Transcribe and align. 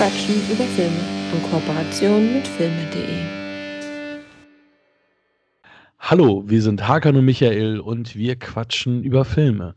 Quatschen 0.00 0.36
über 0.50 0.64
Filme 0.64 0.98
in 1.30 1.42
Kooperation 1.50 2.32
mit 2.32 2.48
filme.de. 2.48 3.18
Hallo, 5.98 6.42
wir 6.46 6.62
sind 6.62 6.88
Hakan 6.88 7.16
und 7.16 7.26
Michael 7.26 7.80
und 7.80 8.16
wir 8.16 8.38
quatschen 8.38 9.04
über 9.04 9.26
Filme. 9.26 9.74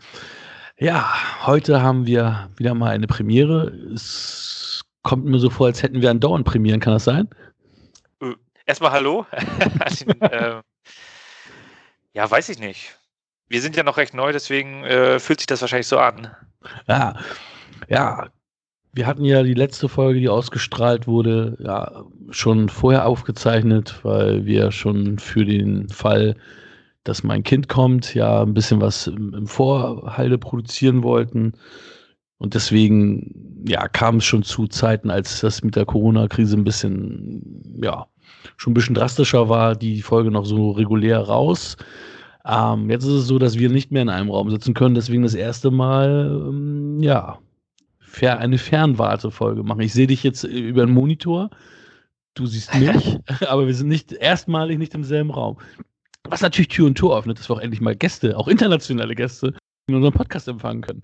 Ja, 0.78 1.14
heute 1.46 1.82
haben 1.82 2.06
wir 2.06 2.50
wieder 2.56 2.74
mal 2.74 2.92
eine 2.92 3.06
Premiere. 3.06 3.68
Es 3.94 4.86
kommt 5.02 5.26
mir 5.26 5.40
so 5.40 5.50
vor, 5.50 5.68
als 5.68 5.84
hätten 5.84 6.02
wir 6.02 6.10
einen 6.10 6.22
Dauernd 6.22 6.46
Premieren, 6.46 6.80
kann 6.80 6.94
das 6.94 7.04
sein? 7.04 7.30
Äh, 8.22 8.36
erstmal 8.66 8.92
hallo. 8.92 9.26
äh, 10.22 10.62
ja, 12.14 12.32
weiß 12.32 12.48
ich 12.48 12.60
nicht. 12.60 12.98
Wir 13.50 13.62
sind 13.62 13.76
ja 13.76 13.84
noch 13.84 13.98
recht 13.98 14.14
neu, 14.14 14.32
deswegen 14.32 14.86
äh, 14.86 15.20
fühlt 15.20 15.42
sich 15.42 15.48
das 15.48 15.60
wahrscheinlich 15.60 15.88
so 15.88 16.00
an. 16.00 16.34
Ja, 16.88 17.20
ja. 17.90 18.30
Wir 18.96 19.08
hatten 19.08 19.26
ja 19.26 19.42
die 19.42 19.56
letzte 19.56 19.90
Folge, 19.90 20.20
die 20.20 20.30
ausgestrahlt 20.30 21.08
wurde, 21.08 21.58
ja, 21.60 22.04
schon 22.30 22.70
vorher 22.70 23.08
aufgezeichnet, 23.08 24.00
weil 24.04 24.46
wir 24.46 24.72
schon 24.72 25.18
für 25.18 25.46
den 25.46 25.90
Fall, 25.90 26.36
dass 27.04 27.24
mein 27.24 27.44
Kind 27.44 27.68
kommt, 27.70 28.14
ja, 28.14 28.44
ein 28.44 28.54
bisschen 28.54 28.82
was 28.82 29.08
im, 29.08 29.34
im 29.34 29.48
Vorhalde 29.48 30.38
produzieren 30.38 31.02
wollten. 31.02 31.54
Und 32.38 32.54
deswegen, 32.54 33.64
ja, 33.68 33.88
kam 33.88 34.18
es 34.18 34.26
schon 34.26 34.44
zu 34.44 34.68
Zeiten, 34.68 35.10
als 35.10 35.42
das 35.42 35.64
mit 35.64 35.76
der 35.76 35.86
Corona-Krise 35.86 36.56
ein 36.56 36.64
bisschen, 36.64 37.80
ja, 37.82 38.06
schon 38.58 38.72
ein 38.72 38.76
bisschen 38.76 38.96
drastischer 38.96 39.50
war, 39.50 39.76
die 39.76 40.02
Folge 40.04 40.30
noch 40.30 40.46
so 40.46 40.72
regulär 40.72 41.20
raus. 41.20 41.78
Ähm, 42.46 42.90
jetzt 42.92 43.06
ist 43.06 43.14
es 43.14 43.28
so, 43.28 43.40
dass 43.40 43.58
wir 43.58 43.70
nicht 43.70 43.92
mehr 43.92 44.04
in 44.04 44.10
einem 44.10 44.30
Raum 44.30 44.50
sitzen 44.52 44.74
können, 44.74 44.96
deswegen 44.96 45.24
das 45.24 45.34
erste 45.34 45.72
Mal, 45.72 46.30
ähm, 46.50 47.00
ja, 47.02 47.40
eine 48.22 48.58
Fernwartefolge 48.58 49.64
machen. 49.64 49.82
Ich 49.82 49.94
sehe 49.94 50.08
dich 50.08 50.24
jetzt 50.24 50.44
über 50.44 50.86
den 50.86 50.94
Monitor, 50.94 51.50
du 52.36 52.46
siehst 52.46 52.74
mich, 52.76 53.20
aber 53.48 53.68
wir 53.68 53.74
sind 53.74 53.88
nicht 53.88 54.12
erstmalig 54.12 54.78
nicht 54.78 54.94
im 54.94 55.04
selben 55.04 55.32
Raum. 55.32 55.58
Was 56.24 56.42
natürlich 56.42 56.70
Tür 56.70 56.88
und 56.88 56.98
Tor 56.98 57.18
öffnet, 57.18 57.40
dass 57.40 57.50
wir 57.50 57.56
auch 57.56 57.62
endlich 57.62 57.82
mal 57.82 57.96
Gäste, 57.96 58.38
auch 58.38 58.48
internationale 58.48 59.16
Gäste, 59.16 59.54
in 59.88 59.96
unserem 59.96 60.14
Podcast 60.14 60.48
empfangen 60.48 60.82
können. 60.82 61.02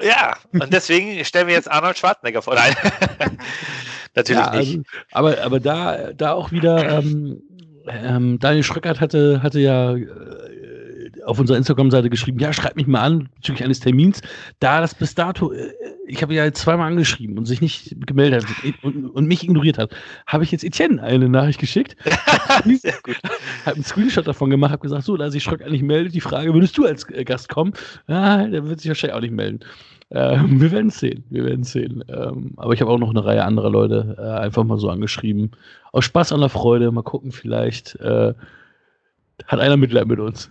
Ja, 0.00 0.36
und 0.52 0.72
deswegen 0.72 1.24
stellen 1.24 1.48
wir 1.48 1.54
jetzt 1.54 1.70
Arnold 1.70 1.98
Schwarzenegger 1.98 2.42
vor. 2.42 2.54
Nein. 2.54 2.74
Natürlich 4.14 4.42
ja, 4.42 4.56
nicht. 4.56 4.76
Also, 4.76 4.82
aber, 5.12 5.42
aber 5.42 5.60
da, 5.60 6.12
da 6.12 6.32
auch 6.32 6.52
wieder, 6.52 6.98
ähm, 6.98 7.42
ähm, 7.88 8.38
Daniel 8.38 8.62
Schröckert 8.62 9.00
hatte, 9.00 9.42
hatte 9.42 9.60
ja 9.60 9.94
äh, 9.94 10.45
auf 11.26 11.40
unserer 11.40 11.56
Instagram-Seite 11.56 12.08
geschrieben, 12.08 12.38
ja, 12.38 12.52
schreib 12.52 12.76
mich 12.76 12.86
mal 12.86 13.00
an 13.00 13.28
bezüglich 13.34 13.64
eines 13.64 13.80
Termins. 13.80 14.20
Da 14.60 14.80
das 14.80 14.94
bis 14.94 15.14
dato, 15.14 15.52
äh, 15.52 15.72
ich 16.06 16.22
habe 16.22 16.34
ja 16.34 16.50
zweimal 16.52 16.88
angeschrieben 16.88 17.36
und 17.36 17.46
sich 17.46 17.60
nicht 17.60 17.96
gemeldet 18.06 18.46
hat 18.46 18.74
und, 18.82 19.06
und 19.06 19.26
mich 19.26 19.42
ignoriert 19.42 19.76
hat, 19.76 19.90
habe 20.26 20.44
ich 20.44 20.52
jetzt 20.52 20.64
Etienne 20.64 21.02
eine 21.02 21.28
Nachricht 21.28 21.58
geschickt. 21.58 21.96
Habe 22.48 22.78
einen 23.64 23.82
Screenshot 23.82 24.26
davon 24.26 24.50
gemacht, 24.50 24.70
habe 24.70 24.82
gesagt, 24.82 25.04
so, 25.04 25.16
da 25.16 25.30
sich 25.30 25.42
Schröck 25.42 25.68
nicht 25.68 25.82
meldet, 25.82 26.14
die 26.14 26.20
Frage, 26.20 26.54
würdest 26.54 26.78
du 26.78 26.86
als 26.86 27.08
äh, 27.10 27.24
Gast 27.24 27.48
kommen? 27.48 27.72
Ja, 28.06 28.46
der 28.46 28.66
wird 28.68 28.80
sich 28.80 28.88
wahrscheinlich 28.88 29.16
auch 29.16 29.20
nicht 29.20 29.34
melden. 29.34 29.60
Ähm, 30.10 30.60
wir 30.60 30.70
werden 30.70 30.90
sehen, 30.90 31.24
wir 31.30 31.44
werden 31.44 31.64
sehen. 31.64 32.04
Ähm, 32.08 32.52
aber 32.56 32.72
ich 32.72 32.80
habe 32.80 32.90
auch 32.90 32.98
noch 32.98 33.10
eine 33.10 33.24
Reihe 33.24 33.44
anderer 33.44 33.70
Leute 33.70 34.16
äh, 34.18 34.40
einfach 34.40 34.62
mal 34.64 34.78
so 34.78 34.88
angeschrieben. 34.88 35.50
Aus 35.92 36.04
Spaß 36.04 36.32
an 36.32 36.40
der 36.40 36.48
Freude, 36.48 36.90
mal 36.92 37.02
gucken, 37.02 37.32
vielleicht 37.32 37.96
äh, 37.96 38.32
hat 39.46 39.60
einer 39.60 39.76
Mitleid 39.76 40.06
mit 40.06 40.20
uns. 40.20 40.50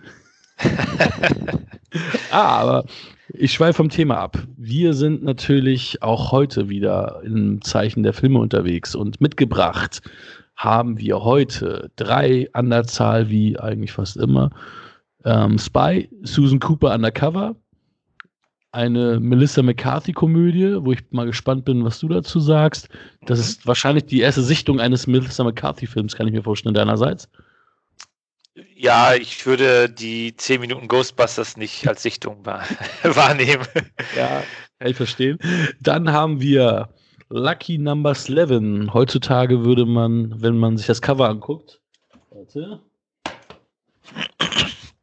ah, 2.31 2.57
aber 2.57 2.85
ich 3.29 3.53
schweife 3.53 3.77
vom 3.77 3.89
Thema 3.89 4.17
ab. 4.17 4.37
Wir 4.57 4.93
sind 4.93 5.23
natürlich 5.23 6.01
auch 6.01 6.31
heute 6.31 6.69
wieder 6.69 7.21
im 7.23 7.61
Zeichen 7.61 8.03
der 8.03 8.13
Filme 8.13 8.39
unterwegs 8.39 8.95
und 8.95 9.19
mitgebracht 9.19 10.01
haben 10.55 10.99
wir 10.99 11.23
heute 11.23 11.91
drei 11.97 12.47
an 12.53 12.69
der 12.69 12.85
Zahl, 12.85 13.29
wie 13.29 13.59
eigentlich 13.59 13.91
fast 13.91 14.17
immer. 14.17 14.51
Ähm, 15.25 15.57
Spy, 15.57 16.09
Susan 16.23 16.59
Cooper 16.59 16.93
Undercover, 16.93 17.55
eine 18.71 19.19
Melissa 19.19 19.63
McCarthy-Komödie, 19.63 20.77
wo 20.81 20.91
ich 20.91 20.99
mal 21.11 21.25
gespannt 21.25 21.65
bin, 21.65 21.83
was 21.83 21.99
du 21.99 22.07
dazu 22.07 22.39
sagst. 22.39 22.89
Das 23.25 23.39
ist 23.39 23.65
wahrscheinlich 23.65 24.05
die 24.05 24.19
erste 24.19 24.43
Sichtung 24.43 24.79
eines 24.79 25.07
Melissa 25.07 25.43
McCarthy-Films, 25.43 26.15
kann 26.15 26.27
ich 26.27 26.33
mir 26.33 26.43
vorstellen, 26.43 26.75
deinerseits. 26.75 27.29
Ja, 28.75 29.13
ich 29.15 29.45
würde 29.45 29.89
die 29.89 30.35
10 30.35 30.61
Minuten 30.61 30.87
Ghostbusters 30.87 31.57
nicht 31.57 31.87
als 31.87 32.03
Sichtung 32.03 32.45
wahrnehmen. 33.03 33.67
Ja, 34.15 34.43
kann 34.79 34.89
ich 34.89 34.95
verstehen. 34.95 35.37
Dann 35.81 36.11
haben 36.11 36.39
wir 36.39 36.89
Lucky 37.29 37.77
Number 37.77 38.11
11. 38.11 38.93
Heutzutage 38.93 39.65
würde 39.65 39.85
man, 39.85 40.41
wenn 40.41 40.57
man 40.57 40.77
sich 40.77 40.87
das 40.87 41.01
Cover 41.01 41.27
anguckt, 41.27 41.81
warte, 42.29 42.81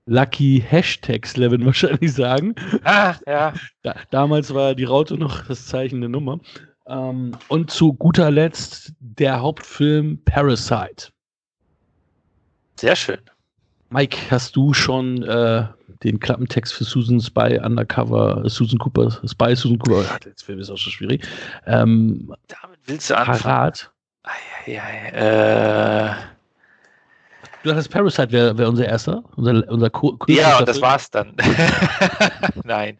Lucky 0.06 0.62
Hashtags 0.66 1.36
Levin 1.36 1.64
wahrscheinlich 1.66 2.12
sagen. 2.12 2.54
Ah, 2.84 3.16
ja. 3.26 3.54
Da, 3.82 3.94
damals 4.10 4.52
war 4.52 4.74
die 4.74 4.84
Raute 4.84 5.16
noch 5.16 5.46
das 5.46 5.66
Zeichen 5.66 6.00
der 6.00 6.10
Nummer. 6.10 6.40
Ähm, 6.86 7.36
und 7.48 7.70
zu 7.70 7.92
guter 7.92 8.30
Letzt 8.30 8.92
der 8.98 9.40
Hauptfilm 9.40 10.20
Parasite. 10.24 11.12
Sehr 12.76 12.96
schön. 12.96 13.18
Mike, 13.92 14.16
hast 14.30 14.56
du 14.56 14.72
schon 14.72 15.22
äh, 15.22 15.66
den 16.02 16.18
Klappentext 16.18 16.72
für 16.72 16.84
Susan 16.84 17.20
Spy 17.20 17.60
Undercover, 17.62 18.42
Susan 18.48 18.78
Cooper, 18.78 19.10
Spy 19.26 19.54
Susan 19.54 19.78
Cooper, 19.78 20.04
jetzt 20.24 20.44
Film 20.44 20.58
ist 20.60 20.70
auch 20.70 20.78
schon 20.78 20.92
schwierig. 20.92 21.26
Ähm, 21.66 22.34
Damit 22.48 22.78
willst 22.86 23.10
du 23.10 23.18
anfangen? 23.18 23.40
Parat? 23.40 23.90
Ei, 24.24 24.30
ei, 24.66 24.80
ei, 24.80 26.10
äh 26.10 26.14
Du 27.62 27.68
dachtest, 27.68 27.90
Parasite 27.90 28.32
wäre 28.32 28.58
wär 28.58 28.68
unser 28.68 28.86
erster? 28.86 29.22
Unser, 29.36 29.68
unser 29.68 29.88
Ko 29.88 30.18
ja, 30.26 30.58
und 30.58 30.66
das 30.66 30.80
war's 30.80 31.08
dann. 31.10 31.36
Nein. 32.64 32.98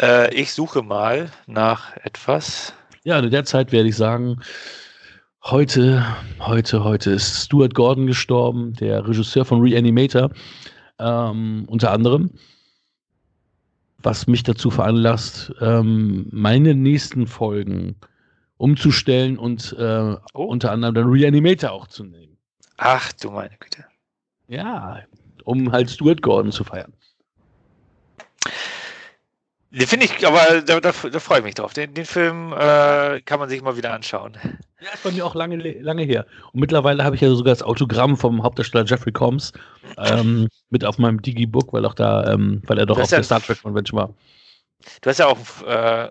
Äh, 0.00 0.34
ich 0.34 0.52
suche 0.52 0.82
mal 0.82 1.30
nach 1.46 1.96
etwas. 1.96 2.74
Ja, 3.04 3.18
in 3.18 3.30
der 3.30 3.44
Zeit 3.46 3.72
werde 3.72 3.88
ich 3.88 3.96
sagen, 3.96 4.42
heute, 5.44 6.04
heute, 6.40 6.84
heute 6.84 7.10
ist 7.10 7.44
Stuart 7.44 7.74
Gordon 7.74 8.06
gestorben, 8.06 8.72
der 8.74 9.06
Regisseur 9.06 9.44
von 9.44 9.60
Reanimator, 9.60 10.30
ähm, 10.98 11.64
unter 11.68 11.90
anderem. 11.90 12.30
Was 13.98 14.26
mich 14.26 14.42
dazu 14.42 14.70
veranlasst, 14.70 15.52
ähm, 15.60 16.26
meine 16.32 16.74
nächsten 16.74 17.26
Folgen 17.26 17.96
umzustellen 18.56 19.38
und 19.38 19.76
äh, 19.78 20.16
oh. 20.34 20.44
unter 20.44 20.72
anderem 20.72 20.94
dann 20.94 21.08
Reanimator 21.08 21.70
auch 21.70 21.86
zu 21.86 22.04
nehmen. 22.04 22.36
Ach 22.78 23.12
du 23.12 23.30
meine 23.30 23.56
Güte. 23.58 23.84
Ja, 24.48 25.02
um 25.44 25.70
halt 25.70 25.90
Stuart 25.90 26.22
Gordon 26.22 26.52
zu 26.52 26.64
feiern. 26.64 26.92
Den 29.74 29.86
finde 29.86 30.04
ich, 30.06 30.26
aber 30.26 30.60
da, 30.60 30.80
da, 30.80 30.92
da 30.92 31.18
freue 31.18 31.38
ich 31.38 31.44
mich 31.44 31.54
drauf. 31.54 31.72
Den, 31.72 31.94
den 31.94 32.04
Film 32.04 32.52
äh, 32.52 33.22
kann 33.22 33.40
man 33.40 33.48
sich 33.48 33.62
mal 33.62 33.76
wieder 33.76 33.94
anschauen. 33.94 34.36
Ja, 34.80 34.90
ist 34.92 35.02
bei 35.02 35.10
mir 35.12 35.24
auch 35.24 35.34
lange, 35.34 35.56
lange 35.80 36.02
her. 36.02 36.26
Und 36.52 36.60
mittlerweile 36.60 37.02
habe 37.04 37.16
ich 37.16 37.22
ja 37.22 37.30
sogar 37.34 37.54
das 37.54 37.62
Autogramm 37.62 38.16
vom 38.18 38.42
Hauptdarsteller 38.42 38.84
Jeffrey 38.84 39.12
Combs 39.12 39.52
ähm, 39.96 40.48
mit 40.68 40.84
auf 40.84 40.98
meinem 40.98 41.22
Digibook, 41.22 41.72
weil 41.72 41.86
auch 41.86 41.94
da, 41.94 42.32
ähm, 42.32 42.62
weil 42.66 42.78
er 42.78 42.86
doch 42.86 42.98
auf 42.98 43.10
ja, 43.10 43.16
der 43.16 43.24
Star 43.24 43.40
Trek 43.40 43.62
Convention 43.62 43.98
war. 43.98 44.14
Du 45.00 45.08
hast 45.08 45.18
ja 45.18 45.26
auch 45.28 45.38
äh, 45.66 46.10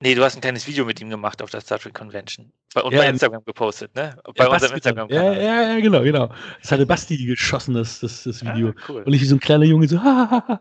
Nee, 0.00 0.14
du 0.14 0.22
hast 0.22 0.34
ein 0.34 0.42
kleines 0.42 0.66
Video 0.66 0.84
mit 0.84 1.00
ihm 1.00 1.08
gemacht 1.08 1.40
auf 1.40 1.50
der 1.50 1.62
Star 1.62 1.78
Trek 1.78 1.94
Convention. 1.94 2.52
Und 2.74 2.92
ja, 2.92 2.98
bei 2.98 3.08
Instagram 3.08 3.42
gepostet, 3.46 3.94
ne? 3.94 4.18
Bei 4.36 4.44
ja, 4.44 4.50
unserem 4.50 4.74
instagram 4.74 5.08
ja, 5.08 5.32
ja, 5.32 5.62
ja, 5.72 5.80
genau, 5.80 6.02
genau. 6.02 6.28
Das 6.60 6.70
hatte 6.70 6.84
Basti 6.84 7.16
geschossen, 7.24 7.74
das, 7.74 8.00
das, 8.00 8.24
das 8.24 8.44
Video. 8.44 8.68
Ah, 8.68 8.82
cool. 8.88 9.02
Und 9.04 9.12
ich 9.14 9.22
wie 9.22 9.24
so 9.24 9.36
ein 9.36 9.40
kleiner 9.40 9.64
Junge 9.64 9.88
so, 9.88 9.98
ha, 10.02 10.60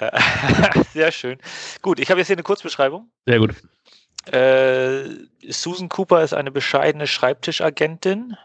Ja, 0.00 0.12
sehr 0.92 1.12
schön. 1.12 1.38
Gut, 1.82 2.00
ich 2.00 2.10
habe 2.10 2.20
jetzt 2.20 2.28
hier 2.28 2.36
eine 2.36 2.42
Kurzbeschreibung. 2.42 3.10
Sehr 3.26 3.38
gut. 3.38 3.54
Äh, 4.32 5.04
Susan 5.48 5.88
Cooper 5.88 6.22
ist 6.22 6.32
eine 6.32 6.50
bescheidene 6.50 7.06
Schreibtischagentin. 7.06 8.36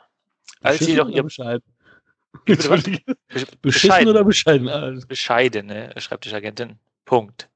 Als 0.62 0.80
sie 0.80 0.96
doch 0.96 1.10
ihr. 1.10 1.24
Bescheiden. 1.24 1.64
Beschissen 2.46 3.58
bescheiden. 3.62 4.08
oder 4.10 4.24
bescheiden? 4.24 4.70
Ah, 4.70 4.94
Bescheidene 5.08 5.94
Schreibtischagentin. 5.98 6.78
Punkt. 7.06 7.50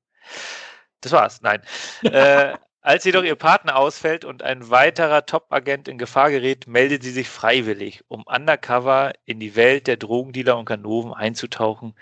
Das 1.01 1.11
war's. 1.11 1.41
Nein. 1.41 1.61
äh, 2.03 2.53
als 2.81 3.03
jedoch 3.03 3.23
ihr 3.23 3.35
Partner 3.35 3.75
ausfällt 3.75 4.25
und 4.25 4.41
ein 4.41 4.69
weiterer 4.69 5.25
Top-Agent 5.25 5.87
in 5.87 5.97
Gefahr 5.97 6.31
gerät, 6.31 6.67
meldet 6.67 7.03
sie 7.03 7.11
sich 7.11 7.29
freiwillig, 7.29 8.03
um 8.07 8.23
undercover 8.23 9.13
in 9.25 9.39
die 9.39 9.55
Welt 9.55 9.87
der 9.87 9.97
Drogendealer 9.97 10.57
und 10.57 10.65
Ganoven 10.65 11.13
einzutauchen 11.13 11.93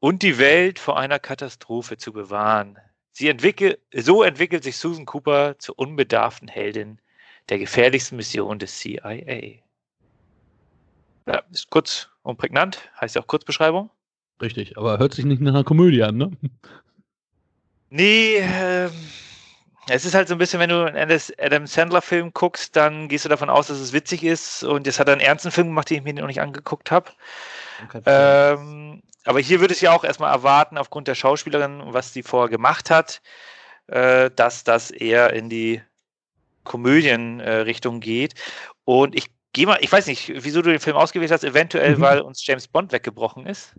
und 0.00 0.22
die 0.22 0.38
Welt 0.38 0.78
vor 0.78 0.98
einer 0.98 1.18
Katastrophe 1.18 1.96
zu 1.96 2.12
bewahren. 2.12 2.78
Sie 3.12 3.28
entwickelt, 3.28 3.80
so 3.92 4.22
entwickelt 4.22 4.62
sich 4.62 4.76
Susan 4.76 5.06
Cooper 5.06 5.58
zur 5.58 5.78
unbedarften 5.78 6.48
Heldin 6.48 7.00
der 7.48 7.58
gefährlichsten 7.58 8.16
Mission 8.16 8.58
des 8.58 8.78
CIA. 8.78 9.60
Ja, 11.26 11.42
ist 11.50 11.70
kurz 11.70 12.08
und 12.22 12.36
prägnant, 12.38 12.90
heißt 13.00 13.16
ja 13.16 13.22
auch 13.22 13.26
Kurzbeschreibung. 13.26 13.90
Richtig, 14.40 14.78
aber 14.78 14.98
hört 14.98 15.14
sich 15.14 15.24
nicht 15.24 15.40
nach 15.40 15.52
einer 15.52 15.64
Komödie 15.64 16.02
an, 16.02 16.16
ne? 16.16 16.30
Nee, 17.90 18.36
äh, 18.36 18.90
Es 19.90 20.04
ist 20.04 20.14
halt 20.14 20.28
so 20.28 20.34
ein 20.34 20.38
bisschen, 20.38 20.60
wenn 20.60 20.68
du 20.68 20.84
einen 20.84 21.20
Adam 21.38 21.66
Sandler-Film 21.66 22.32
guckst, 22.34 22.76
dann 22.76 23.08
gehst 23.08 23.24
du 23.24 23.28
davon 23.30 23.48
aus, 23.48 23.68
dass 23.68 23.80
es 23.80 23.92
witzig 23.92 24.22
ist. 24.22 24.62
Und 24.62 24.86
jetzt 24.86 25.00
hat 25.00 25.08
er 25.08 25.12
einen 25.12 25.22
ernsten 25.22 25.50
Film 25.50 25.68
gemacht, 25.68 25.88
den 25.88 25.98
ich 25.98 26.04
mir 26.04 26.12
noch 26.14 26.26
nicht 26.26 26.42
angeguckt 26.42 26.90
habe. 26.90 27.10
Ähm, 28.04 29.02
aber 29.24 29.40
hier 29.40 29.60
würde 29.60 29.74
es 29.74 29.80
ja 29.80 29.94
auch 29.94 30.04
erstmal 30.04 30.32
erwarten, 30.32 30.78
aufgrund 30.78 31.08
der 31.08 31.14
Schauspielerin, 31.14 31.82
was 31.86 32.12
die 32.12 32.22
vorher 32.22 32.48
gemacht 32.48 32.90
hat, 32.90 33.20
äh, 33.88 34.30
dass 34.34 34.64
das 34.64 34.90
eher 34.90 35.32
in 35.32 35.48
die 35.48 35.82
Komödienrichtung 36.64 37.96
äh, 37.96 38.00
geht. 38.00 38.34
Und 38.84 39.14
ich 39.16 39.26
gehe 39.52 39.66
mal, 39.66 39.78
ich 39.80 39.90
weiß 39.90 40.06
nicht, 40.06 40.32
wieso 40.44 40.62
du 40.62 40.70
den 40.70 40.80
Film 40.80 40.96
ausgewählt 40.96 41.30
hast, 41.30 41.44
eventuell, 41.44 41.96
mhm. 41.96 42.00
weil 42.00 42.20
uns 42.20 42.46
James 42.46 42.68
Bond 42.68 42.92
weggebrochen 42.92 43.46
ist. 43.46 43.74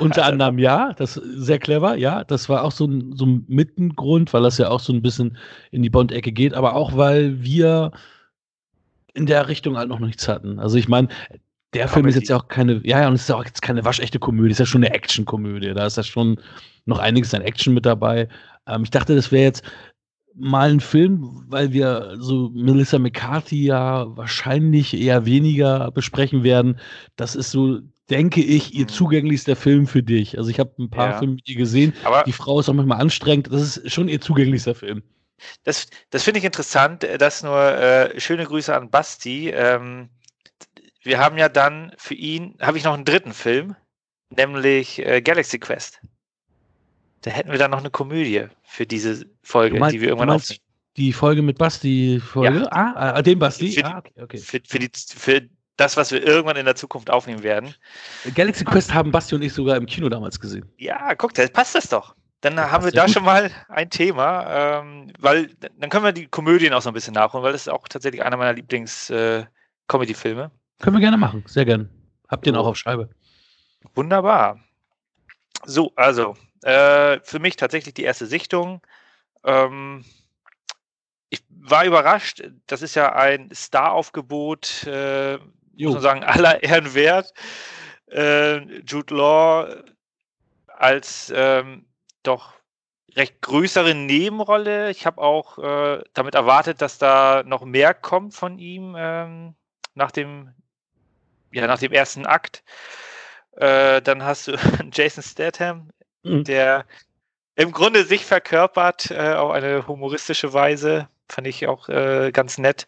Unter 0.00 0.24
anderem 0.24 0.58
ja, 0.58 0.92
das 0.94 1.16
ist 1.16 1.46
sehr 1.46 1.58
clever, 1.58 1.96
ja. 1.96 2.24
Das 2.24 2.48
war 2.48 2.64
auch 2.64 2.72
so 2.72 2.86
ein, 2.86 3.14
so 3.14 3.26
ein 3.26 3.44
Mittengrund, 3.48 4.32
weil 4.32 4.42
das 4.42 4.58
ja 4.58 4.68
auch 4.68 4.80
so 4.80 4.92
ein 4.92 5.02
bisschen 5.02 5.36
in 5.70 5.82
die 5.82 5.90
Bond-Ecke 5.90 6.32
geht, 6.32 6.54
aber 6.54 6.74
auch 6.74 6.96
weil 6.96 7.42
wir 7.42 7.92
in 9.14 9.26
der 9.26 9.48
Richtung 9.48 9.76
halt 9.76 9.88
noch 9.88 10.00
nichts 10.00 10.28
hatten. 10.28 10.58
Also 10.58 10.76
ich 10.76 10.88
meine, 10.88 11.08
der 11.74 11.86
Comedy. 11.86 11.94
Film 11.94 12.06
ist 12.08 12.14
jetzt 12.16 12.28
ja 12.28 12.36
auch 12.36 12.48
keine, 12.48 12.80
ja, 12.84 13.00
ja, 13.02 13.08
und 13.08 13.14
es 13.14 13.22
ist 13.22 13.28
ja 13.28 13.36
auch 13.36 13.44
jetzt 13.44 13.62
keine 13.62 13.84
waschechte 13.84 14.18
Komödie, 14.18 14.52
ist 14.52 14.58
ja 14.58 14.66
schon 14.66 14.84
eine 14.84 14.94
Action-Komödie. 14.94 15.74
Da 15.74 15.86
ist 15.86 15.96
ja 15.96 16.02
schon 16.02 16.40
noch 16.86 16.98
einiges 16.98 17.34
an 17.34 17.42
Action 17.42 17.74
mit 17.74 17.84
dabei. 17.84 18.28
Ähm, 18.66 18.82
ich 18.84 18.90
dachte, 18.90 19.14
das 19.14 19.30
wäre 19.30 19.44
jetzt 19.44 19.62
mal 20.34 20.70
ein 20.70 20.80
Film, 20.80 21.44
weil 21.48 21.72
wir 21.72 22.14
so 22.18 22.50
Melissa 22.54 22.98
McCarthy 22.98 23.64
ja 23.64 24.06
wahrscheinlich 24.16 24.94
eher 24.94 25.26
weniger 25.26 25.90
besprechen 25.90 26.42
werden. 26.44 26.78
Das 27.16 27.34
ist 27.34 27.50
so 27.50 27.80
denke 28.10 28.40
ich, 28.40 28.74
ihr 28.74 28.84
mhm. 28.84 28.88
zugänglichster 28.88 29.56
Film 29.56 29.86
für 29.86 30.02
dich. 30.02 30.38
Also 30.38 30.50
ich 30.50 30.58
habe 30.58 30.72
ein 30.78 30.90
paar 30.90 31.10
ja. 31.10 31.18
Filme 31.18 31.34
mit 31.34 31.48
ihr 31.48 31.56
gesehen. 31.56 31.92
Aber 32.04 32.22
die 32.24 32.32
Frau 32.32 32.60
ist 32.60 32.68
auch 32.68 32.74
manchmal 32.74 33.00
anstrengend. 33.00 33.52
Das 33.52 33.76
ist 33.76 33.92
schon 33.92 34.08
ihr 34.08 34.20
zugänglichster 34.20 34.74
Film. 34.74 35.02
Das, 35.64 35.86
das 36.10 36.24
finde 36.24 36.38
ich 36.38 36.44
interessant. 36.44 37.06
Das 37.18 37.42
nur 37.42 37.58
äh, 37.58 38.18
schöne 38.18 38.44
Grüße 38.44 38.74
an 38.74 38.90
Basti. 38.90 39.50
Ähm, 39.50 40.08
wir 41.08 41.18
haben 41.18 41.38
ja 41.38 41.48
dann 41.48 41.92
für 41.96 42.14
ihn, 42.14 42.56
habe 42.60 42.78
ich 42.78 42.84
noch 42.84 42.94
einen 42.94 43.04
dritten 43.04 43.32
Film, 43.32 43.74
nämlich 44.30 45.04
äh, 45.04 45.20
Galaxy 45.20 45.58
Quest. 45.58 46.00
Da 47.22 47.30
hätten 47.30 47.50
wir 47.50 47.58
dann 47.58 47.72
noch 47.72 47.78
eine 47.78 47.90
Komödie 47.90 48.46
für 48.62 48.86
diese 48.86 49.26
Folge, 49.42 49.78
meinst, 49.78 49.94
die 49.94 50.00
wir 50.00 50.08
irgendwann 50.08 50.30
aufnehmen. 50.30 50.60
Die 50.96 51.12
Folge 51.12 51.42
mit 51.42 51.58
Basti-Folge? 51.58 52.60
Ja. 52.60 52.68
Ah, 52.70 53.12
ah, 53.14 53.22
den 53.22 53.38
Basti? 53.38 53.72
Für, 53.72 53.84
ah, 53.84 53.98
okay, 53.98 54.12
okay. 54.22 54.38
Für, 54.38 54.60
für, 54.66 54.78
die, 54.78 54.90
für 55.14 55.42
das, 55.76 55.96
was 55.96 56.10
wir 56.10 56.24
irgendwann 56.24 56.56
in 56.56 56.64
der 56.64 56.74
Zukunft 56.74 57.10
aufnehmen 57.10 57.42
werden. 57.42 57.74
Galaxy 58.34 58.64
Quest 58.64 58.92
haben 58.92 59.10
Basti 59.10 59.34
und 59.34 59.42
ich 59.42 59.52
sogar 59.52 59.76
im 59.76 59.86
Kino 59.86 60.08
damals 60.08 60.38
gesehen. 60.38 60.70
Ja, 60.76 61.14
guck, 61.14 61.34
da 61.34 61.46
passt 61.48 61.74
das 61.74 61.88
doch. 61.88 62.14
Dann 62.40 62.56
das 62.56 62.70
haben 62.70 62.84
wir 62.84 62.92
da 62.92 63.06
gut. 63.06 63.14
schon 63.14 63.24
mal 63.24 63.50
ein 63.68 63.90
Thema, 63.90 64.80
ähm, 64.80 65.12
weil 65.18 65.50
dann 65.78 65.90
können 65.90 66.04
wir 66.04 66.12
die 66.12 66.26
Komödien 66.26 66.72
auch 66.72 66.82
so 66.82 66.90
ein 66.90 66.94
bisschen 66.94 67.14
nachholen, 67.14 67.44
weil 67.44 67.52
das 67.52 67.62
ist 67.62 67.68
auch 67.68 67.88
tatsächlich 67.88 68.22
einer 68.22 68.36
meiner 68.36 68.52
Lieblings-Comedy-Filme. 68.52 70.42
Äh, 70.42 70.57
können 70.78 70.96
wir 70.96 71.00
gerne 71.00 71.16
machen, 71.16 71.44
sehr 71.46 71.64
gern. 71.64 71.90
Habt 72.28 72.46
ihr 72.46 72.52
ihn 72.52 72.58
auch 72.58 72.66
auf 72.66 72.76
Scheibe. 72.76 73.10
Wunderbar. 73.94 74.60
So, 75.64 75.92
also, 75.96 76.36
äh, 76.62 77.20
für 77.22 77.38
mich 77.38 77.56
tatsächlich 77.56 77.94
die 77.94 78.04
erste 78.04 78.26
Sichtung. 78.26 78.80
Ähm, 79.44 80.04
ich 81.30 81.42
war 81.48 81.84
überrascht. 81.84 82.42
Das 82.66 82.82
ist 82.82 82.94
ja 82.94 83.12
ein 83.12 83.50
Star-Aufgebot 83.52 84.86
äh, 84.86 85.38
muss 85.86 85.94
man 85.94 86.02
sagen, 86.02 86.24
aller 86.24 86.62
Ehren 86.62 86.94
wert. 86.94 87.32
Äh, 88.10 88.58
Jude 88.82 89.14
Law 89.14 89.68
als 90.66 91.32
ähm, 91.34 91.86
doch 92.22 92.54
recht 93.14 93.40
größere 93.42 93.94
Nebenrolle. 93.94 94.90
Ich 94.90 95.06
habe 95.06 95.20
auch 95.20 95.58
äh, 95.58 96.02
damit 96.14 96.34
erwartet, 96.34 96.80
dass 96.82 96.98
da 96.98 97.42
noch 97.44 97.64
mehr 97.64 97.94
kommt 97.94 98.34
von 98.34 98.58
ihm 98.58 98.94
ähm, 98.96 99.54
nach 99.94 100.10
dem 100.10 100.54
ja 101.52 101.66
nach 101.66 101.78
dem 101.78 101.92
ersten 101.92 102.26
Akt. 102.26 102.62
Äh, 103.56 104.02
dann 104.02 104.22
hast 104.22 104.48
du 104.48 104.52
Jason 104.92 105.22
Statham, 105.22 105.90
mhm. 106.22 106.44
der 106.44 106.84
im 107.56 107.72
Grunde 107.72 108.04
sich 108.04 108.24
verkörpert 108.24 109.10
äh, 109.10 109.34
auf 109.34 109.50
eine 109.50 109.86
humoristische 109.86 110.52
Weise. 110.52 111.08
Fand 111.28 111.46
ich 111.46 111.66
auch 111.66 111.88
äh, 111.88 112.30
ganz 112.32 112.56
nett. 112.58 112.86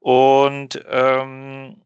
Und 0.00 0.82
ähm, 0.88 1.76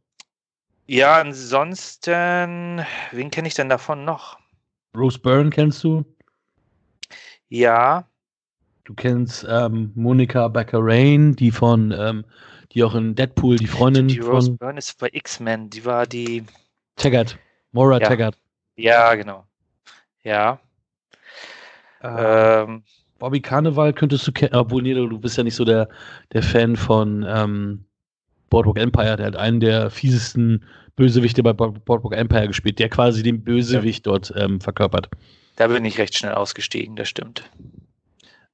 ja, 0.86 1.20
ansonsten, 1.20 2.86
wen 3.10 3.30
kenne 3.30 3.48
ich 3.48 3.54
denn 3.54 3.68
davon 3.68 4.04
noch? 4.04 4.38
Bruce 4.92 5.18
Byrne 5.18 5.50
kennst 5.50 5.82
du? 5.82 6.04
Ja. 7.48 8.08
Du 8.84 8.94
kennst 8.94 9.44
ähm, 9.48 9.90
Monica 9.96 10.46
Baccarin, 10.46 11.34
die 11.34 11.50
von, 11.50 11.90
ähm, 11.90 12.24
die 12.72 12.82
auch 12.84 12.94
in 12.94 13.14
Deadpool, 13.14 13.56
die 13.56 13.66
Freundin 13.66 14.08
die 14.08 14.20
von. 14.20 14.30
Rose 14.30 14.50
Byrne 14.52 14.78
ist 14.78 14.98
bei 14.98 15.08
X-Men, 15.12 15.70
die 15.70 15.84
war 15.84 16.06
die. 16.06 16.44
Taggart. 16.96 17.38
Maura 17.72 18.00
ja. 18.00 18.08
Taggart. 18.08 18.36
Ja, 18.76 19.14
genau. 19.14 19.44
Ja. 20.22 20.60
Äh, 22.02 22.62
ähm, 22.62 22.82
Bobby 23.18 23.40
Carnival 23.40 23.92
könntest 23.92 24.26
du 24.26 24.32
kennen, 24.32 24.54
obwohl 24.54 24.82
nee, 24.82 24.94
du 24.94 25.18
bist 25.18 25.36
ja 25.36 25.44
nicht 25.44 25.54
so 25.54 25.64
der, 25.64 25.88
der 26.32 26.42
Fan 26.42 26.76
von 26.76 27.24
ähm, 27.26 27.84
Boardwalk 28.50 28.78
Empire, 28.78 29.16
der 29.16 29.26
hat 29.26 29.36
einen 29.36 29.60
der 29.60 29.90
fiesesten 29.90 30.64
Bösewichte 30.96 31.42
bei 31.42 31.52
Boardwalk 31.52 32.14
Empire 32.14 32.48
gespielt, 32.48 32.78
der 32.78 32.88
quasi 32.88 33.22
den 33.22 33.42
Bösewicht 33.42 34.06
ja. 34.06 34.12
dort 34.12 34.32
ähm, 34.36 34.60
verkörpert. 34.60 35.08
Da 35.56 35.68
bin 35.68 35.84
ich 35.84 35.98
recht 35.98 36.16
schnell 36.16 36.34
ausgestiegen, 36.34 36.96
das 36.96 37.08
stimmt. 37.08 37.50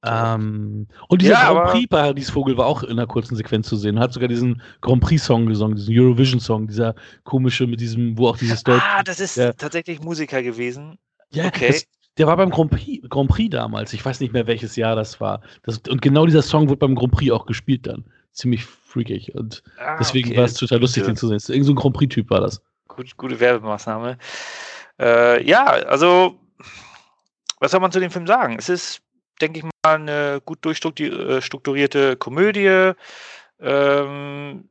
Ähm, 0.03 0.87
und 1.07 1.21
dieser 1.21 1.33
ja, 1.33 1.53
Grand 1.53 1.71
Prix 1.71 1.87
Paradiesvogel 1.87 2.57
war 2.57 2.65
auch 2.65 2.83
in 2.83 2.91
einer 2.91 3.07
kurzen 3.07 3.35
Sequenz 3.35 3.69
zu 3.69 3.77
sehen. 3.77 3.99
Hat 3.99 4.13
sogar 4.13 4.27
diesen 4.27 4.61
Grand 4.81 5.01
Prix 5.01 5.23
Song 5.23 5.45
gesungen, 5.45 5.77
diesen 5.77 5.97
Eurovision 5.97 6.39
Song, 6.39 6.67
dieser 6.67 6.93
komische 7.23 7.67
mit 7.67 7.79
diesem, 7.79 8.17
wo 8.17 8.27
auch 8.27 8.37
dieses 8.37 8.63
Deutsch. 8.63 8.83
Ah, 8.83 9.03
das 9.03 9.19
ist 9.19 9.37
der, 9.37 9.55
tatsächlich 9.55 10.01
Musiker 10.01 10.43
gewesen. 10.43 10.97
Ja, 11.31 11.45
okay. 11.45 11.67
Das, 11.67 11.85
der 12.17 12.27
war 12.27 12.37
beim 12.37 12.49
Grand 12.49 12.71
Prix, 12.71 13.07
Grand 13.09 13.29
Prix 13.29 13.49
damals. 13.49 13.93
Ich 13.93 14.03
weiß 14.03 14.19
nicht 14.19 14.33
mehr, 14.33 14.45
welches 14.45 14.75
Jahr 14.75 14.95
das 14.95 15.21
war. 15.21 15.41
Das, 15.63 15.79
und 15.89 16.01
genau 16.01 16.25
dieser 16.25 16.41
Song 16.41 16.67
wurde 16.67 16.79
beim 16.79 16.95
Grand 16.95 17.13
Prix 17.13 17.31
auch 17.31 17.45
gespielt 17.45 17.87
dann. 17.87 18.03
Ziemlich 18.33 18.65
freakig. 18.65 19.33
Und 19.35 19.63
ah, 19.79 19.97
deswegen 19.97 20.29
okay. 20.29 20.37
war 20.37 20.45
es 20.45 20.55
total 20.55 20.79
lustig, 20.79 21.05
den 21.05 21.15
zu 21.15 21.27
sehen. 21.27 21.39
Irgend 21.53 21.65
so 21.65 21.71
ein 21.71 21.75
Grand 21.75 21.95
Prix-Typ 21.95 22.29
war 22.29 22.41
das. 22.41 22.61
Gut, 22.87 23.15
gute 23.17 23.39
Werbemaßnahme. 23.39 24.17
Äh, 24.99 25.47
ja, 25.47 25.65
also, 25.65 26.39
was 27.59 27.71
soll 27.71 27.79
man 27.79 27.91
zu 27.91 27.99
dem 27.99 28.11
Film 28.11 28.27
sagen? 28.27 28.55
Es 28.57 28.69
ist, 28.69 29.02
denke 29.43 29.59
ich 29.59 29.65
mal, 29.65 29.71
eine 29.83 30.41
gut 30.45 30.63
durchstrukturierte 30.63 32.11
äh, 32.11 32.15
Komödie. 32.15 32.93
Ähm, 33.59 34.69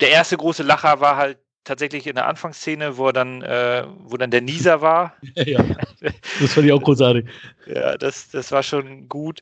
der 0.00 0.10
erste 0.10 0.36
große 0.36 0.62
Lacher 0.62 1.00
war 1.00 1.16
halt 1.16 1.38
tatsächlich 1.64 2.06
in 2.06 2.16
der 2.16 2.26
Anfangsszene, 2.26 2.98
wo 2.98 3.10
dann, 3.12 3.42
äh, 3.42 3.86
wo 4.04 4.16
dann 4.16 4.30
der 4.30 4.42
Nieser 4.42 4.82
war. 4.82 5.16
ja, 5.34 5.64
das 6.40 6.52
fand 6.52 6.66
ich 6.66 6.72
auch 6.72 6.82
großartig. 6.82 7.26
ja, 7.66 7.96
das, 7.96 8.28
das 8.30 8.52
war 8.52 8.62
schon 8.62 9.08
gut. 9.08 9.40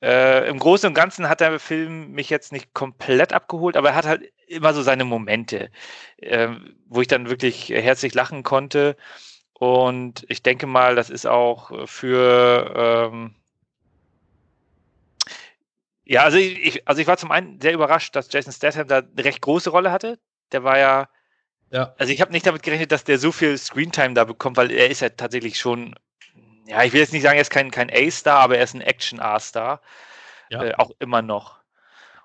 Äh, 0.00 0.48
Im 0.48 0.58
Großen 0.58 0.88
und 0.88 0.94
Ganzen 0.94 1.28
hat 1.28 1.40
der 1.40 1.60
Film 1.60 2.12
mich 2.12 2.30
jetzt 2.30 2.50
nicht 2.50 2.74
komplett 2.74 3.32
abgeholt, 3.32 3.76
aber 3.76 3.90
er 3.90 3.94
hat 3.94 4.06
halt 4.06 4.32
immer 4.48 4.74
so 4.74 4.82
seine 4.82 5.04
Momente, 5.04 5.70
äh, 6.16 6.48
wo 6.86 7.00
ich 7.02 7.08
dann 7.08 7.28
wirklich 7.28 7.68
herzlich 7.68 8.14
lachen 8.14 8.42
konnte. 8.42 8.96
Und 9.52 10.24
ich 10.28 10.42
denke 10.42 10.66
mal, 10.66 10.96
das 10.96 11.08
ist 11.10 11.26
auch 11.26 11.88
für 11.88 13.10
ähm, 13.12 13.34
ja, 16.12 16.22
also 16.22 16.38
ich, 16.38 16.86
also 16.86 17.00
ich 17.00 17.06
war 17.06 17.16
zum 17.16 17.30
einen 17.30 17.60
sehr 17.60 17.72
überrascht, 17.72 18.14
dass 18.14 18.32
Jason 18.32 18.52
Statham 18.52 18.86
da 18.86 18.98
eine 18.98 19.24
recht 19.24 19.40
große 19.40 19.70
Rolle 19.70 19.90
hatte. 19.90 20.18
Der 20.52 20.64
war 20.64 20.78
ja, 20.78 21.08
ja. 21.70 21.94
also 21.98 22.12
ich 22.12 22.20
habe 22.20 22.32
nicht 22.32 22.46
damit 22.46 22.62
gerechnet, 22.62 22.92
dass 22.92 23.04
der 23.04 23.18
so 23.18 23.32
viel 23.32 23.56
Screentime 23.58 24.14
da 24.14 24.24
bekommt, 24.24 24.56
weil 24.56 24.70
er 24.70 24.90
ist 24.90 25.00
ja 25.00 25.08
tatsächlich 25.08 25.58
schon 25.58 25.94
ja, 26.66 26.82
ich 26.84 26.92
will 26.92 27.00
jetzt 27.00 27.12
nicht 27.12 27.22
sagen, 27.22 27.36
er 27.36 27.42
ist 27.42 27.50
kein, 27.50 27.70
kein 27.70 27.90
A-Star, 27.90 28.40
aber 28.40 28.56
er 28.56 28.64
ist 28.64 28.74
ein 28.74 28.80
Action-A-Star. 28.80 29.80
Ja. 30.50 30.62
Äh, 30.62 30.74
auch 30.76 30.90
immer 30.98 31.22
noch. 31.22 31.61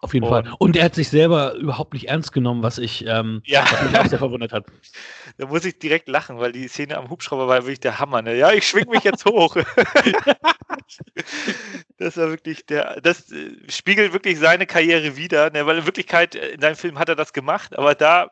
Auf 0.01 0.13
jeden 0.13 0.25
und, 0.25 0.31
Fall. 0.31 0.53
Und 0.59 0.75
er 0.75 0.85
hat 0.85 0.95
sich 0.95 1.09
selber 1.09 1.55
überhaupt 1.55 1.93
nicht 1.93 2.09
ernst 2.09 2.31
genommen, 2.31 2.61
was 2.61 2.77
ich 2.77 3.05
ähm, 3.07 3.41
ja. 3.45 3.65
was 3.69 3.83
mich 3.83 3.97
auch 3.97 4.05
sehr 4.05 4.19
verwundert 4.19 4.53
hat. 4.53 4.65
Da 5.39 5.45
muss 5.45 5.65
ich 5.65 5.77
direkt 5.77 6.07
lachen, 6.07 6.39
weil 6.39 6.51
die 6.51 6.67
Szene 6.67 6.97
am 6.97 7.11
Hubschrauber 7.11 7.47
war 7.47 7.61
wirklich 7.61 7.79
der 7.79 7.99
Hammer. 7.99 8.23
Ne? 8.23 8.35
Ja, 8.35 8.51
ich 8.53 8.67
schwing 8.67 8.89
mich 8.89 9.03
jetzt 9.03 9.23
hoch. 9.23 9.55
das 11.99 12.17
war 12.17 12.31
wirklich 12.31 12.65
der, 12.65 12.99
das 13.01 13.31
äh, 13.31 13.51
spiegelt 13.69 14.13
wirklich 14.13 14.39
seine 14.39 14.65
Karriere 14.65 15.15
wieder, 15.15 15.51
ne? 15.51 15.67
weil 15.67 15.77
in 15.77 15.85
Wirklichkeit 15.85 16.33
äh, 16.33 16.53
in 16.53 16.61
seinem 16.61 16.75
Film 16.75 16.97
hat 16.97 17.09
er 17.09 17.15
das 17.15 17.33
gemacht, 17.33 17.77
aber 17.77 17.93
da 17.93 18.31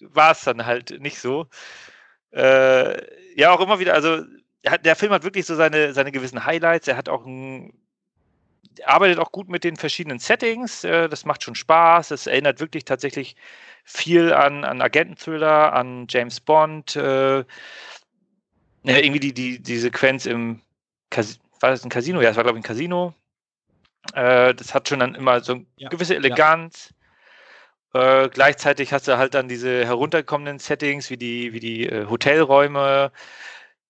war 0.00 0.32
es 0.32 0.42
dann 0.42 0.66
halt 0.66 1.00
nicht 1.00 1.20
so. 1.20 1.46
Äh, 2.32 2.96
ja, 3.36 3.52
auch 3.52 3.60
immer 3.60 3.78
wieder, 3.78 3.94
also 3.94 4.24
der 4.84 4.96
Film 4.96 5.12
hat 5.12 5.22
wirklich 5.22 5.46
so 5.46 5.54
seine, 5.54 5.92
seine 5.92 6.12
gewissen 6.12 6.44
Highlights. 6.44 6.88
Er 6.88 6.96
hat 6.96 7.08
auch 7.08 7.24
ein, 7.24 7.72
arbeitet 8.84 9.18
auch 9.18 9.32
gut 9.32 9.48
mit 9.48 9.64
den 9.64 9.76
verschiedenen 9.76 10.18
Settings. 10.18 10.84
Äh, 10.84 11.08
das 11.08 11.24
macht 11.24 11.42
schon 11.42 11.54
Spaß. 11.54 12.10
Es 12.10 12.26
erinnert 12.26 12.60
wirklich 12.60 12.84
tatsächlich 12.84 13.36
viel 13.84 14.32
an, 14.32 14.64
an 14.64 14.80
Agenten-Thriller, 14.80 15.72
an 15.72 16.06
James 16.08 16.40
Bond. 16.40 16.96
Äh, 16.96 17.44
irgendwie 18.82 19.20
die, 19.20 19.34
die, 19.34 19.62
die 19.62 19.78
Sequenz 19.78 20.26
im 20.26 20.60
Cas 21.10 21.38
war 21.60 21.70
das 21.70 21.84
ein 21.84 21.90
Casino? 21.90 22.20
Ja, 22.20 22.30
es 22.30 22.36
war, 22.36 22.44
glaube 22.44 22.58
ich, 22.58 22.64
ein 22.64 22.66
Casino. 22.66 23.14
Äh, 24.14 24.54
das 24.54 24.74
hat 24.74 24.88
schon 24.88 25.00
dann 25.00 25.14
immer 25.14 25.40
so 25.40 25.54
eine 25.54 25.66
Ja, 25.76 25.88
gewisse 25.88 26.14
Eleganz. 26.14 26.94
Äh, 27.94 28.28
gleichzeitig 28.28 28.92
hast 28.92 29.08
du 29.08 29.16
halt 29.16 29.34
dann 29.34 29.48
diese 29.48 29.84
herunterkommenden 29.84 30.58
Settings 30.58 31.10
wie 31.10 31.16
die, 31.16 31.52
wie 31.52 31.60
die 31.60 31.86
äh, 31.86 32.06
Hotelräume. 32.06 33.10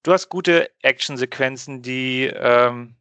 Du 0.03 0.13
hast 0.13 0.29
gute 0.29 0.71
Actionsequenzen, 0.83 1.83
die 1.83 2.31
ähm, 2.33 2.96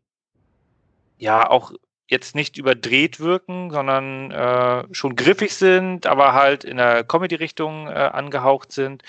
ja 1.18 1.50
auch 1.50 1.72
jetzt 2.08 2.36
nicht 2.36 2.58
überdreht 2.58 3.20
wirken, 3.20 3.72
sondern 3.72 4.32
äh, 4.32 4.84
schon 4.92 5.16
griffig 5.16 5.56
sind, 5.56 6.06
aber 6.06 6.34
halt 6.34 6.64
in 6.64 6.78
der 6.78 7.04
Comedy-Richtung 7.04 7.88
äh, 7.88 7.92
angehaucht 7.92 8.72
sind. 8.72 9.04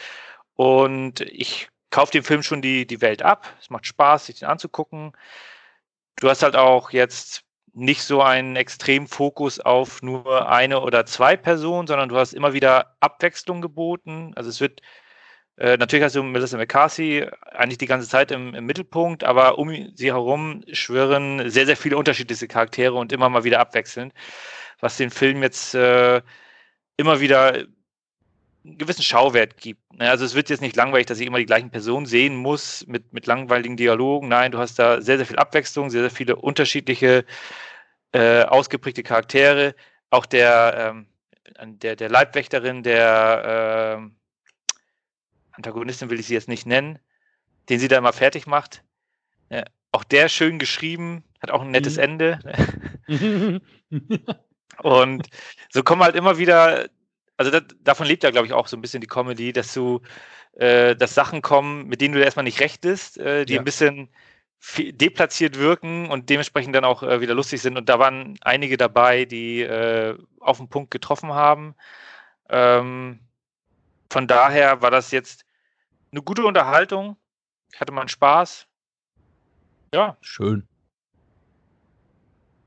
Und 0.55 1.21
ich 1.21 1.69
kaufe 1.91 2.13
dem 2.13 2.25
Film 2.25 2.43
schon 2.43 2.63
die, 2.63 2.87
die 2.87 3.01
Welt 3.03 3.23
ab. 3.23 3.47
Es 3.61 3.71
macht 3.71 3.87
Spaß, 3.87 4.27
sich 4.27 4.39
den 4.41 4.49
anzugucken. 4.49 5.13
Du 6.17 6.29
hast 6.31 6.43
halt 6.43 6.57
auch 6.57 6.91
jetzt 6.91 7.43
nicht 7.75 8.03
so 8.03 8.23
einen 8.23 8.57
extremen 8.57 9.07
Fokus 9.07 9.61
auf 9.61 10.01
nur 10.01 10.51
eine 10.51 10.81
oder 10.81 11.05
zwei 11.05 11.37
Personen, 11.37 11.87
sondern 11.87 12.09
du 12.09 12.17
hast 12.17 12.33
immer 12.33 12.55
wieder 12.55 12.97
Abwechslung 13.01 13.61
geboten. 13.61 14.33
Also 14.35 14.49
es 14.49 14.61
wird 14.63 14.81
äh, 15.59 15.77
natürlich 15.79 16.05
hast 16.05 16.15
du 16.17 16.23
Melissa 16.23 16.59
McCarthy 16.59 17.27
eigentlich 17.53 17.79
die 17.79 17.87
ganze 17.87 18.09
Zeit 18.09 18.31
im, 18.31 18.55
im, 18.55 18.67
Mittelpunkt, 18.67 19.25
aber 19.25 19.59
um 19.59 19.71
sie 19.95 20.13
herum 20.13 20.63
schwirren 20.73 21.49
sehr, 21.51 21.67
sehr 21.67 21.77
viele 21.77 21.97
unterschiedliche 21.97 22.47
Charaktere 22.47 22.95
und 22.95 23.13
immer 23.13 23.29
mal 23.31 23.45
wieder 23.45 23.61
abwechselnd, 23.61 24.13
was 24.81 24.99
den 24.99 25.11
Film 25.11 25.43
jetzt 25.43 25.75
äh, 25.75 26.21
immer 26.99 27.21
wieder 27.21 27.67
einen 28.67 28.79
gewissen 28.79 29.03
Schauwert 29.03 29.57
gibt. 29.59 29.81
Ne, 29.95 30.11
also 30.11 30.25
es 30.25 30.35
wird 30.35 30.51
jetzt 30.51 30.61
nicht 30.61 30.77
langweilig, 30.77 31.07
dass 31.07 31.21
ich 31.21 31.27
immer 31.27 31.39
die 31.39 31.47
gleichen 31.47 31.71
Personen 31.71 32.07
sehen 32.07 32.37
muss 32.37 32.87
mit, 32.87 33.13
mit 33.13 33.27
langweiligen 33.27 33.77
Dialogen. 33.77 34.29
Nein, 34.29 34.53
du 34.53 34.59
hast 34.59 34.79
da 34.79 35.01
sehr, 35.01 35.17
sehr 35.17 35.27
viel 35.27 35.39
Abwechslung, 35.39 35.91
sehr, 35.91 36.03
sehr 36.03 36.11
viele 36.11 36.37
unterschiedliche, 36.37 37.25
äh, 38.13 38.43
ausgeprägte 38.43 39.03
Charaktere. 39.03 39.75
Auch 40.11 40.27
der, 40.27 40.95
ähm, 41.59 41.79
der, 41.79 41.97
der 41.97 42.11
Leibwächterin, 42.11 42.83
der 42.83 44.01
äh, 44.03 44.26
Antagonistin 45.57 46.11
will 46.11 46.21
ich 46.21 46.27
sie 46.27 46.35
jetzt 46.35 46.49
nicht 46.49 46.67
nennen, 46.67 46.99
den 47.69 47.81
sie 47.81 47.89
da 47.89 47.99
immer 47.99 48.13
fertig 48.13 48.47
macht. 48.47 48.83
Ja, 49.51 49.65
auch 49.93 50.05
der 50.05 50.29
schön 50.29 50.59
geschrieben, 50.59 51.25
hat 51.41 51.51
auch 51.51 51.63
ein 51.63 51.71
nettes 51.71 51.97
mhm. 51.97 52.03
Ende. 52.03 52.39
und 54.83 55.29
so 55.71 55.83
kommen 55.83 56.03
halt 56.03 56.17
immer 56.17 56.39
wieder, 56.39 56.89
also 57.37 57.51
das, 57.51 57.63
davon 57.81 58.07
lebt 58.07 58.23
ja, 58.23 58.31
glaube 58.31 58.47
ich, 58.47 58.53
auch 58.53 58.67
so 58.67 58.77
ein 58.77 58.83
bisschen 58.83 59.01
die 59.01 59.07
Comedy, 59.07 59.53
dass 59.53 59.73
du, 59.73 60.03
äh, 60.57 60.95
dass 60.97 61.15
Sachen 61.15 61.43
kommen, 61.43 61.87
mit 61.87 62.01
denen 62.01 62.15
du 62.15 62.23
erstmal 62.23 62.45
nicht 62.45 62.61
rechtest, 62.61 63.19
äh, 63.19 63.45
die 63.47 63.55
ja. 63.55 63.61
ein 63.61 63.65
bisschen 63.65 64.09
deplatziert 64.79 65.59
wirken 65.59 66.11
und 66.11 66.29
dementsprechend 66.29 66.75
dann 66.75 66.85
auch 66.85 67.03
äh, 67.03 67.21
wieder 67.21 67.35
lustig 67.35 67.63
sind. 67.63 67.77
Und 67.77 67.89
da 67.89 67.99
waren 67.99 68.37
einige 68.41 68.77
dabei, 68.77 69.25
die 69.25 69.61
äh, 69.63 70.17
auf 70.41 70.59
den 70.59 70.69
Punkt 70.69 70.91
getroffen 70.91 71.33
haben. 71.33 71.75
Ähm, 72.49 73.21
von 74.11 74.27
daher 74.27 74.83
war 74.83 74.91
das 74.91 75.11
jetzt 75.11 75.46
eine 76.17 76.23
gute 76.23 76.45
Unterhaltung. 76.45 77.17
Hatte 77.79 77.93
man 77.93 78.09
Spaß. 78.09 78.67
Ja. 79.93 80.17
Schön. 80.23 80.67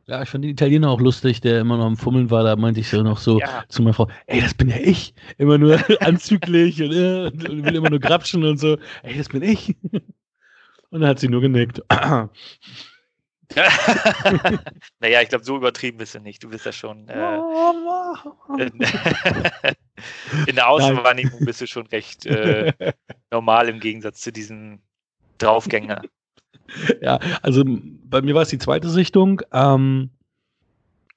Ja, 0.06 0.22
ich 0.24 0.30
fand 0.30 0.44
den 0.44 0.52
Italiener 0.52 0.90
auch 0.90 1.02
lustig, 1.02 1.42
der 1.42 1.60
immer 1.60 1.78
noch 1.78 1.86
am 1.86 1.98
Fummeln 1.98 2.32
war. 2.32 2.44
Da 2.44 2.56
meinte 2.56 2.80
ich 2.80 2.90
so 2.90 3.02
noch 3.04 3.18
so 3.18 3.40
ja. 3.40 3.64
zu 3.70 3.82
meiner 3.82 3.94
Frau: 3.94 4.08
Ey, 4.28 4.42
das 4.42 4.54
bin 4.54 4.70
ja 4.70 4.78
ich. 4.78 5.14
Immer 5.38 5.58
nur 5.58 5.80
anzüglich 6.02 6.82
und, 6.82 6.94
äh, 6.94 7.26
und 7.28 7.66
will 7.66 7.76
immer 7.76 7.90
nur 7.90 8.00
grapschen 8.00 8.44
und 8.44 8.58
so. 8.58 8.78
Ey, 9.04 9.18
das 9.18 9.30
bin 9.30 9.42
ich. 9.42 9.76
Und 10.92 11.02
dann 11.02 11.10
hat 11.12 11.20
sie 11.20 11.28
nur 11.28 11.42
genickt. 11.42 11.84
naja, 15.00 15.22
ich 15.22 15.30
glaube, 15.30 15.44
so 15.44 15.58
übertrieben 15.58 15.98
bist 15.98 16.16
du 16.16 16.20
nicht. 16.20 16.44
Du 16.44 16.50
bist 16.50 16.66
ja 16.66 16.72
schon. 16.72 17.08
Äh, 17.08 17.40
in 20.48 20.56
der 20.56 20.70
Außenwahrnehmung 20.70 21.46
bist 21.46 21.62
du 21.62 21.68
schon 21.68 21.88
recht 21.88 22.26
äh, 22.26 22.74
normal 23.32 23.70
im 23.70 23.80
Gegensatz 23.80 24.22
zu 24.22 24.32
diesem 24.32 24.80
Draufgänger. 25.40 26.02
Ja, 27.02 27.20
also 27.42 27.64
bei 27.66 28.22
mir 28.22 28.36
war 28.36 28.44
es 28.44 28.50
die 28.50 28.60
zweite 28.60 28.90
Sichtung. 28.90 29.42
Ähm, 29.52 30.12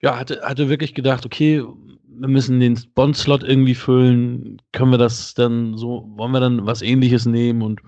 ja, 0.01 0.19
hatte, 0.19 0.41
hatte 0.43 0.71
wirklich 0.71 0.95
gedacht, 0.95 1.27
okay, 1.27 1.63
wir 1.63 2.29
müssen 2.29 2.61
den 2.61 2.79
Bond-Slot 2.95 3.43
irgendwie 3.43 3.75
füllen. 3.75 4.61
Können 4.73 4.91
wir 4.91 4.99
das 4.99 5.35
dann 5.35 5.77
so, 5.77 6.09
wollen 6.15 6.33
wir 6.33 6.41
dann 6.41 6.65
was 6.67 6.81
ähnliches 6.81 7.27
nehmen 7.27 7.63
und 7.63 7.81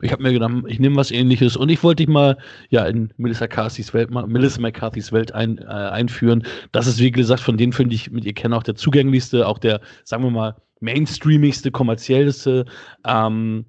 ich 0.00 0.12
habe 0.12 0.22
mir 0.22 0.32
gedacht, 0.32 0.52
ich 0.66 0.78
nehme 0.78 0.96
was 0.96 1.10
ähnliches 1.10 1.56
und 1.56 1.70
ich 1.70 1.82
wollte 1.82 2.04
dich 2.04 2.12
mal 2.12 2.36
ja 2.68 2.84
in 2.84 3.12
Melissa 3.16 3.44
McCarthy's 3.44 3.94
Welt, 3.94 4.10
Melissa 4.10 4.60
McCarthy's 4.60 5.10
Welt 5.12 5.32
ein, 5.32 5.58
äh, 5.58 5.64
einführen. 5.64 6.44
Das 6.72 6.86
ist, 6.86 6.98
wie 6.98 7.10
gesagt, 7.10 7.40
von 7.40 7.56
den 7.56 7.72
Filmen, 7.72 7.90
die 7.90 7.96
ich 7.96 8.10
mit 8.10 8.24
ihr 8.24 8.34
kenne, 8.34 8.56
auch 8.56 8.62
der 8.62 8.74
zugänglichste, 8.74 9.46
auch 9.46 9.58
der, 9.58 9.80
sagen 10.04 10.22
wir 10.22 10.30
mal, 10.30 10.56
mainstreamigste, 10.80 11.70
kommerziellste. 11.70 12.66
Ähm, 13.06 13.64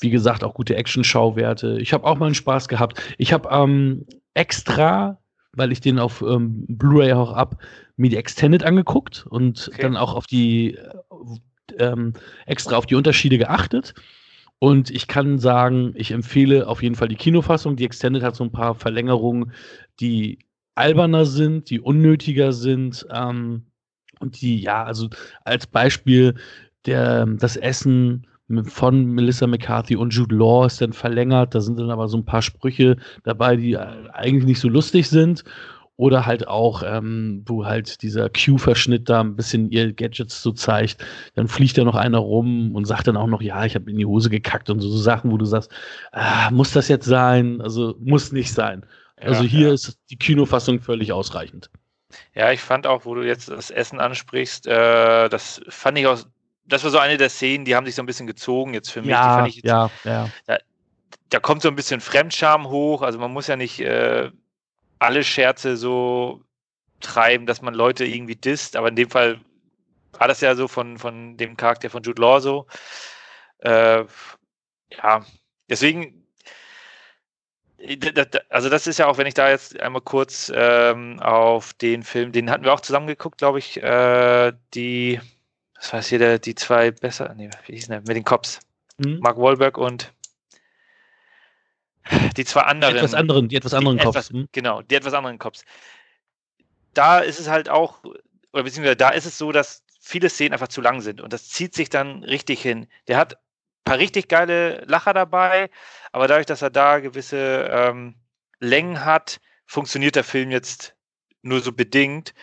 wie 0.00 0.10
gesagt, 0.10 0.42
auch 0.42 0.54
gute 0.54 0.76
Action-Schauwerte. 0.76 1.78
Ich 1.78 1.92
habe 1.92 2.04
auch 2.04 2.18
mal 2.18 2.26
einen 2.26 2.34
Spaß 2.34 2.68
gehabt. 2.68 3.00
Ich 3.18 3.32
habe 3.32 3.48
ähm, 3.52 4.06
extra, 4.34 5.18
weil 5.52 5.72
ich 5.72 5.80
den 5.80 5.98
auf 5.98 6.22
ähm, 6.22 6.64
Blu-ray 6.68 7.12
auch 7.12 7.32
ab, 7.32 7.58
mir 7.96 8.10
die 8.10 8.16
Extended 8.16 8.64
angeguckt 8.64 9.26
und 9.28 9.68
okay. 9.72 9.82
dann 9.82 9.96
auch 9.96 10.14
auf 10.14 10.26
die 10.26 10.74
äh, 10.74 11.78
ähm, 11.78 12.14
extra 12.46 12.76
auf 12.76 12.86
die 12.86 12.94
Unterschiede 12.94 13.38
geachtet. 13.38 13.94
Und 14.60 14.90
ich 14.90 15.08
kann 15.08 15.38
sagen, 15.38 15.94
ich 15.96 16.10
empfehle 16.12 16.68
auf 16.68 16.82
jeden 16.82 16.94
Fall 16.94 17.08
die 17.08 17.16
Kinofassung. 17.16 17.76
Die 17.76 17.84
Extended 17.86 18.22
hat 18.22 18.36
so 18.36 18.44
ein 18.44 18.52
paar 18.52 18.74
Verlängerungen, 18.74 19.52
die 20.00 20.38
alberner 20.74 21.24
sind, 21.24 21.70
die 21.70 21.80
unnötiger 21.80 22.52
sind. 22.52 23.06
Ähm, 23.10 23.64
und 24.20 24.40
die, 24.42 24.60
ja, 24.60 24.84
also 24.84 25.08
als 25.44 25.66
Beispiel, 25.66 26.34
der, 26.84 27.24
das 27.24 27.56
Essen 27.56 28.26
von 28.64 29.06
Melissa 29.06 29.46
McCarthy 29.46 29.96
und 29.96 30.12
Jude 30.12 30.34
Law 30.34 30.66
ist 30.66 30.82
dann 30.82 30.92
verlängert. 30.92 31.54
Da 31.54 31.62
sind 31.62 31.78
dann 31.78 31.90
aber 31.90 32.08
so 32.08 32.18
ein 32.18 32.26
paar 32.26 32.42
Sprüche 32.42 32.98
dabei, 33.22 33.56
die 33.56 33.78
eigentlich 33.78 34.44
nicht 34.44 34.60
so 34.60 34.68
lustig 34.68 35.08
sind. 35.08 35.42
Oder 36.00 36.24
halt 36.24 36.48
auch, 36.48 36.82
ähm, 36.82 37.42
wo 37.44 37.66
halt 37.66 38.00
dieser 38.00 38.30
Q-Verschnitt 38.30 39.10
da 39.10 39.20
ein 39.20 39.36
bisschen 39.36 39.70
ihr 39.70 39.92
Gadgets 39.92 40.42
so 40.42 40.50
zeigt. 40.50 40.96
Dann 41.34 41.46
fliegt 41.46 41.76
da 41.76 41.84
noch 41.84 41.94
einer 41.94 42.16
rum 42.16 42.74
und 42.74 42.86
sagt 42.86 43.06
dann 43.06 43.18
auch 43.18 43.26
noch, 43.26 43.42
ja, 43.42 43.66
ich 43.66 43.74
habe 43.74 43.90
in 43.90 43.98
die 43.98 44.06
Hose 44.06 44.30
gekackt 44.30 44.70
und 44.70 44.80
so, 44.80 44.88
so, 44.88 44.96
Sachen, 44.96 45.30
wo 45.30 45.36
du 45.36 45.44
sagst, 45.44 45.70
ah, 46.12 46.50
muss 46.52 46.72
das 46.72 46.88
jetzt 46.88 47.04
sein? 47.04 47.60
Also 47.60 47.96
muss 48.00 48.32
nicht 48.32 48.50
sein. 48.50 48.86
Ja, 49.20 49.26
also 49.26 49.42
hier 49.42 49.68
ja. 49.68 49.74
ist 49.74 49.98
die 50.08 50.16
Kinofassung 50.16 50.80
völlig 50.80 51.12
ausreichend. 51.12 51.68
Ja, 52.34 52.50
ich 52.50 52.62
fand 52.62 52.86
auch, 52.86 53.04
wo 53.04 53.14
du 53.14 53.20
jetzt 53.20 53.50
das 53.50 53.70
Essen 53.70 54.00
ansprichst, 54.00 54.66
äh, 54.68 55.28
das 55.28 55.60
fand 55.68 55.98
ich 55.98 56.06
auch, 56.06 56.18
das 56.64 56.82
war 56.82 56.90
so 56.90 56.98
eine 56.98 57.18
der 57.18 57.28
Szenen, 57.28 57.66
die 57.66 57.76
haben 57.76 57.84
sich 57.84 57.94
so 57.94 58.02
ein 58.02 58.06
bisschen 58.06 58.26
gezogen 58.26 58.72
jetzt 58.72 58.90
für 58.90 59.02
mich. 59.02 59.10
Ja, 59.10 59.44
jetzt, 59.44 59.64
ja, 59.66 59.90
ja. 60.04 60.30
Da, 60.46 60.56
da, 61.28 61.40
kommt 61.40 61.60
so 61.60 61.68
ein 61.68 61.76
bisschen 61.76 62.00
Fremdscham 62.00 62.70
hoch. 62.70 63.02
Also 63.02 63.18
man 63.18 63.30
muss 63.30 63.48
ja 63.48 63.56
nicht 63.56 63.80
äh, 63.80 64.30
alle 65.00 65.24
Scherze 65.24 65.76
so 65.76 66.44
treiben, 67.00 67.46
dass 67.46 67.62
man 67.62 67.74
Leute 67.74 68.04
irgendwie 68.04 68.36
disst, 68.36 68.76
aber 68.76 68.88
in 68.88 68.96
dem 68.96 69.10
Fall 69.10 69.40
war 70.12 70.28
das 70.28 70.40
ja 70.40 70.54
so 70.54 70.68
von, 70.68 70.98
von 70.98 71.36
dem 71.36 71.56
Charakter 71.56 71.90
von 71.90 72.02
Jude 72.02 72.20
Law 72.20 72.40
so. 72.40 72.66
Äh, 73.58 74.04
ja, 74.92 75.24
deswegen, 75.68 76.26
also 78.50 78.68
das 78.68 78.86
ist 78.86 78.98
ja 78.98 79.06
auch, 79.06 79.16
wenn 79.16 79.26
ich 79.26 79.34
da 79.34 79.48
jetzt 79.48 79.80
einmal 79.80 80.02
kurz 80.02 80.52
ähm, 80.54 81.18
auf 81.20 81.72
den 81.74 82.02
Film, 82.02 82.32
den 82.32 82.50
hatten 82.50 82.64
wir 82.64 82.74
auch 82.74 82.80
zusammen 82.80 83.06
geguckt, 83.06 83.38
glaube 83.38 83.58
ich, 83.58 83.82
äh, 83.82 84.52
die, 84.74 85.20
was 85.76 85.92
weiß 85.92 86.08
hier, 86.08 86.38
die 86.38 86.54
zwei 86.54 86.90
besser, 86.90 87.34
nee, 87.34 87.48
wie 87.66 87.74
hieß 87.74 87.88
der, 87.88 88.00
mit 88.00 88.16
den 88.16 88.24
Cops. 88.24 88.60
Mhm. 88.98 89.20
Mark 89.20 89.38
Wahlberg 89.38 89.78
und 89.78 90.12
die 92.36 92.44
zwei 92.44 92.62
anderen. 92.62 92.94
Die 92.94 92.98
etwas 92.98 93.14
anderen, 93.14 93.48
die 93.48 93.56
etwas 93.56 93.74
anderen 93.74 93.98
die 93.98 94.04
Cops. 94.04 94.16
Etwas, 94.16 94.30
hm? 94.30 94.48
Genau, 94.52 94.82
die 94.82 94.94
etwas 94.94 95.14
anderen 95.14 95.38
Cops. 95.38 95.64
Da 96.94 97.18
ist 97.20 97.38
es 97.38 97.48
halt 97.48 97.68
auch, 97.68 98.02
oder 98.52 98.64
beziehungsweise 98.64 98.96
da 98.96 99.10
ist 99.10 99.26
es 99.26 99.38
so, 99.38 99.52
dass 99.52 99.84
viele 100.00 100.28
Szenen 100.28 100.52
einfach 100.52 100.68
zu 100.68 100.80
lang 100.80 101.00
sind 101.00 101.20
und 101.20 101.32
das 101.32 101.48
zieht 101.48 101.74
sich 101.74 101.88
dann 101.88 102.24
richtig 102.24 102.62
hin. 102.62 102.88
Der 103.06 103.16
hat 103.16 103.34
ein 103.34 103.84
paar 103.84 103.98
richtig 103.98 104.28
geile 104.28 104.84
Lacher 104.86 105.14
dabei, 105.14 105.70
aber 106.12 106.26
dadurch, 106.26 106.46
dass 106.46 106.62
er 106.62 106.70
da 106.70 106.98
gewisse 106.98 107.68
ähm, 107.70 108.16
Längen 108.58 109.04
hat, 109.04 109.40
funktioniert 109.66 110.16
der 110.16 110.24
Film 110.24 110.50
jetzt 110.50 110.96
nur 111.42 111.60
so 111.60 111.72
bedingt. 111.72 112.34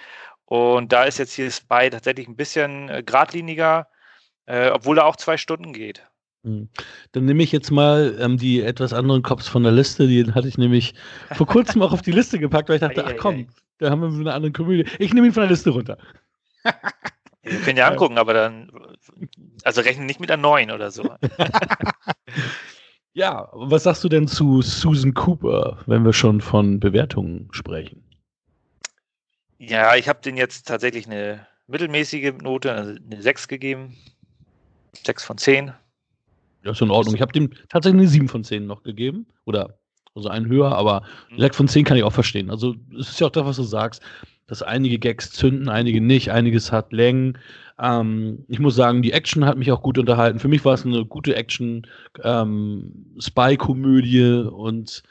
Und 0.46 0.94
da 0.94 1.04
ist 1.04 1.20
jetzt 1.20 1.34
hier 1.34 1.52
Spy 1.52 1.90
tatsächlich 1.90 2.28
ein 2.28 2.38
bisschen 2.38 2.90
äh, 2.90 3.04
geradliniger, 3.04 3.90
äh, 4.46 4.70
obwohl 4.70 5.00
er 5.00 5.06
auch 5.06 5.18
zwei 5.18 5.36
Stunden 5.36 5.74
geht. 5.74 6.08
Hm. 6.48 6.70
Dann 7.12 7.26
nehme 7.26 7.44
ich 7.44 7.52
jetzt 7.52 7.72
mal 7.72 8.16
ähm, 8.20 8.38
die 8.38 8.62
etwas 8.62 8.94
anderen 8.94 9.22
Cops 9.22 9.50
von 9.50 9.64
der 9.64 9.74
Liste. 9.74 10.08
Die 10.08 10.32
hatte 10.32 10.48
ich 10.48 10.58
nämlich 10.58 10.94
vor 11.34 11.46
kurzem 11.46 11.82
auch 11.82 11.92
auf 11.92 12.02
die 12.02 12.14
Liste 12.14 12.40
gepackt, 12.40 12.70
weil 12.70 12.78
ich 12.78 12.82
dachte, 12.82 13.06
ach 13.06 13.16
komm, 13.18 13.48
da 13.80 13.90
haben 13.90 14.02
wir 14.02 14.08
eine 14.08 14.34
andere 14.34 14.54
Komödie. 14.54 14.90
Ich 14.98 15.14
nehme 15.14 15.28
ihn 15.28 15.34
von 15.34 15.42
der 15.42 15.50
Liste 15.50 15.72
runter. 15.72 15.98
Wir 17.44 17.62
können 17.62 17.78
ja 17.78 17.88
angucken, 17.88 18.18
aber 18.18 18.34
dann, 18.34 18.70
also 19.64 19.80
rechnen 19.80 20.06
nicht 20.06 20.20
mit 20.20 20.30
einer 20.30 20.42
neuen 20.42 20.70
oder 20.70 20.92
so. 20.92 21.04
ja, 23.14 23.48
was 23.54 23.84
sagst 23.84 24.04
du 24.04 24.10
denn 24.10 24.28
zu 24.28 24.62
Susan 24.62 25.14
Cooper, 25.14 25.78
wenn 25.86 26.04
wir 26.04 26.12
schon 26.12 26.42
von 26.42 26.82
Bewertungen 26.82 27.48
sprechen? 27.52 28.04
Ja, 29.60 29.96
ich 29.96 30.10
habe 30.10 30.20
den 30.22 30.36
jetzt 30.36 30.68
tatsächlich 30.68 31.06
eine 31.06 31.48
mittelmäßige 31.68 32.34
Note, 32.42 32.74
also 32.74 32.96
eine 33.10 33.22
6 33.22 33.48
gegeben. 33.48 33.96
6 35.06 35.24
von 35.24 35.38
10. 35.38 35.72
Ja, 36.68 36.74
ist 36.74 36.82
in 36.82 36.92
Ordnung. 36.92 37.16
Ich 37.16 37.22
habe 37.22 37.32
dem 37.32 37.50
tatsächlich 37.70 38.02
eine 38.02 38.10
7 38.10 38.28
von 38.28 38.44
10 38.44 38.68
noch 38.68 38.84
gegeben. 38.84 39.26
Oder 39.46 39.80
also 40.14 40.28
einen 40.28 40.48
höher, 40.48 40.76
aber 40.76 41.04
Mhm. 41.32 41.40
6 41.40 41.56
von 41.56 41.68
10 41.70 41.86
kann 41.86 41.96
ich 41.96 42.04
auch 42.04 42.12
verstehen. 42.12 42.50
Also 42.50 42.76
es 43.00 43.10
ist 43.10 43.20
ja 43.22 43.28
auch 43.28 43.32
das, 43.32 43.46
was 43.46 43.56
du 43.56 43.64
sagst, 43.64 44.02
dass 44.48 44.62
einige 44.62 45.00
Gags 45.00 45.32
zünden, 45.32 45.70
einige 45.70 46.02
nicht, 46.02 46.32
einiges 46.32 46.72
hat 46.74 46.92
Längen. 46.92 47.38
Ähm, 47.80 48.44
ich 48.50 48.60
muss 48.60 48.76
sagen, 48.76 49.02
die 49.02 49.14
Action 49.14 49.46
hat 49.46 49.58
mich 49.58 49.72
auch 49.72 49.82
gut 49.82 49.98
unterhalten. 49.98 50.40
Für 50.40 50.48
mich 50.50 50.66
war 50.66 50.74
es 50.74 50.86
eine 50.86 51.06
gute 51.06 51.36
Action, 51.36 51.88
ähm, 52.24 53.06
Spy-Komödie 53.20 54.50
und 54.52 55.04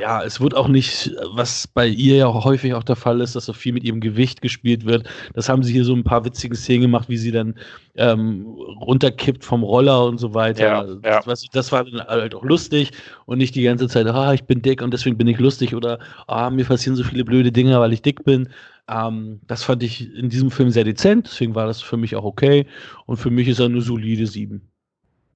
ja, 0.00 0.22
es 0.22 0.40
wird 0.40 0.54
auch 0.54 0.68
nicht, 0.68 1.12
was 1.32 1.66
bei 1.66 1.86
ihr 1.86 2.16
ja 2.16 2.32
häufig 2.32 2.74
auch 2.74 2.82
der 2.82 2.96
Fall 2.96 3.20
ist, 3.20 3.36
dass 3.36 3.46
so 3.46 3.52
viel 3.52 3.72
mit 3.72 3.84
ihrem 3.84 4.00
Gewicht 4.00 4.42
gespielt 4.42 4.84
wird. 4.84 5.08
Das 5.34 5.48
haben 5.48 5.62
sie 5.62 5.72
hier 5.72 5.84
so 5.84 5.94
ein 5.94 6.04
paar 6.04 6.24
witzige 6.24 6.56
Szenen 6.56 6.82
gemacht, 6.82 7.08
wie 7.08 7.16
sie 7.16 7.32
dann 7.32 7.54
ähm, 7.96 8.46
runterkippt 8.80 9.44
vom 9.44 9.62
Roller 9.62 10.04
und 10.04 10.18
so 10.18 10.34
weiter. 10.34 10.64
Ja, 10.64 11.10
ja. 11.10 11.20
Das, 11.22 11.44
das 11.52 11.72
war 11.72 11.84
dann 11.84 12.00
halt 12.00 12.34
auch 12.34 12.44
lustig 12.44 12.92
und 13.26 13.38
nicht 13.38 13.54
die 13.54 13.62
ganze 13.62 13.88
Zeit, 13.88 14.06
ah, 14.06 14.32
ich 14.32 14.44
bin 14.44 14.62
dick 14.62 14.82
und 14.82 14.92
deswegen 14.92 15.18
bin 15.18 15.26
ich 15.26 15.38
lustig 15.38 15.74
oder 15.74 15.98
ah, 16.26 16.50
mir 16.50 16.64
passieren 16.64 16.96
so 16.96 17.04
viele 17.04 17.24
blöde 17.24 17.52
Dinge, 17.52 17.78
weil 17.80 17.92
ich 17.92 18.02
dick 18.02 18.24
bin. 18.24 18.48
Ähm, 18.88 19.40
das 19.46 19.64
fand 19.64 19.82
ich 19.82 20.14
in 20.14 20.30
diesem 20.30 20.50
Film 20.50 20.70
sehr 20.70 20.84
dezent, 20.84 21.26
deswegen 21.26 21.54
war 21.54 21.66
das 21.66 21.82
für 21.82 21.96
mich 21.96 22.16
auch 22.16 22.24
okay 22.24 22.66
und 23.06 23.16
für 23.16 23.30
mich 23.30 23.48
ist 23.48 23.58
er 23.58 23.66
eine 23.66 23.82
solide 23.82 24.26
7. 24.26 24.62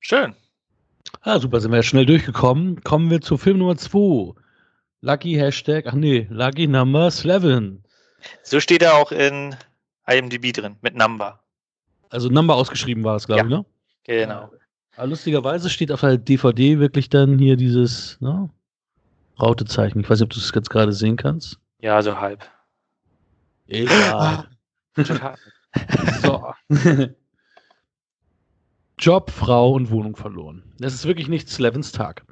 Schön. 0.01 0.35
Ah, 1.21 1.39
super, 1.39 1.61
sind 1.61 1.71
wir 1.71 1.77
ja 1.77 1.83
schnell 1.83 2.07
durchgekommen. 2.07 2.83
Kommen 2.83 3.11
wir 3.11 3.21
zu 3.21 3.37
Film 3.37 3.59
Nummer 3.59 3.77
2. 3.77 4.35
Lucky 5.03 5.35
Hashtag, 5.35 5.87
ach 5.89 5.95
nee, 5.95 6.29
Lucky 6.31 6.69
Number 6.69 7.07
11. 7.07 7.79
So 8.45 8.61
steht 8.61 8.83
er 8.83 8.95
auch 8.95 9.11
in 9.11 9.55
IMDb 10.07 10.53
drin, 10.53 10.77
mit 10.81 10.95
Number. 10.95 11.41
Also 12.11 12.29
Number 12.29 12.55
ausgeschrieben 12.55 13.03
war 13.03 13.17
es, 13.17 13.27
glaube 13.27 13.41
Ja. 13.41 13.45
ich, 13.47 13.51
ne? 13.51 13.67
Genau. 14.05 14.51
Aber 14.97 15.07
lustigerweise 15.09 15.71
steht 15.71 15.91
auf 15.91 16.03
der 16.03 16.19
DVD 16.19 16.79
wirklich 16.79 17.09
dann 17.09 17.39
hier 17.39 17.57
dieses 17.57 18.21
ne, 18.21 18.49
Rautezeichen. 19.41 20.01
Ich 20.01 20.09
weiß 20.09 20.21
nicht, 20.21 20.25
ob 20.27 20.31
du 20.31 20.39
es 20.39 20.53
jetzt 20.55 20.71
gerade 20.71 20.93
sehen 20.93 21.17
kannst. 21.17 21.59
Ja, 21.81 22.01
so 22.01 22.21
halb. 22.21 22.49
Egal. 23.67 24.47
Total. 24.95 25.37
so. 26.23 26.53
Job, 28.99 29.31
Frau 29.33 29.73
und 29.73 29.91
Wohnung 29.91 30.15
verloren. 30.15 30.63
Das 30.79 30.95
ist 30.95 31.07
wirklich 31.07 31.27
nicht 31.29 31.49
Slevens 31.49 31.91
Tag. 31.91 32.25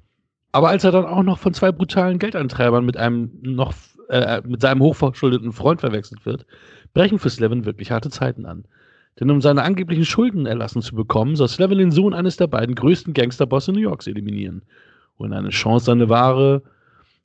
Aber 0.53 0.69
als 0.69 0.85
er 0.85 0.93
dann 0.93 1.05
auch 1.05 1.23
noch 1.23 1.39
von 1.39 1.55
zwei 1.55 1.71
brutalen 1.73 2.19
Geldeintreibern 2.19 2.85
mit 2.85 2.97
einem 2.97 3.31
noch 3.43 3.75
äh, 4.09 4.43
mit 4.45 4.61
seinem 4.61 4.81
hochverschuldeten 4.81 5.53
Freund 5.53 5.81
verwechselt 5.81 6.27
wird, 6.27 6.45
brechen 6.93 7.19
für 7.19 7.31
Slevin 7.31 7.65
wirklich 7.65 7.93
harte 7.93 8.11
Zeiten 8.11 8.45
an. 8.47 8.65
Denn 9.19 9.31
um 9.31 9.41
seine 9.41 9.63
angeblichen 9.63 10.05
Schulden 10.05 10.47
erlassen 10.47 10.83
zu 10.83 10.95
bekommen, 10.95 11.37
soll 11.37 11.49
Slevin 11.49 11.79
den 11.79 11.91
Sohn 11.93 12.15
eines 12.15 12.37
der 12.37 12.47
beiden 12.47 12.75
größten 12.75 13.15
Gangsterbosse 13.15 13.73
New 13.73 13.81
Yorks 13.81 14.07
eliminieren. 14.07 14.63
Und 15.17 15.33
eine 15.33 15.51
Chance, 15.51 15.87
seine 15.87 16.09
wahre 16.09 16.63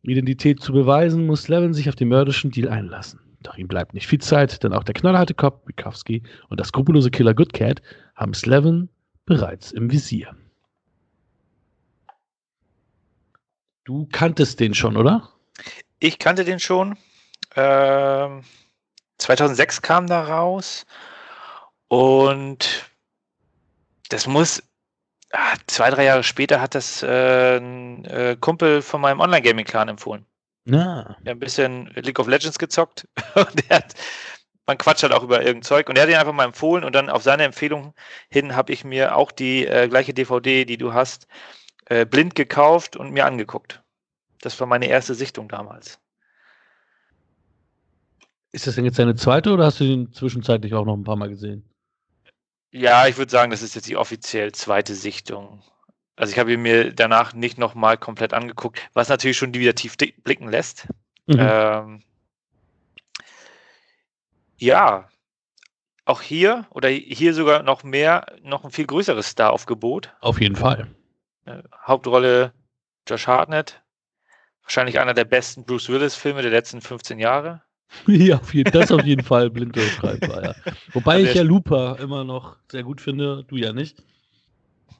Identität 0.03 0.59
zu 0.59 0.73
beweisen, 0.73 1.25
muss 1.25 1.43
Slevin 1.43 1.73
sich 1.73 1.89
auf 1.89 1.95
den 1.95 2.09
mörderischen 2.09 2.51
Deal 2.51 2.69
einlassen. 2.69 3.19
Doch 3.41 3.57
ihm 3.57 3.67
bleibt 3.67 3.93
nicht 3.93 4.07
viel 4.07 4.19
Zeit, 4.19 4.63
denn 4.63 4.73
auch 4.73 4.83
der 4.83 4.93
knallharte 4.93 5.33
Cop 5.33 5.65
Bukowski 5.65 6.23
und 6.49 6.59
der 6.59 6.65
skrupellose 6.65 7.11
Killer 7.11 7.33
Goodcat 7.33 7.81
haben 8.15 8.33
Slevin 8.33 8.89
bereits 9.25 9.71
im 9.71 9.91
Visier. 9.91 10.35
Du 13.85 14.07
kanntest 14.11 14.59
den 14.59 14.73
schon, 14.73 14.97
oder? 14.97 15.29
Ich 15.99 16.17
kannte 16.17 16.43
den 16.43 16.59
schon. 16.59 16.97
Ähm, 17.55 18.43
2006 19.19 19.81
kam 19.83 20.07
da 20.07 20.23
raus. 20.23 20.87
Und 21.87 22.89
das 24.09 24.25
muss, 24.25 24.63
ah, 25.31 25.55
zwei, 25.67 25.91
drei 25.91 26.05
Jahre 26.05 26.23
später 26.23 26.59
hat 26.61 26.73
das 26.73 27.03
äh, 27.03 27.57
ein 27.57 28.05
äh, 28.05 28.35
Kumpel 28.39 28.81
von 28.81 29.01
meinem 29.01 29.19
Online-Gaming-Clan 29.19 29.87
empfohlen. 29.87 30.25
Na, 30.65 31.15
Der 31.23 31.31
hat 31.31 31.37
ein 31.37 31.39
bisschen 31.39 31.85
League 31.93 32.19
of 32.19 32.27
Legends 32.27 32.57
gezockt. 32.57 33.07
Und 33.35 33.69
der 33.69 33.77
hat, 33.77 33.93
man 34.65 34.79
quatscht 34.79 35.03
halt 35.03 35.13
auch 35.13 35.21
über 35.21 35.41
irgendein 35.41 35.61
Zeug. 35.61 35.89
Und 35.89 35.95
er 35.95 36.03
hat 36.03 36.09
ihn 36.09 36.15
einfach 36.15 36.33
mal 36.33 36.45
empfohlen. 36.45 36.83
Und 36.83 36.95
dann 36.95 37.11
auf 37.11 37.21
seine 37.21 37.43
Empfehlung 37.43 37.93
hin 38.29 38.55
habe 38.55 38.73
ich 38.73 38.83
mir 38.83 39.15
auch 39.15 39.31
die 39.31 39.67
äh, 39.67 39.87
gleiche 39.87 40.15
DVD, 40.15 40.65
die 40.65 40.77
du 40.77 40.91
hast, 40.91 41.25
äh, 41.25 41.64
blind 42.09 42.35
gekauft 42.35 42.95
und 42.95 43.11
mir 43.11 43.25
angeguckt. 43.25 43.83
Das 44.41 44.59
war 44.59 44.67
meine 44.67 44.87
erste 44.87 45.15
Sichtung 45.15 45.47
damals. 45.47 45.99
ist 48.51 48.67
das 48.67 48.75
denn 48.75 48.85
jetzt 48.85 48.99
deine 48.99 49.15
zweite 49.15 49.51
oder 49.51 49.65
hast 49.65 49.79
du 49.79 49.85
den 49.85 50.11
zwischenzeitlich 50.13 50.73
auch 50.73 50.85
noch 50.85 50.95
ein 50.95 51.03
paar 51.03 51.15
Mal 51.15 51.29
gesehen? 51.29 51.69
Ja, 52.71 53.07
ich 53.07 53.17
würde 53.17 53.31
sagen, 53.31 53.51
das 53.51 53.61
ist 53.61 53.75
jetzt 53.75 53.87
die 53.87 53.97
offiziell 53.97 54.51
zweite 54.51 54.95
Sichtung. 54.95 55.63
Also 56.15 56.31
ich 56.31 56.39
habe 56.39 56.53
ihn 56.53 56.61
mir 56.61 56.93
danach 56.93 57.33
nicht 57.33 57.57
nochmal 57.57 57.97
komplett 57.97 58.33
angeguckt, 58.33 58.79
was 58.93 59.09
natürlich 59.09 59.37
schon 59.37 59.53
wieder 59.53 59.75
tief 59.75 59.97
blicken 59.97 60.49
lässt. 60.49 60.87
Mhm. 61.25 61.37
Ähm, 61.39 62.03
ja, 64.57 65.09
auch 66.05 66.21
hier 66.21 66.67
oder 66.69 66.89
hier 66.89 67.33
sogar 67.33 67.63
noch 67.63 67.83
mehr, 67.83 68.25
noch 68.43 68.63
ein 68.63 68.71
viel 68.71 68.85
größeres 68.85 69.27
Star-Aufgebot. 69.27 70.13
Auf 70.21 70.39
jeden 70.39 70.55
Fall. 70.55 70.87
Äh, 71.45 71.63
Hauptrolle 71.85 72.53
Josh 73.07 73.27
Hartnett, 73.27 73.81
wahrscheinlich 74.63 74.99
einer 74.99 75.13
der 75.13 75.25
besten 75.25 75.63
Bruce 75.63 75.89
Willis-Filme 75.89 76.41
der 76.41 76.51
letzten 76.51 76.81
15 76.81 77.19
Jahre. 77.19 77.61
ja, 78.07 78.37
auf 78.37 78.53
jeden, 78.53 78.71
das 78.71 78.91
auf 78.91 79.05
jeden 79.05 79.23
Fall 79.23 79.49
blind 79.49 79.75
durchschreibbar, 79.75 80.43
ja. 80.43 80.55
Wobei 80.93 81.15
Also 81.15 81.27
ich 81.27 81.33
ja 81.35 81.43
Looper 81.43 81.97
immer 81.99 82.23
noch 82.23 82.57
sehr 82.71 82.83
gut 82.83 82.99
finde, 82.99 83.43
du 83.47 83.57
ja 83.57 83.73
nicht. 83.73 84.03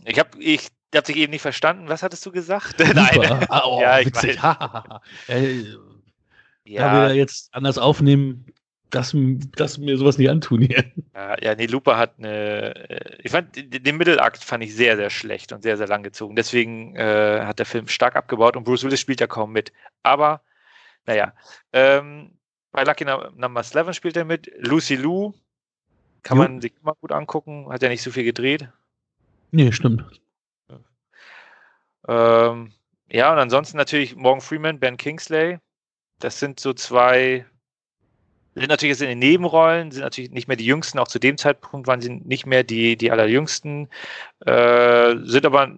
Ich 0.06 0.20
habe 0.20 0.30
ich 0.40 0.68
hab 0.94 1.04
dich 1.06 1.16
eben 1.18 1.32
nicht 1.32 1.42
verstanden. 1.42 1.90
Was 1.90 2.04
hattest 2.04 2.26
du 2.26 2.32
gesagt? 2.32 2.76
Nein. 2.94 3.16
Looper. 3.16 3.40
Ah, 3.50 3.64
oh, 3.66 3.82
Ja, 3.82 4.00
ich 4.00 4.08
witzig. 4.08 4.36
weiß. 4.38 4.44
Hahaha. 4.44 5.02
Da 5.28 5.34
wir 5.42 5.78
Ja, 6.66 7.08
ja 7.08 7.14
jetzt 7.14 7.54
anders 7.54 7.78
aufnehmen, 7.78 8.46
das, 8.90 9.16
das 9.58 9.78
mir 9.78 9.98
sowas 9.98 10.18
nicht 10.18 10.30
antun 10.30 10.62
hier. 10.62 10.86
Ja, 11.14 11.36
ja, 11.42 11.56
nee, 11.56 11.66
Looper 11.66 11.98
hat 11.98 12.18
eine. 12.18 12.90
äh, 12.90 13.18
Ich 13.24 13.32
fand 13.32 13.56
den 13.56 13.98
Mittelakt 13.98 14.44
fand 14.44 14.64
ich 14.64 14.76
sehr, 14.76 14.96
sehr 14.96 15.10
schlecht 15.10 15.52
und 15.52 15.64
sehr, 15.64 15.78
sehr 15.78 15.88
lang 15.88 16.04
gezogen. 16.04 16.36
Deswegen 16.36 16.96
äh, 16.96 17.42
hat 17.44 17.60
der 17.60 17.66
Film 17.66 17.88
stark 17.88 18.16
abgebaut 18.16 18.56
und 18.56 18.64
Bruce 18.64 18.84
Willis 18.84 19.00
spielt 19.00 19.22
ja 19.22 19.28
kaum 19.28 19.52
mit. 19.52 19.72
Aber, 20.04 20.42
naja. 21.06 21.34
Ähm, 21.74 22.38
bei 22.72 22.84
Lucky 22.84 23.06
Num- 23.06 23.36
Number 23.38 23.62
11 23.62 23.94
spielt 23.94 24.18
er 24.18 24.26
mit. 24.26 24.52
Lucy 24.58 24.96
Lou 24.96 25.34
kann 26.24 26.38
man 26.38 26.62
sich 26.62 26.74
immer 26.82 26.94
gut 27.00 27.12
angucken. 27.12 27.68
Hat 27.70 27.82
ja 27.84 27.90
nicht 27.90 28.02
so 28.02 28.12
viel 28.12 28.24
gedreht. 28.24 28.68
Nee, 29.52 29.72
stimmt. 29.72 30.04
Ähm, 32.08 32.72
ja, 33.10 33.32
und 33.32 33.40
ansonsten 33.40 33.78
natürlich 33.78 34.16
Morgan 34.16 34.42
Freeman, 34.42 34.80
Ben 34.80 34.98
Kingsley. 34.98 35.60
Das 36.20 36.40
sind 36.40 36.60
so 36.60 36.74
zwei, 36.74 37.46
sind 38.56 38.70
natürlich 38.70 38.92
jetzt 38.92 39.02
in 39.02 39.10
den 39.10 39.20
Nebenrollen, 39.20 39.92
sind 39.92 40.02
natürlich 40.02 40.32
nicht 40.32 40.48
mehr 40.48 40.58
die 40.58 40.66
jüngsten, 40.66 40.98
auch 41.00 41.10
zu 41.10 41.20
dem 41.20 41.38
Zeitpunkt 41.38 41.88
waren 41.88 42.02
sie 42.02 42.10
nicht 42.10 42.46
mehr 42.46 42.64
die, 42.64 42.98
die 42.98 43.12
allerjüngsten, 43.12 43.90
äh, 44.46 45.16
sind 45.24 45.46
aber, 45.46 45.76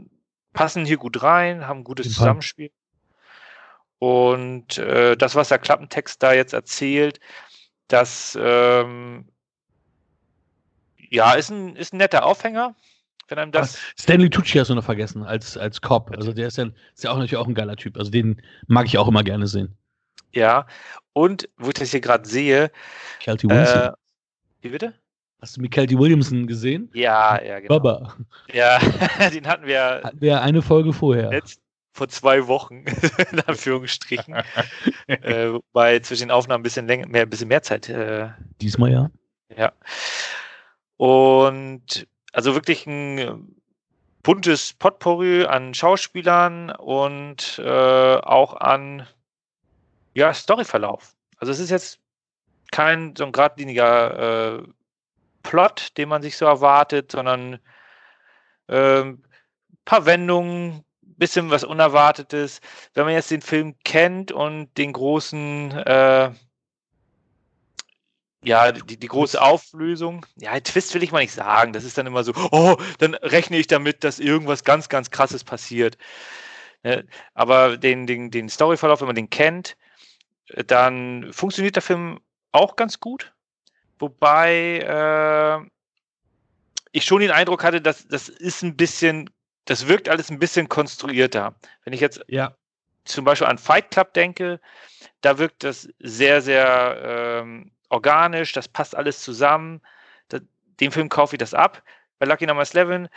passen 0.53 0.85
hier 0.85 0.97
gut 0.97 1.21
rein, 1.23 1.67
haben 1.67 1.79
ein 1.79 1.83
gutes. 1.83 2.13
Zusammenspiel. 2.13 2.71
Und 3.99 4.77
äh, 4.77 5.17
das, 5.17 5.33
was 5.33 5.49
der 5.49 5.57
Klappentext 5.57 6.21
da 6.21 6.33
jetzt 6.33 6.53
erzählt, 6.53 7.19
das 7.87 8.37
ähm, 8.39 9.27
ja, 11.09 11.33
ist 11.33 11.49
ein, 11.49 11.75
ist 11.75 11.93
ein 11.93 11.97
netter 11.97 12.25
Aufhänger, 12.25 12.75
wenn 13.27 13.39
einem 13.39 13.51
das. 13.51 13.79
Stanley 13.99 14.29
Tucci 14.29 14.59
hast 14.59 14.69
du 14.69 14.75
noch 14.75 14.83
vergessen, 14.83 15.23
als, 15.23 15.57
als 15.57 15.81
Cop. 15.81 16.11
Also 16.15 16.31
der 16.31 16.47
ist 16.47 16.57
ja, 16.57 16.65
ist 16.93 17.03
ja 17.03 17.09
auch 17.09 17.15
natürlich 17.15 17.37
auch 17.37 17.47
ein 17.47 17.55
geiler 17.55 17.75
Typ. 17.75 17.97
Also 17.97 18.11
den 18.11 18.41
mag 18.67 18.85
ich 18.85 18.99
auch 18.99 19.07
immer 19.07 19.23
gerne 19.23 19.47
sehen. 19.47 19.75
Ja, 20.33 20.65
und 21.13 21.49
wo 21.57 21.69
ich 21.69 21.73
das 21.75 21.91
hier 21.91 22.01
gerade 22.01 22.27
sehe, 22.27 22.71
Kelty 23.19 23.49
Wilson. 23.49 23.81
äh, 23.81 23.91
wie 24.61 24.69
bitte? 24.69 24.93
Hast 25.41 25.57
du 25.57 25.61
Kelty 25.69 25.97
Williamson 25.97 26.47
gesehen? 26.47 26.89
Ja, 26.93 27.41
ja, 27.43 27.59
genau. 27.59 27.79
Baba. 27.79 28.15
Ja, 28.51 28.79
den 29.31 29.47
hatten 29.47 29.65
wir 29.67 30.01
Hatten 30.03 30.21
wir 30.21 30.41
eine 30.41 30.61
Folge 30.61 30.93
vorher. 30.93 31.29
letzt, 31.29 31.61
vor 31.93 32.07
zwei 32.09 32.47
Wochen, 32.47 32.85
in 33.31 33.39
Anführungsstrichen. 33.41 34.35
äh, 35.07 35.53
wobei 35.53 35.99
zwischen 35.99 36.27
den 36.27 36.31
Aufnahmen 36.31 36.61
ein 36.61 36.63
bisschen 36.63 36.87
länger, 36.87 37.07
mehr, 37.07 37.23
ein 37.23 37.29
bisschen 37.29 37.47
mehr 37.47 37.63
Zeit. 37.63 37.89
Äh, 37.89 38.29
Diesmal 38.61 38.91
ja. 38.91 39.09
ja. 39.55 39.71
Und 40.97 42.07
also 42.33 42.53
wirklich 42.55 42.85
ein 42.87 43.55
buntes 44.23 44.73
Potpourri 44.73 45.45
an 45.45 45.73
Schauspielern 45.73 46.71
und 46.71 47.59
äh, 47.63 48.15
auch 48.17 48.55
an 48.55 49.07
ja, 50.17 50.33
Storyverlauf. 50.33 51.15
Also 51.37 51.51
es 51.51 51.59
ist 51.59 51.69
jetzt 51.69 51.99
kein 52.71 53.15
so 53.15 53.23
ein 53.23 53.31
geradliniger 53.31 54.57
äh, 54.57 54.63
Plot, 55.43 55.95
den 55.95 56.09
man 56.09 56.23
sich 56.23 56.35
so 56.35 56.45
erwartet, 56.45 57.11
sondern 57.11 57.59
ähm, 58.67 59.23
paar 59.85 60.07
Wendungen, 60.07 60.83
bisschen 61.01 61.51
was 61.51 61.63
Unerwartetes. 61.63 62.61
Wenn 62.95 63.05
man 63.05 63.13
jetzt 63.13 63.29
den 63.29 63.43
Film 63.43 63.75
kennt 63.83 64.31
und 64.31 64.75
den 64.79 64.91
großen, 64.91 65.71
äh, 65.85 66.31
ja, 68.43 68.71
die, 68.71 68.97
die 68.97 69.07
große 69.07 69.39
Auflösung. 69.39 70.25
Ja, 70.37 70.59
Twist 70.59 70.95
will 70.95 71.03
ich 71.03 71.11
mal 71.11 71.19
nicht 71.19 71.33
sagen. 71.33 71.73
Das 71.73 71.83
ist 71.83 71.95
dann 71.95 72.07
immer 72.07 72.23
so, 72.23 72.33
oh, 72.51 72.75
dann 72.97 73.13
rechne 73.13 73.57
ich 73.57 73.67
damit, 73.67 74.03
dass 74.03 74.17
irgendwas 74.17 74.63
ganz, 74.63 74.89
ganz 74.89 75.11
krasses 75.11 75.43
passiert. 75.43 75.95
Ne? 76.81 77.05
Aber 77.35 77.77
den, 77.77 78.07
den, 78.07 78.31
den 78.31 78.49
Storyverlauf, 78.49 79.01
wenn 79.01 79.07
man 79.07 79.15
den 79.15 79.29
kennt, 79.29 79.77
dann 80.67 81.31
funktioniert 81.33 81.75
der 81.75 81.83
Film 81.83 82.19
auch 82.51 82.75
ganz 82.75 82.99
gut. 82.99 83.33
Wobei 83.99 84.79
äh, 84.79 85.69
ich 86.91 87.05
schon 87.05 87.21
den 87.21 87.31
Eindruck 87.31 87.63
hatte, 87.63 87.81
dass 87.81 88.07
das 88.07 88.29
ist 88.29 88.63
ein 88.63 88.77
bisschen, 88.77 89.29
das 89.65 89.87
wirkt 89.87 90.09
alles 90.09 90.29
ein 90.29 90.39
bisschen 90.39 90.69
konstruierter. 90.69 91.55
Wenn 91.83 91.93
ich 91.93 91.99
jetzt 91.99 92.21
ja. 92.27 92.55
zum 93.05 93.25
Beispiel 93.25 93.47
an 93.47 93.57
Fight 93.57 93.91
Club 93.91 94.13
denke, 94.13 94.59
da 95.21 95.37
wirkt 95.37 95.63
das 95.63 95.89
sehr, 95.99 96.41
sehr 96.41 97.41
ähm, 97.41 97.71
organisch, 97.89 98.53
das 98.53 98.67
passt 98.67 98.95
alles 98.95 99.21
zusammen. 99.21 99.81
Da, 100.29 100.39
dem 100.79 100.91
Film 100.91 101.09
kaufe 101.09 101.35
ich 101.35 101.39
das 101.39 101.53
ab. 101.53 101.83
Bei 102.19 102.25
Lucky 102.25 102.45
Number 102.45 102.63
11 102.63 103.09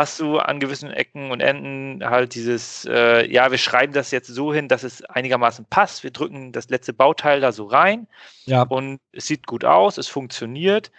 hast 0.00 0.18
du 0.18 0.38
an 0.38 0.60
gewissen 0.60 0.90
Ecken 0.90 1.30
und 1.30 1.40
Enden 1.40 2.02
halt 2.08 2.34
dieses, 2.34 2.86
äh, 2.86 3.30
ja, 3.30 3.50
wir 3.50 3.58
schreiben 3.58 3.92
das 3.92 4.10
jetzt 4.12 4.28
so 4.28 4.52
hin, 4.52 4.66
dass 4.66 4.82
es 4.82 5.04
einigermaßen 5.04 5.66
passt. 5.66 6.02
Wir 6.02 6.10
drücken 6.10 6.52
das 6.52 6.70
letzte 6.70 6.94
Bauteil 6.94 7.42
da 7.42 7.52
so 7.52 7.66
rein 7.66 8.08
ja. 8.46 8.62
und 8.62 8.98
es 9.12 9.26
sieht 9.26 9.46
gut 9.46 9.62
aus, 9.62 9.98
es 9.98 10.08
funktioniert, 10.08 10.90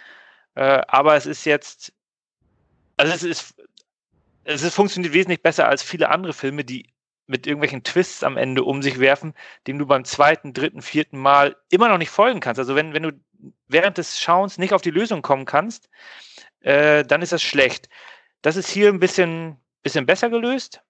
äh, 0.54 0.84
aber 0.88 1.16
es 1.16 1.26
ist 1.26 1.46
jetzt, 1.46 1.94
also 2.96 3.12
es 3.12 3.24
ist, 3.24 3.56
es 4.44 4.62
ist, 4.62 4.76
funktioniert 4.76 5.16
wesentlich 5.16 5.42
besser 5.42 5.68
als 5.68 5.82
viele 5.82 6.10
andere 6.10 6.34
Filme, 6.34 6.64
die 6.64 6.86
mit 7.26 7.48
irgendwelchen 7.48 7.82
Twists 7.82 8.24
am 8.24 8.38
Ende 8.38 8.64
um 8.64 8.84
sich 8.84 9.00
werfen, 9.00 9.34
dem 9.66 9.80
du 9.80 9.88
beim 9.88 10.06
zweiten, 10.06 10.54
dritten, 10.54 10.84
vierten 10.84 11.18
Mal 11.18 11.56
immer 11.72 11.90
noch 11.90 11.98
nicht 11.98 12.12
folgen 12.12 12.40
kannst. 12.40 12.60
Also 12.60 12.76
wenn, 12.76 12.94
wenn 12.94 13.04
du 13.04 13.12
während 13.68 13.98
des 13.98 14.20
Schauens 14.20 14.60
nicht 14.60 14.74
auf 14.74 14.84
die 14.84 14.92
Lösung 14.92 15.24
kommen 15.24 15.46
kannst, 15.46 15.90
äh, 16.60 17.04
dann 17.04 17.24
ist 17.24 17.32
das 17.32 17.42
schlecht. 17.42 17.90
Das 18.42 18.56
ist 18.56 18.70
hier 18.70 18.90
ein 18.90 19.00
bisschen, 19.00 19.58
bisschen 19.84 20.06
besser 20.06 20.30
gelöst. 20.30 20.82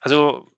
Also 0.00 0.50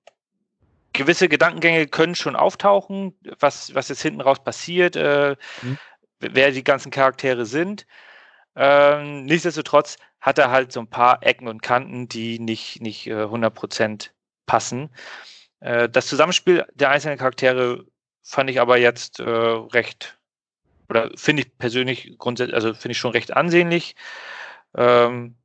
gewisse 0.92 1.28
Gedankengänge 1.28 1.86
können 1.86 2.14
schon 2.14 2.36
auftauchen, 2.36 3.14
was, 3.38 3.74
was 3.74 3.88
jetzt 3.88 4.02
hinten 4.02 4.20
raus 4.20 4.42
passiert, 4.42 4.96
äh, 4.96 5.36
mhm. 5.62 5.78
wer 6.20 6.50
die 6.50 6.64
ganzen 6.64 6.90
Charaktere 6.90 7.46
sind. 7.46 7.86
Ähm, 8.56 9.24
nichtsdestotrotz 9.24 9.96
hat 10.20 10.38
er 10.38 10.50
halt 10.50 10.72
so 10.72 10.80
ein 10.80 10.90
paar 10.90 11.22
Ecken 11.22 11.46
und 11.46 11.62
Kanten, 11.62 12.08
die 12.08 12.40
nicht, 12.40 12.82
nicht 12.82 13.06
äh, 13.06 13.24
100% 13.24 14.10
passen. 14.46 14.90
Äh, 15.60 15.88
das 15.88 16.06
Zusammenspiel 16.06 16.66
der 16.74 16.90
einzelnen 16.90 17.18
Charaktere 17.18 17.84
fand 18.22 18.50
ich 18.50 18.60
aber 18.60 18.78
jetzt 18.78 19.20
äh, 19.20 19.24
recht, 19.24 20.18
oder 20.88 21.10
finde 21.14 21.42
ich 21.42 21.56
persönlich 21.58 22.18
grundsätzlich, 22.18 22.54
also 22.54 22.74
finde 22.74 22.92
ich 22.92 22.98
schon 22.98 23.12
recht 23.12 23.36
ansehnlich. 23.36 23.94
Ähm, 24.76 25.36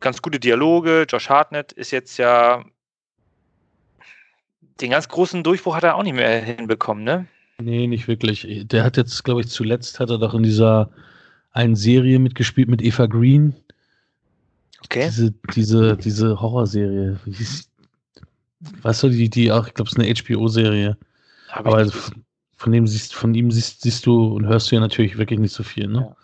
ganz 0.00 0.22
gute 0.22 0.40
Dialoge. 0.40 1.06
Josh 1.08 1.28
Hartnett 1.28 1.72
ist 1.72 1.90
jetzt 1.90 2.18
ja 2.18 2.64
den 4.80 4.90
ganz 4.90 5.08
großen 5.08 5.42
Durchbruch 5.42 5.76
hat 5.76 5.84
er 5.84 5.96
auch 5.96 6.02
nicht 6.02 6.14
mehr 6.14 6.42
hinbekommen, 6.42 7.04
ne? 7.04 7.26
Nee, 7.58 7.86
nicht 7.86 8.08
wirklich. 8.08 8.46
Der 8.66 8.84
hat 8.84 8.96
jetzt, 8.96 9.24
glaube 9.24 9.40
ich, 9.40 9.48
zuletzt 9.48 9.98
hat 9.98 10.10
er 10.10 10.18
doch 10.18 10.34
in 10.34 10.42
dieser 10.42 10.90
einen 11.52 11.76
Serie 11.76 12.18
mitgespielt 12.18 12.68
mit 12.68 12.82
Eva 12.82 13.06
Green. 13.06 13.54
Okay. 14.84 15.06
Diese, 15.06 15.32
diese, 15.54 15.96
diese 15.96 16.40
Horrorserie. 16.40 17.18
Weißt 18.82 19.02
du, 19.02 19.08
die, 19.08 19.30
die 19.30 19.50
auch, 19.50 19.66
ich 19.66 19.74
glaube, 19.74 19.88
es 19.88 19.96
ist 19.96 19.98
eine 19.98 20.14
HBO-Serie. 20.14 20.98
Aber 21.50 21.90
von 22.56 22.72
dem 22.72 22.86
siehst, 22.86 23.14
von 23.14 23.34
ihm 23.34 23.50
siehst, 23.50 23.82
siehst 23.82 24.04
du 24.04 24.34
und 24.34 24.46
hörst 24.46 24.70
du 24.70 24.74
ja 24.74 24.80
natürlich 24.80 25.16
wirklich 25.16 25.40
nicht 25.40 25.54
so 25.54 25.62
viel, 25.62 25.86
ne? 25.86 26.08
Ja. 26.10 26.16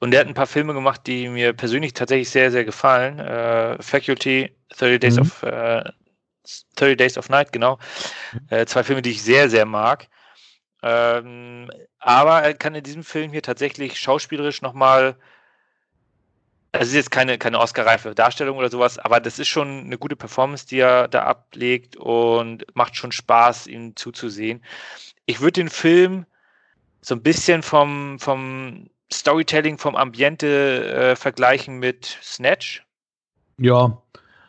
Und 0.00 0.14
er 0.14 0.20
hat 0.20 0.28
ein 0.28 0.34
paar 0.34 0.46
Filme 0.46 0.74
gemacht, 0.74 1.02
die 1.06 1.28
mir 1.28 1.52
persönlich 1.52 1.92
tatsächlich 1.92 2.30
sehr, 2.30 2.50
sehr 2.50 2.64
gefallen. 2.64 3.18
Äh, 3.18 3.82
Faculty, 3.82 4.54
30 4.76 5.00
Days 5.00 5.16
mhm. 5.16 5.22
of 5.22 5.42
äh, 5.42 5.84
30 6.76 6.96
Days 6.96 7.18
of 7.18 7.28
Night, 7.28 7.52
genau. 7.52 7.78
Mhm. 8.32 8.40
Äh, 8.50 8.66
zwei 8.66 8.84
Filme, 8.84 9.02
die 9.02 9.10
ich 9.10 9.22
sehr, 9.22 9.50
sehr 9.50 9.66
mag. 9.66 10.08
Ähm, 10.82 11.70
aber 11.98 12.42
er 12.42 12.54
kann 12.54 12.74
in 12.74 12.84
diesem 12.84 13.02
Film 13.02 13.32
hier 13.32 13.42
tatsächlich 13.42 13.98
schauspielerisch 13.98 14.62
nochmal, 14.62 15.16
also 16.70 16.84
es 16.84 16.88
ist 16.90 16.94
jetzt 16.94 17.10
keine, 17.10 17.36
keine 17.38 17.58
Oscar-reife 17.58 18.14
Darstellung 18.14 18.58
oder 18.58 18.70
sowas, 18.70 18.98
aber 18.98 19.18
das 19.18 19.40
ist 19.40 19.48
schon 19.48 19.86
eine 19.86 19.98
gute 19.98 20.14
Performance, 20.14 20.66
die 20.66 20.78
er 20.78 21.08
da 21.08 21.24
ablegt 21.24 21.96
und 21.96 22.64
macht 22.74 22.94
schon 22.94 23.10
Spaß, 23.10 23.66
ihm 23.66 23.96
zuzusehen. 23.96 24.62
Ich 25.26 25.40
würde 25.40 25.52
den 25.52 25.70
Film 25.70 26.26
so 27.00 27.16
ein 27.16 27.22
bisschen 27.22 27.62
vom, 27.62 28.20
vom 28.20 28.88
Storytelling 29.12 29.78
vom 29.78 29.96
Ambiente 29.96 30.84
äh, 30.92 31.16
vergleichen 31.16 31.78
mit 31.78 32.18
Snatch? 32.22 32.84
Ja, 33.58 34.00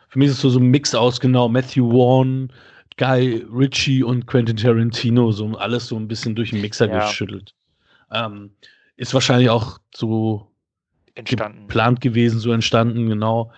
für 0.08 0.18
mich 0.18 0.28
ist 0.28 0.34
es 0.34 0.40
so, 0.40 0.50
so 0.50 0.60
ein 0.60 0.66
Mix 0.66 0.94
aus, 0.94 1.20
genau. 1.20 1.48
Matthew 1.48 1.90
Vaughn, 1.90 2.52
Guy 2.96 3.46
Ritchie 3.52 4.02
und 4.02 4.26
Quentin 4.26 4.56
Tarantino, 4.56 5.32
so 5.32 5.56
alles 5.56 5.86
so 5.86 5.96
ein 5.96 6.08
bisschen 6.08 6.34
durch 6.34 6.50
den 6.50 6.60
Mixer 6.60 6.88
ja. 6.88 7.06
geschüttelt. 7.06 7.54
Ähm, 8.12 8.50
ist 8.96 9.14
wahrscheinlich 9.14 9.48
auch 9.48 9.78
so 9.94 10.50
entstanden. 11.14 11.62
geplant 11.62 12.00
gewesen, 12.00 12.40
so 12.40 12.52
entstanden, 12.52 13.08
genau. 13.08 13.52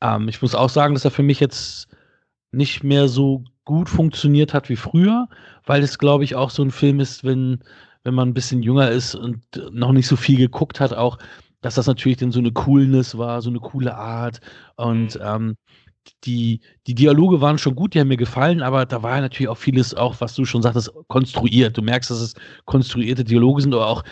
Ähm, 0.00 0.28
ich 0.28 0.42
muss 0.42 0.54
auch 0.54 0.70
sagen, 0.70 0.94
dass 0.94 1.04
er 1.04 1.10
für 1.10 1.22
mich 1.22 1.40
jetzt 1.40 1.88
nicht 2.50 2.82
mehr 2.82 3.08
so 3.08 3.44
gut 3.64 3.88
funktioniert 3.88 4.54
hat 4.54 4.68
wie 4.68 4.76
früher, 4.76 5.28
weil 5.66 5.82
es, 5.82 5.98
glaube 5.98 6.24
ich, 6.24 6.34
auch 6.34 6.50
so 6.50 6.62
ein 6.62 6.70
Film 6.70 7.00
ist, 7.00 7.22
wenn 7.22 7.60
wenn 8.08 8.14
man 8.14 8.30
ein 8.30 8.34
bisschen 8.34 8.62
jünger 8.62 8.90
ist 8.90 9.14
und 9.14 9.44
noch 9.70 9.92
nicht 9.92 10.06
so 10.06 10.16
viel 10.16 10.38
geguckt 10.38 10.80
hat, 10.80 10.94
auch, 10.94 11.18
dass 11.60 11.74
das 11.74 11.86
natürlich 11.86 12.16
dann 12.16 12.32
so 12.32 12.38
eine 12.38 12.52
Coolness 12.52 13.18
war, 13.18 13.42
so 13.42 13.50
eine 13.50 13.60
coole 13.60 13.94
Art. 13.94 14.40
Und 14.76 15.16
mhm. 15.16 15.22
ähm, 15.22 15.56
die, 16.24 16.60
die 16.86 16.94
Dialoge 16.94 17.42
waren 17.42 17.58
schon 17.58 17.74
gut, 17.74 17.92
die 17.92 18.00
haben 18.00 18.08
mir 18.08 18.16
gefallen, 18.16 18.62
aber 18.62 18.86
da 18.86 19.02
war 19.02 19.20
natürlich 19.20 19.50
auch 19.50 19.58
vieles, 19.58 19.94
auch 19.94 20.22
was 20.22 20.34
du 20.34 20.46
schon 20.46 20.62
sagtest, 20.62 20.90
konstruiert. 21.08 21.76
Du 21.76 21.82
merkst, 21.82 22.10
dass 22.10 22.22
es 22.22 22.34
konstruierte 22.64 23.24
Dialoge 23.24 23.60
sind, 23.60 23.74
aber 23.74 23.88
auch, 23.88 24.02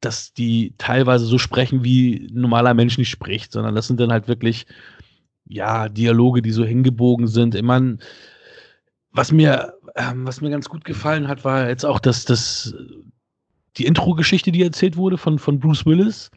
dass 0.00 0.32
die 0.32 0.72
teilweise 0.78 1.26
so 1.26 1.36
sprechen, 1.36 1.84
wie 1.84 2.30
ein 2.30 2.40
normaler 2.40 2.72
Mensch 2.72 2.96
nicht 2.96 3.10
spricht, 3.10 3.52
sondern 3.52 3.74
das 3.74 3.88
sind 3.88 4.00
dann 4.00 4.10
halt 4.10 4.26
wirklich, 4.26 4.64
ja, 5.44 5.90
Dialoge, 5.90 6.40
die 6.40 6.52
so 6.52 6.64
hingebogen 6.64 7.26
sind. 7.26 7.54
Ich 7.54 7.62
meine, 7.62 7.98
was 9.10 9.32
mir, 9.32 9.74
ähm, 9.96 10.26
was 10.26 10.40
mir 10.40 10.48
ganz 10.48 10.70
gut 10.70 10.86
gefallen 10.86 11.28
hat, 11.28 11.44
war 11.44 11.68
jetzt 11.68 11.84
auch, 11.84 12.00
dass 12.00 12.24
das 12.24 12.74
die 13.76 13.86
Intro-Geschichte, 13.86 14.52
die 14.52 14.62
erzählt 14.62 14.96
wurde 14.96 15.18
von, 15.18 15.38
von 15.38 15.58
Bruce 15.58 15.86
Willis. 15.86 16.30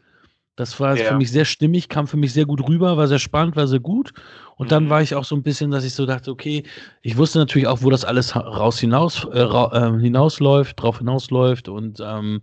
Das 0.56 0.80
war 0.80 0.96
ja. 0.96 1.04
für 1.04 1.16
mich 1.16 1.30
sehr 1.30 1.44
stimmig, 1.44 1.88
kam 1.88 2.08
für 2.08 2.16
mich 2.16 2.32
sehr 2.32 2.44
gut 2.44 2.68
rüber, 2.68 2.96
war 2.96 3.06
sehr 3.06 3.20
spannend, 3.20 3.54
war 3.54 3.68
sehr 3.68 3.78
gut. 3.78 4.12
Und 4.56 4.66
mhm. 4.66 4.70
dann 4.70 4.90
war 4.90 5.00
ich 5.02 5.14
auch 5.14 5.24
so 5.24 5.36
ein 5.36 5.44
bisschen, 5.44 5.70
dass 5.70 5.84
ich 5.84 5.94
so 5.94 6.04
dachte, 6.04 6.32
okay, 6.32 6.64
ich 7.00 7.16
wusste 7.16 7.38
natürlich 7.38 7.68
auch, 7.68 7.82
wo 7.82 7.90
das 7.90 8.04
alles 8.04 8.34
raus 8.34 8.80
hinaus, 8.80 9.24
äh, 9.32 9.38
äh, 9.38 10.00
hinausläuft, 10.00 10.82
drauf 10.82 10.98
hinausläuft. 10.98 11.68
Und 11.68 12.00
ähm, 12.04 12.42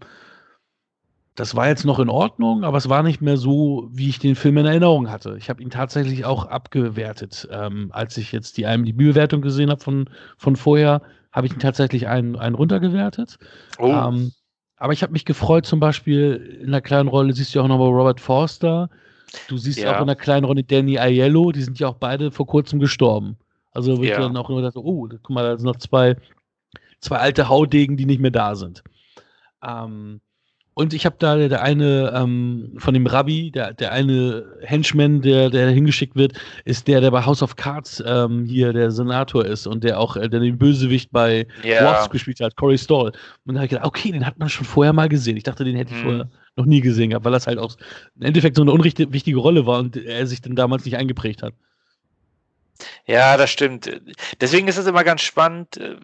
das 1.36 1.56
war 1.56 1.68
jetzt 1.68 1.84
noch 1.84 2.00
in 2.00 2.08
Ordnung, 2.08 2.64
aber 2.64 2.78
es 2.78 2.88
war 2.88 3.04
nicht 3.04 3.22
mehr 3.22 3.36
so, 3.36 3.90
wie 3.92 4.08
ich 4.08 4.20
den 4.20 4.36
Film 4.36 4.58
in 4.58 4.66
Erinnerung 4.66 5.12
hatte. 5.12 5.36
Ich 5.38 5.50
habe 5.50 5.62
ihn 5.62 5.70
tatsächlich 5.70 6.24
auch 6.24 6.46
abgewertet. 6.46 7.50
Ähm, 7.52 7.90
als 7.92 8.16
ich 8.16 8.32
jetzt 8.32 8.56
die 8.56 8.64
IMDb-Bewertung 8.64 9.42
gesehen 9.42 9.70
habe 9.70 9.84
von, 9.84 10.10
von 10.38 10.56
vorher, 10.56 11.02
habe 11.34 11.48
ich 11.48 11.54
ihn 11.54 11.60
tatsächlich 11.60 12.08
einen, 12.08 12.38
einen 12.38 12.56
runtergewertet. 12.56 13.38
Oh. 13.78 13.92
Ähm, 13.92 14.32
aber 14.86 14.94
ich 14.94 15.02
habe 15.02 15.14
mich 15.14 15.26
gefreut, 15.26 15.66
zum 15.66 15.80
Beispiel 15.80 16.60
in 16.62 16.68
einer 16.68 16.80
kleinen 16.80 17.10
Rolle 17.10 17.34
siehst 17.34 17.56
du 17.56 17.60
auch 17.60 17.68
nochmal 17.68 17.88
Robert 17.88 18.20
Forster. 18.20 18.92
Du 19.48 19.58
siehst 19.58 19.80
ja. 19.80 19.90
auch 19.90 19.96
in 19.96 20.04
einer 20.04 20.16
kleinen 20.16 20.46
Rolle 20.46 20.64
Danny 20.64 21.00
Aiello. 21.00 21.52
Die 21.52 21.64
sind 21.64 21.80
ja 21.80 21.88
auch 21.88 21.96
beide 21.96 22.30
vor 22.30 22.46
kurzem 22.46 22.80
gestorben. 22.80 23.36
Also 23.72 24.00
wird 24.00 24.12
ja. 24.12 24.20
dann 24.20 24.38
auch 24.38 24.48
immer 24.48 24.60
gedacht, 24.60 24.76
oh, 24.78 25.08
guck 25.10 25.30
mal, 25.32 25.42
da 25.42 25.58
sind 25.58 25.66
noch 25.66 25.78
zwei, 25.78 26.16
zwei 27.00 27.18
alte 27.18 27.50
Haudegen, 27.50 27.98
die 27.98 28.06
nicht 28.06 28.22
mehr 28.22 28.30
da 28.30 28.54
sind. 28.54 28.84
Ähm, 29.64 30.22
und 30.76 30.94
ich 30.94 31.06
habe 31.06 31.16
da 31.18 31.38
der 31.38 31.62
eine 31.62 32.12
ähm, 32.14 32.74
von 32.78 32.94
dem 32.94 33.08
Rabbi, 33.08 33.50
der, 33.50 33.74
der 33.74 33.94
eine 33.94 34.46
Henchman, 34.62 35.22
der, 35.22 35.50
der 35.50 35.70
hingeschickt 35.70 36.18
wird, 36.18 36.34
ist 36.66 36.90
der, 36.90 37.00
der 37.00 37.12
bei 37.12 37.26
House 37.26 37.42
of 37.42 37.56
Cards 37.56 38.04
ähm, 38.06 38.44
hier 38.44 38.74
der 38.74 38.92
Senator 38.92 39.46
ist 39.46 39.68
und 39.68 39.86
der 39.86 39.98
auch 39.98 40.18
äh, 40.18 40.28
der 40.28 40.42
den 40.42 40.58
Bösewicht 40.58 41.12
bei 41.14 41.48
yeah. 41.64 41.86
Wasp 41.86 42.12
gespielt 42.12 42.42
hat, 42.42 42.58
Corey 42.58 42.78
Stoll. 42.78 43.14
Und 43.46 43.54
da 43.54 43.60
habe 43.60 43.66
ich 43.66 43.70
gedacht, 43.70 43.88
okay, 43.88 44.12
den 44.12 44.26
hat 44.26 44.38
man 44.38 44.50
schon 44.50 44.66
vorher 44.66 44.92
mal 44.92 45.08
gesehen. 45.08 45.38
Ich 45.38 45.44
dachte, 45.44 45.64
den 45.64 45.78
hätte 45.78 45.92
ich 45.92 46.02
hm. 46.02 46.04
vorher 46.04 46.30
noch 46.58 46.66
nie 46.66 46.82
gesehen 46.82 47.12
gehabt, 47.12 47.24
weil 47.24 47.32
das 47.32 47.48
halt 47.48 47.58
auch 47.58 47.78
im 48.18 48.24
Endeffekt 48.24 48.58
so 48.58 48.62
eine 48.62 48.74
unwichtige 48.74 49.38
Rolle 49.38 49.66
war 49.66 49.80
und 49.80 49.96
er 49.96 50.28
sich 50.28 50.42
dann 50.42 50.58
damals 50.58 50.84
nicht 50.84 50.98
eingeprägt 50.98 51.42
hat. 51.42 51.54
Ja, 53.06 53.38
das 53.38 53.50
stimmt. 53.50 53.90
Deswegen 54.42 54.68
ist 54.68 54.78
es 54.78 54.88
immer 54.88 55.06
ganz 55.06 55.22
spannend, 55.22 55.78
äh, 55.78 55.96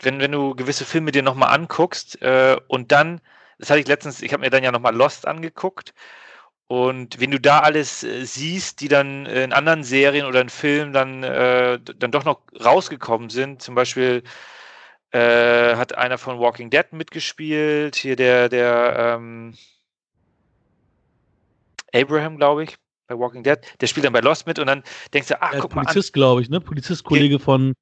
wenn, 0.00 0.20
wenn 0.20 0.32
du 0.32 0.54
gewisse 0.54 0.84
Filme 0.84 1.12
dir 1.12 1.22
nochmal 1.22 1.54
anguckst 1.54 2.20
äh, 2.22 2.56
und 2.68 2.92
dann, 2.92 3.20
das 3.58 3.70
hatte 3.70 3.80
ich 3.80 3.86
letztens, 3.88 4.22
ich 4.22 4.32
habe 4.32 4.42
mir 4.42 4.50
dann 4.50 4.64
ja 4.64 4.72
nochmal 4.72 4.94
Lost 4.94 5.26
angeguckt 5.26 5.94
und 6.66 7.20
wenn 7.20 7.30
du 7.30 7.38
da 7.40 7.60
alles 7.60 8.02
äh, 8.04 8.24
siehst, 8.24 8.80
die 8.80 8.88
dann 8.88 9.26
in 9.26 9.52
anderen 9.52 9.84
Serien 9.84 10.26
oder 10.26 10.40
in 10.40 10.48
Filmen 10.48 10.92
dann, 10.92 11.22
äh, 11.22 11.78
dann 11.80 12.10
doch 12.10 12.24
noch 12.24 12.40
rausgekommen 12.64 13.30
sind, 13.30 13.62
zum 13.62 13.74
Beispiel 13.74 14.22
Äh, 15.12 15.76
hat 15.76 15.96
einer 15.96 16.18
von 16.18 16.40
Walking 16.40 16.70
Dead 16.70 16.92
mitgespielt. 16.92 17.94
Hier 17.94 18.16
der, 18.16 18.48
der 18.48 18.96
ähm, 19.16 19.54
Abraham, 21.94 22.36
glaube 22.36 22.64
ich, 22.64 22.76
bei 23.06 23.16
Walking 23.16 23.44
Dead. 23.44 23.58
Der 23.80 23.86
spielt 23.86 24.04
dann 24.06 24.12
bei 24.12 24.18
Lost 24.18 24.44
mit 24.48 24.58
und 24.58 24.66
dann 24.66 24.82
denkst 25.12 25.28
du, 25.28 25.40
ach, 25.40 25.54
guck 25.60 25.70
Polizist, 25.70 26.12
glaube 26.14 26.42
ich, 26.42 26.50
ne? 26.50 26.60
Polizistkollege 26.60 27.38
von 27.38 27.74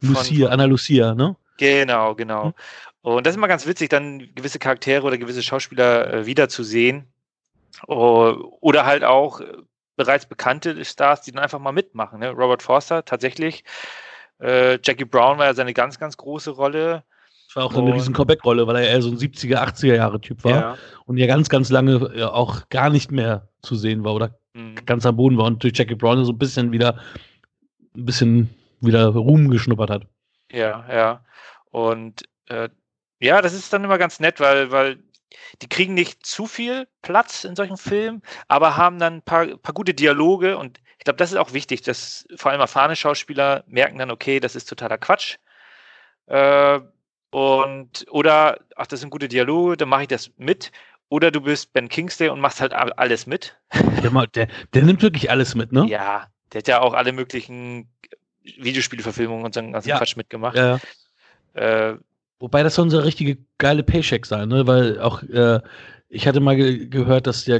Von- 0.00 0.14
Lucia, 0.14 0.46
von- 0.46 0.52
Anna 0.52 0.64
Lucia, 0.66 1.14
ne? 1.16 1.34
Genau, 1.58 2.14
genau. 2.14 2.46
Hm. 2.46 2.52
Und 3.02 3.26
das 3.26 3.32
ist 3.32 3.36
immer 3.36 3.48
ganz 3.48 3.66
witzig, 3.66 3.90
dann 3.90 4.34
gewisse 4.34 4.58
Charaktere 4.58 5.04
oder 5.04 5.18
gewisse 5.18 5.42
Schauspieler 5.42 6.12
äh, 6.12 6.26
wiederzusehen. 6.26 7.06
Oh, 7.86 8.56
oder 8.60 8.86
halt 8.86 9.04
auch 9.04 9.40
äh, 9.40 9.46
bereits 9.96 10.26
bekannte 10.26 10.84
Stars, 10.84 11.22
die 11.22 11.32
dann 11.32 11.42
einfach 11.42 11.58
mal 11.58 11.72
mitmachen. 11.72 12.20
Ne? 12.20 12.30
Robert 12.30 12.62
Forster, 12.62 13.04
tatsächlich. 13.04 13.64
Äh, 14.40 14.78
Jackie 14.82 15.04
Brown 15.04 15.38
war 15.38 15.46
ja 15.46 15.54
seine 15.54 15.74
ganz, 15.74 15.98
ganz 15.98 16.16
große 16.16 16.50
Rolle. 16.50 17.04
Das 17.46 17.56
war 17.56 17.64
auch 17.64 17.72
so 17.72 17.80
eine 17.80 17.94
riesen 17.94 18.14
Comeback-Rolle, 18.14 18.66
weil 18.66 18.76
er 18.76 18.88
eher 18.88 19.02
so 19.02 19.10
ein 19.10 19.16
70er, 19.16 19.56
80er 19.56 19.94
Jahre 19.94 20.20
Typ 20.20 20.44
war 20.44 20.50
Ja. 20.52 20.78
und 21.06 21.16
ja 21.16 21.26
ganz, 21.26 21.48
ganz 21.48 21.70
lange 21.70 21.94
äh, 22.14 22.22
auch 22.24 22.68
gar 22.68 22.90
nicht 22.90 23.10
mehr 23.10 23.48
zu 23.62 23.74
sehen 23.74 24.04
war 24.04 24.14
oder 24.14 24.38
Mhm. 24.54 24.74
ganz 24.86 25.06
am 25.06 25.16
Boden 25.16 25.38
war 25.38 25.44
und 25.44 25.62
durch 25.62 25.76
Jackie 25.76 25.94
Brown 25.94 26.24
so 26.24 26.32
ein 26.32 26.38
bisschen 26.38 26.72
wieder 26.72 26.98
ein 27.96 28.04
bisschen 28.04 28.50
wieder 28.80 29.06
Ruhm 29.08 29.50
geschnuppert 29.50 29.90
hat. 29.90 30.06
Ja, 30.50 30.86
ja. 30.90 31.24
Und 31.70 32.24
äh, 32.48 32.68
ja, 33.20 33.42
das 33.42 33.52
ist 33.52 33.72
dann 33.72 33.84
immer 33.84 33.98
ganz 33.98 34.20
nett, 34.20 34.40
weil, 34.40 34.70
weil 34.70 35.02
die 35.62 35.68
kriegen 35.68 35.94
nicht 35.94 36.24
zu 36.24 36.46
viel 36.46 36.88
Platz 37.02 37.44
in 37.44 37.56
solchen 37.56 37.76
Filmen, 37.76 38.22
aber 38.46 38.76
haben 38.76 38.98
dann 38.98 39.16
ein 39.16 39.22
paar, 39.22 39.46
paar 39.58 39.74
gute 39.74 39.94
Dialoge 39.94 40.56
und 40.56 40.80
ich 40.98 41.04
glaube, 41.04 41.18
das 41.18 41.30
ist 41.30 41.38
auch 41.38 41.52
wichtig, 41.52 41.82
dass 41.82 42.26
vor 42.36 42.50
allem 42.50 42.60
erfahrene 42.60 42.96
Schauspieler 42.96 43.64
merken 43.66 43.98
dann, 43.98 44.10
okay, 44.10 44.40
das 44.40 44.56
ist 44.56 44.68
totaler 44.68 44.98
Quatsch. 44.98 45.36
Äh, 46.26 46.80
und 47.30 48.06
oder, 48.10 48.58
ach, 48.74 48.86
das 48.86 49.00
sind 49.00 49.10
gute 49.10 49.28
Dialoge, 49.28 49.76
dann 49.76 49.88
mache 49.88 50.02
ich 50.02 50.08
das 50.08 50.30
mit. 50.38 50.72
Oder 51.08 51.30
du 51.30 51.40
bist 51.40 51.72
Ben 51.72 51.88
Kingsley 51.88 52.28
und 52.28 52.40
machst 52.40 52.60
halt 52.60 52.72
alles 52.72 53.26
mit. 53.26 53.58
Der, 54.02 54.26
der, 54.26 54.48
der 54.74 54.82
nimmt 54.82 55.02
wirklich 55.02 55.30
alles 55.30 55.54
mit, 55.54 55.72
ne? 55.72 55.86
Ja, 55.86 56.28
der 56.52 56.58
hat 56.60 56.68
ja 56.68 56.80
auch 56.80 56.94
alle 56.94 57.12
möglichen 57.12 57.88
Videospielverfilmungen 58.58 59.44
und 59.44 59.54
so 59.54 59.60
einen 59.60 59.72
ganzen 59.72 59.88
Ja. 59.88 59.98
Quatsch 59.98 60.16
mitgemacht. 60.16 60.56
Ja. 60.56 60.78
Äh, 61.54 61.94
Wobei 62.40 62.62
das 62.62 62.76
soll 62.76 62.88
so 62.90 62.98
eine 62.98 63.06
richtige 63.06 63.36
geile 63.58 63.82
Paycheck 63.82 64.24
sein, 64.24 64.48
ne? 64.48 64.66
Weil 64.66 65.00
auch, 65.00 65.22
äh, 65.24 65.60
ich 66.08 66.26
hatte 66.28 66.40
mal 66.40 66.56
ge 66.56 66.86
gehört, 66.86 67.26
dass 67.26 67.46
ja 67.46 67.58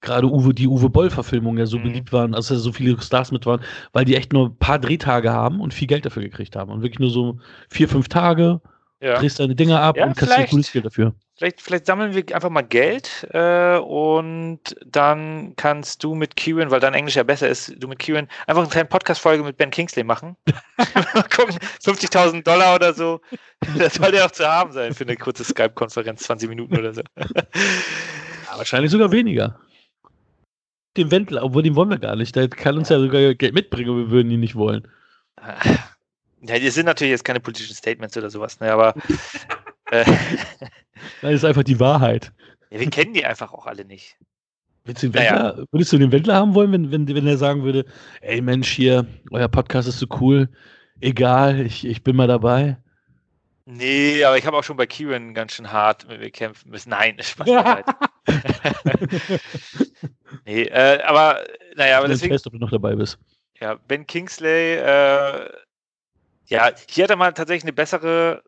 gerade 0.00 0.26
Uwe, 0.28 0.54
die 0.54 0.68
Uwe 0.68 0.88
Boll-Verfilmungen 0.88 1.58
ja 1.58 1.66
so 1.66 1.78
Mhm. 1.78 1.82
beliebt 1.82 2.12
waren, 2.12 2.34
also 2.34 2.56
so 2.56 2.72
viele 2.72 3.00
Stars 3.02 3.32
mit 3.32 3.44
waren, 3.44 3.60
weil 3.92 4.04
die 4.04 4.16
echt 4.16 4.32
nur 4.32 4.46
ein 4.50 4.56
paar 4.56 4.78
Drehtage 4.78 5.30
haben 5.32 5.60
und 5.60 5.74
viel 5.74 5.88
Geld 5.88 6.06
dafür 6.06 6.22
gekriegt 6.22 6.56
haben. 6.56 6.70
Und 6.70 6.82
wirklich 6.82 7.00
nur 7.00 7.10
so 7.10 7.38
vier, 7.68 7.88
fünf 7.88 8.08
Tage, 8.08 8.60
ja. 9.00 9.18
drehst 9.18 9.40
deine 9.40 9.54
Dinger 9.54 9.80
ab 9.80 9.96
Ja, 9.96 10.06
und 10.06 10.16
kassierst 10.16 10.50
gutes 10.50 10.72
Geld 10.72 10.86
dafür. 10.86 11.14
Vielleicht, 11.40 11.62
vielleicht 11.62 11.86
sammeln 11.86 12.14
wir 12.14 12.34
einfach 12.34 12.50
mal 12.50 12.60
Geld 12.60 13.26
äh, 13.30 13.78
und 13.78 14.60
dann 14.84 15.54
kannst 15.56 16.04
du 16.04 16.14
mit 16.14 16.36
Kieran, 16.36 16.70
weil 16.70 16.80
dein 16.80 16.92
Englisch 16.92 17.16
ja 17.16 17.22
besser 17.22 17.48
ist, 17.48 17.72
du 17.78 17.88
mit 17.88 17.98
Kieran 17.98 18.28
einfach 18.46 18.60
eine 18.60 18.70
kleine 18.70 18.88
Podcast-Folge 18.90 19.42
mit 19.42 19.56
Ben 19.56 19.70
Kingsley 19.70 20.04
machen. 20.04 20.36
mal 21.14 21.22
gucken, 21.34 21.56
50.000 21.82 22.42
Dollar 22.42 22.74
oder 22.74 22.92
so. 22.92 23.22
Das 23.78 23.94
soll 23.94 24.14
ja 24.14 24.26
auch 24.26 24.30
zu 24.32 24.46
haben 24.46 24.72
sein 24.72 24.92
für 24.92 25.04
eine 25.04 25.16
kurze 25.16 25.42
Skype-Konferenz, 25.42 26.24
20 26.24 26.50
Minuten 26.50 26.76
oder 26.76 26.92
so. 26.92 27.00
Ja, 27.16 28.58
wahrscheinlich 28.58 28.90
sogar 28.90 29.10
weniger. 29.10 29.58
Den 30.98 31.10
Wendler, 31.10 31.42
obwohl 31.42 31.62
den 31.62 31.74
wollen 31.74 31.88
wir 31.88 31.98
gar 31.98 32.16
nicht. 32.16 32.36
Der 32.36 32.50
kann 32.50 32.76
uns 32.76 32.90
ja 32.90 33.00
sogar 33.00 33.34
Geld 33.34 33.54
mitbringen, 33.54 33.96
wir 33.96 34.10
würden 34.10 34.30
ihn 34.30 34.40
nicht 34.40 34.56
wollen. 34.56 34.86
Ja, 36.42 36.58
das 36.58 36.74
sind 36.74 36.86
natürlich 36.86 37.12
jetzt 37.12 37.24
keine 37.24 37.40
politischen 37.40 37.74
Statements 37.74 38.16
oder 38.16 38.30
sowas, 38.30 38.60
ne, 38.60 38.72
aber 38.72 38.94
Nein, 39.90 40.66
das 41.22 41.34
ist 41.34 41.44
einfach 41.44 41.62
die 41.64 41.80
Wahrheit. 41.80 42.32
ja, 42.70 42.80
wir 42.80 42.90
kennen 42.90 43.14
die 43.14 43.24
einfach 43.24 43.52
auch 43.52 43.66
alle 43.66 43.84
nicht. 43.84 44.16
Den 44.86 45.10
Naja. 45.10 45.48
Wendler, 45.56 45.66
Würdest 45.72 45.92
du 45.92 45.98
den 45.98 46.10
Wendler 46.12 46.34
haben 46.36 46.54
wollen, 46.54 46.72
wenn, 46.72 46.90
wenn, 46.90 47.08
wenn 47.14 47.26
er 47.26 47.36
sagen 47.36 47.62
würde, 47.64 47.84
ey 48.22 48.40
Mensch, 48.40 48.70
hier, 48.70 49.06
euer 49.30 49.48
Podcast 49.48 49.86
ist 49.88 49.98
so 49.98 50.06
cool, 50.20 50.48
egal, 51.00 51.60
ich, 51.60 51.86
ich 51.86 52.02
bin 52.02 52.16
mal 52.16 52.26
dabei. 52.26 52.78
Nee, 53.66 54.24
aber 54.24 54.36
ich 54.38 54.46
habe 54.46 54.56
auch 54.56 54.64
schon 54.64 54.76
bei 54.78 54.86
Kieran 54.86 55.32
ganz 55.34 55.52
schön 55.52 55.70
hart 55.70 56.08
mit 56.08 56.18
mir 56.20 56.30
kämpfen 56.30 56.70
müssen. 56.70 56.90
Nein, 56.90 57.16
Spaß 57.20 57.46
beiseite. 57.46 57.92
nee, 60.44 60.62
äh, 60.64 61.02
aber 61.02 61.44
naja, 61.76 61.98
aber 61.98 62.06
Ich 62.06 62.12
deswegen, 62.12 62.32
fest, 62.34 62.46
ob 62.46 62.52
du 62.54 62.58
noch 62.58 62.70
dabei 62.70 62.94
bist. 62.96 63.18
ja, 63.60 63.74
Ben 63.86 64.06
Kingsley, 64.06 64.74
äh, 64.76 65.50
ja, 66.46 66.70
hier 66.88 67.04
hat 67.04 67.10
er 67.10 67.16
mal 67.16 67.32
tatsächlich 67.32 67.64
eine 67.64 67.72
bessere, 67.72 68.42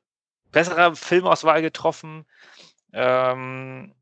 bessere 0.52 0.94
Filmauswahl 0.94 1.62
getroffen. 1.62 2.24
Ähm, 2.92 3.92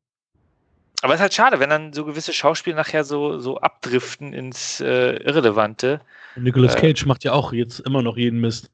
aber 1.03 1.15
es 1.15 1.19
ist 1.21 1.23
halt 1.23 1.35
schade, 1.35 1.61
wenn 1.61 1.71
dann 1.71 1.93
so 1.93 2.05
gewisse 2.05 2.33
Schauspieler 2.33 2.77
nachher 2.77 3.05
so, 3.05 3.39
so 3.39 3.59
abdriften 3.59 4.33
ins 4.33 4.81
äh, 4.81 5.17
Irrelevante. 5.23 6.01
Und 6.37 6.43
Nicolas 6.45 6.75
Äh. 6.75 6.81
Cage 6.81 7.07
macht 7.07 7.25
ja 7.25 7.33
auch 7.33 7.53
jetzt 7.53 7.81
immer 7.81 8.03
noch 8.03 8.17
jeden 8.17 8.41
Mist. 8.41 8.71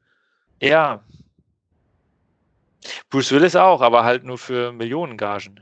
Ja. 0.61 1.03
Bruce 3.11 3.33
Willis 3.33 3.55
auch, 3.57 3.81
aber 3.81 4.05
halt 4.05 4.25
nur 4.25 4.39
für 4.39 4.73
Millionengagen. 4.73 5.61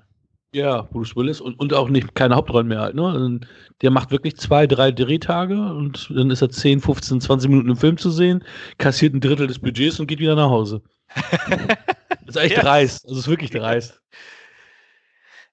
Ja, 0.55 0.83
Bruce 0.83 1.17
Willis 1.17 1.41
und, 1.41 1.59
und 1.59 1.75
auch 1.75 1.89
nicht 1.89 2.15
keine 2.15 2.37
Hauptrollen 2.37 2.69
mehr 2.69 2.81
halt, 2.81 2.95
ne? 2.95 3.03
Und 3.03 3.47
Der 3.83 3.91
macht 3.91 4.11
wirklich 4.13 4.37
zwei, 4.37 4.67
drei 4.69 4.93
Drehtage 4.93 5.57
und 5.57 6.09
dann 6.15 6.31
ist 6.31 6.43
er 6.43 6.51
10, 6.51 6.81
15, 6.81 7.21
20 7.21 7.51
Minuten 7.51 7.71
im 7.71 7.77
Film 7.77 7.97
zu 7.99 8.11
sehen, 8.11 8.45
kassiert 8.79 9.15
ein 9.15 9.21
Drittel 9.21 9.49
des 9.49 9.59
Budgets 9.59 9.99
und 9.99 10.07
geht 10.07 10.21
wieder 10.21 10.37
nach 10.37 10.51
Hause. 10.51 10.81
Das 12.27 12.37
ist 12.37 12.43
echt 12.43 12.57
Ja. 12.57 12.63
dreist. 12.63 13.05
Also 13.05 13.17
es 13.17 13.25
ist 13.27 13.31
wirklich 13.31 13.51
dreist. 13.51 14.01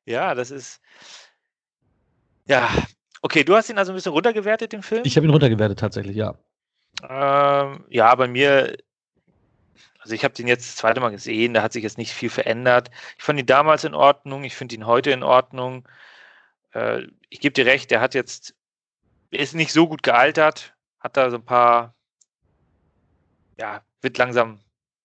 Ja, 0.06 0.34
das 0.36 0.52
ist. 0.52 0.80
Ja, 2.48 2.70
okay, 3.22 3.44
du 3.44 3.56
hast 3.56 3.70
ihn 3.70 3.78
also 3.78 3.92
ein 3.92 3.96
bisschen 3.96 4.14
runtergewertet, 4.14 4.72
den 4.72 4.82
Film? 4.84 5.04
Ich 5.06 5.16
habe 5.18 5.26
ihn 5.28 5.32
runtergewertet 5.32 5.80
tatsächlich, 5.80 6.16
ja. 6.16 6.36
Ähm, 7.08 7.86
ja, 7.90 8.14
bei 8.16 8.28
mir, 8.28 8.78
also 10.00 10.16
ich 10.16 10.24
habe 10.24 10.34
den 10.34 10.48
jetzt 10.48 10.68
das 10.68 10.76
zweite 10.78 11.00
Mal 11.02 11.10
gesehen, 11.12 11.54
da 11.54 11.62
hat 11.62 11.74
sich 11.74 11.84
jetzt 11.84 11.98
nicht 11.98 12.14
viel 12.14 12.30
verändert. 12.30 12.90
Ich 13.18 13.24
fand 13.24 13.40
ihn 13.40 13.46
damals 13.46 13.84
in 13.84 13.94
Ordnung, 13.94 14.44
ich 14.44 14.56
finde 14.56 14.76
ihn 14.76 14.86
heute 14.88 15.12
in 15.12 15.24
Ordnung. 15.24 15.88
Äh, 16.74 17.04
ich 17.30 17.40
gebe 17.40 17.54
dir 17.54 17.66
recht, 17.66 17.92
der 17.92 18.02
hat 18.02 18.14
jetzt, 18.14 18.56
ist 19.30 19.56
nicht 19.56 19.74
so 19.74 19.88
gut 19.88 20.04
gealtert, 20.04 20.74
hat 21.00 21.18
da 21.18 21.30
so 21.30 21.38
ein 21.38 21.46
paar, 21.46 21.96
ja, 23.58 23.84
wird 24.02 24.18
langsam, 24.18 24.60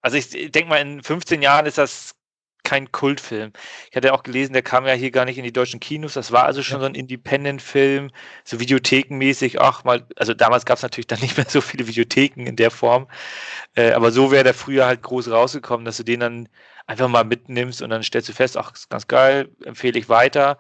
also 0.07 0.19
ich 0.19 0.53
denke 0.53 0.69
mal, 0.69 0.77
in 0.81 1.03
15 1.03 1.43
Jahren 1.43 1.67
ist 1.67 1.79
das 1.79 2.15
kein 2.63 2.93
Kultfilm. 2.93 3.53
Ich 3.91 3.97
hatte 3.97 4.15
auch 4.15 4.23
gelesen, 4.23 4.53
der 4.53 4.63
kam 4.63 4.87
ja 4.87 4.93
hier 4.93 5.11
gar 5.11 5.25
nicht 5.25 5.37
in 5.37 5.43
die 5.43 5.53
deutschen 5.53 5.81
Kinos. 5.81 6.15
Das 6.15 6.31
war 6.31 6.45
also 6.45 6.63
schon 6.63 6.77
Ja. 6.77 6.83
so 6.83 6.87
ein 6.87 6.95
Independent-Film, 6.95 8.13
so 8.45 8.61
videothekenmäßig. 8.61 9.61
Ach, 9.61 9.83
mal, 9.83 10.07
also 10.17 10.33
damals 10.33 10.65
gab 10.65 10.77
es 10.77 10.83
natürlich 10.83 11.09
dann 11.09 11.19
nicht 11.23 11.37
mehr 11.37 11.47
so 11.49 11.61
viele 11.61 11.89
Videotheken 11.89 12.47
in 12.47 12.55
der 12.55 12.71
Form. 12.71 13.09
Äh, 13.75 13.93
aber 13.93 14.13
so 14.13 14.31
wäre 14.31 14.45
der 14.45 14.55
früher 14.55 14.87
halt 14.87 15.03
groß 15.03 15.29
rausgekommen, 15.31 15.85
dass 15.85 15.97
du 15.97 16.05
den 16.05 16.21
dann 16.21 16.49
einfach 16.87 17.09
mal 17.09 17.25
mitnimmst 17.25 17.83
und 17.83 17.91
dann 17.91 18.05
stellst 18.05 18.29
du 18.29 18.33
fest, 18.33 18.57
ach, 18.57 18.73
ist 18.75 18.91
ganz 18.91 19.09
geil, 19.09 19.49
empfehle 19.65 19.99
ich 19.99 20.09
weiter. 20.09 20.59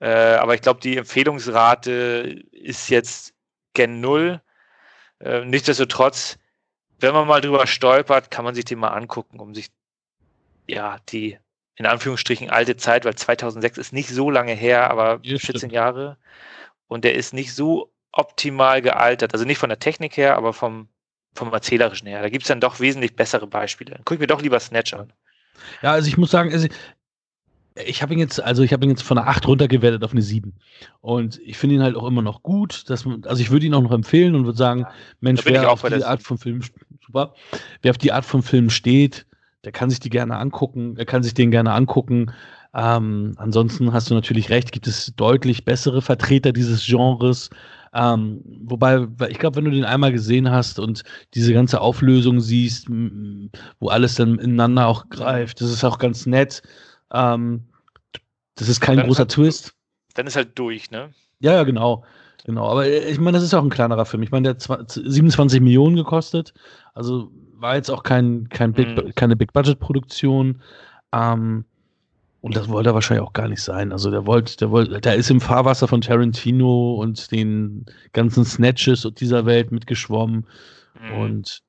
Äh, 0.00 0.36
aber 0.36 0.54
ich 0.54 0.62
glaube, 0.62 0.80
die 0.80 0.96
Empfehlungsrate 0.96 2.42
ist 2.52 2.88
jetzt 2.90 3.34
gen 3.74 4.00
Null. 4.00 4.40
Äh, 5.20 5.44
nichtsdestotrotz, 5.44 6.38
wenn 7.02 7.12
man 7.12 7.26
mal 7.26 7.40
drüber 7.40 7.66
stolpert, 7.66 8.30
kann 8.30 8.44
man 8.44 8.54
sich 8.54 8.64
den 8.64 8.78
mal 8.78 8.88
angucken, 8.88 9.40
um 9.40 9.54
sich 9.54 9.68
ja, 10.68 10.98
die 11.08 11.38
in 11.76 11.86
Anführungsstrichen 11.86 12.50
alte 12.50 12.76
Zeit, 12.76 13.04
weil 13.04 13.14
2006 13.14 13.78
ist 13.78 13.92
nicht 13.92 14.08
so 14.08 14.30
lange 14.30 14.52
her, 14.52 14.90
aber 14.90 15.20
Ja, 15.22 15.38
14 15.38 15.56
stimmt. 15.56 15.72
Jahre. 15.72 16.18
Und 16.86 17.04
der 17.04 17.14
ist 17.14 17.32
nicht 17.32 17.54
so 17.54 17.90
optimal 18.12 18.82
gealtert. 18.82 19.32
Also 19.32 19.44
nicht 19.44 19.58
von 19.58 19.70
der 19.70 19.78
Technik 19.78 20.16
her, 20.16 20.36
aber 20.36 20.52
vom, 20.52 20.88
vom 21.34 21.52
Erzählerischen 21.52 22.06
her. 22.06 22.22
Da 22.22 22.28
gibt 22.28 22.44
es 22.44 22.48
dann 22.48 22.60
doch 22.60 22.78
wesentlich 22.78 23.16
bessere 23.16 23.46
Beispiele. 23.46 24.00
Guck 24.04 24.16
ich 24.16 24.20
mir 24.20 24.26
doch 24.26 24.42
lieber 24.42 24.60
Snatch 24.60 24.92
an. 24.92 25.12
Ja, 25.82 25.92
also 25.92 26.08
ich 26.08 26.18
muss 26.18 26.30
sagen, 26.30 26.52
also 26.52 26.68
ich 27.74 28.02
habe 28.02 28.12
ihn 28.12 28.18
jetzt, 28.18 28.40
also 28.42 28.62
ich 28.62 28.72
habe 28.74 28.84
ihn 28.84 28.90
jetzt 28.90 29.02
von 29.02 29.16
einer 29.16 29.28
8 29.28 29.46
runtergewertet 29.46 30.04
auf 30.04 30.12
eine 30.12 30.20
7. 30.20 30.52
Und 31.00 31.40
ich 31.42 31.56
finde 31.56 31.76
ihn 31.76 31.82
halt 31.82 31.96
auch 31.96 32.06
immer 32.06 32.22
noch 32.22 32.42
gut. 32.42 32.90
Dass 32.90 33.06
man, 33.06 33.24
also 33.24 33.40
ich 33.40 33.50
würde 33.50 33.64
ihn 33.64 33.74
auch 33.74 33.82
noch 33.82 33.92
empfehlen 33.92 34.34
und 34.34 34.44
würde 34.44 34.58
sagen, 34.58 34.86
Mensch, 35.20 35.44
wer 35.46 35.68
auch 35.68 35.82
auf 35.82 35.90
diese 35.90 36.06
Art 36.06 36.20
7. 36.20 36.26
von 36.26 36.38
Film, 36.38 36.62
super, 37.04 37.34
wer 37.82 37.90
auf 37.90 37.98
die 37.98 38.12
Art 38.12 38.24
von 38.24 38.42
Film 38.42 38.70
steht, 38.70 39.26
der 39.64 39.72
kann 39.72 39.90
sich 39.90 40.00
die 40.00 40.10
gerne 40.10 40.36
angucken, 40.36 40.96
er 40.96 41.04
kann 41.04 41.22
sich 41.22 41.34
den 41.34 41.50
gerne 41.50 41.72
angucken. 41.72 42.32
Ähm, 42.74 43.34
ansonsten 43.36 43.92
hast 43.92 44.10
du 44.10 44.14
natürlich 44.14 44.48
recht, 44.50 44.72
gibt 44.72 44.86
es 44.86 45.12
deutlich 45.16 45.64
bessere 45.64 46.00
Vertreter 46.02 46.52
dieses 46.52 46.84
Genres. 46.86 47.50
Ähm, 47.94 48.40
wobei, 48.64 49.06
ich 49.28 49.38
glaube, 49.38 49.56
wenn 49.56 49.66
du 49.66 49.70
den 49.70 49.84
einmal 49.84 50.10
gesehen 50.12 50.50
hast 50.50 50.78
und 50.78 51.02
diese 51.34 51.52
ganze 51.52 51.80
Auflösung 51.82 52.40
siehst, 52.40 52.88
wo 52.88 53.88
alles 53.88 54.14
dann 54.14 54.38
ineinander 54.38 54.86
auch 54.88 55.10
greift, 55.10 55.60
das 55.60 55.70
ist 55.70 55.84
auch 55.84 55.98
ganz 55.98 56.24
nett. 56.24 56.62
Ähm, 57.12 57.64
das 58.54 58.68
ist 58.70 58.80
kein 58.80 58.96
Dann 58.96 59.06
großer 59.06 59.22
hat- 59.22 59.32
Twist. 59.32 59.74
Dann 60.14 60.26
ist 60.26 60.36
halt 60.36 60.58
durch, 60.58 60.90
ne? 60.90 61.10
Ja, 61.40 61.52
ja, 61.52 61.62
genau. 61.64 62.04
Genau. 62.44 62.68
Aber 62.68 62.86
äh, 62.86 63.10
ich 63.10 63.18
meine, 63.20 63.36
das 63.36 63.44
ist 63.44 63.54
auch 63.54 63.62
ein 63.62 63.70
kleinerer 63.70 64.04
Film. 64.04 64.22
Ich 64.22 64.30
meine, 64.30 64.42
der 64.44 64.50
hat 64.54 64.60
zwa- 64.62 64.84
27 64.88 65.60
Millionen 65.60 65.96
gekostet. 65.96 66.52
Also 66.94 67.30
war 67.58 67.76
jetzt 67.76 67.90
auch 67.90 68.02
kein, 68.02 68.48
kein 68.48 68.72
Big, 68.72 68.88
Mhm. 68.88 69.14
keine 69.14 69.36
Big-Budget-Produktion. 69.36 70.60
Ähm, 71.12 71.64
und 72.40 72.56
das 72.56 72.68
wollte 72.68 72.90
er 72.90 72.94
wahrscheinlich 72.94 73.24
auch 73.24 73.32
gar 73.34 73.46
nicht 73.46 73.62
sein. 73.62 73.92
Also 73.92 74.10
der 74.10 74.26
wollte, 74.26 74.56
der 74.56 74.72
wollte, 74.72 75.00
der 75.00 75.14
ist 75.14 75.30
im 75.30 75.40
Fahrwasser 75.40 75.86
von 75.86 76.00
Tarantino 76.00 76.94
und 76.96 77.30
den 77.30 77.86
ganzen 78.12 78.44
Snatches 78.44 79.04
und 79.04 79.20
dieser 79.20 79.46
Welt 79.46 79.70
mitgeschwommen. 79.70 80.46
Mhm. 81.00 81.20
Und 81.20 81.60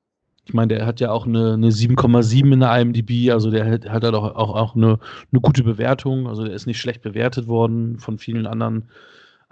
ich 0.46 0.52
meine, 0.52 0.74
der 0.74 0.84
hat 0.86 0.98
ja 0.98 1.12
auch 1.12 1.26
eine, 1.26 1.52
eine 1.54 1.70
7,7 1.70 2.52
in 2.52 2.60
der 2.60 2.76
IMDb, 2.80 3.30
also 3.30 3.50
der 3.52 3.70
hat, 3.70 3.88
hat 3.88 4.02
halt 4.02 4.14
auch, 4.16 4.34
auch, 4.34 4.54
auch 4.56 4.74
eine, 4.74 4.98
eine 5.32 5.40
gute 5.40 5.62
Bewertung. 5.62 6.26
Also 6.26 6.44
der 6.44 6.52
ist 6.54 6.66
nicht 6.66 6.80
schlecht 6.80 7.02
bewertet 7.02 7.46
worden 7.46 8.00
von 8.00 8.18
vielen 8.18 8.46
anderen. 8.46 8.88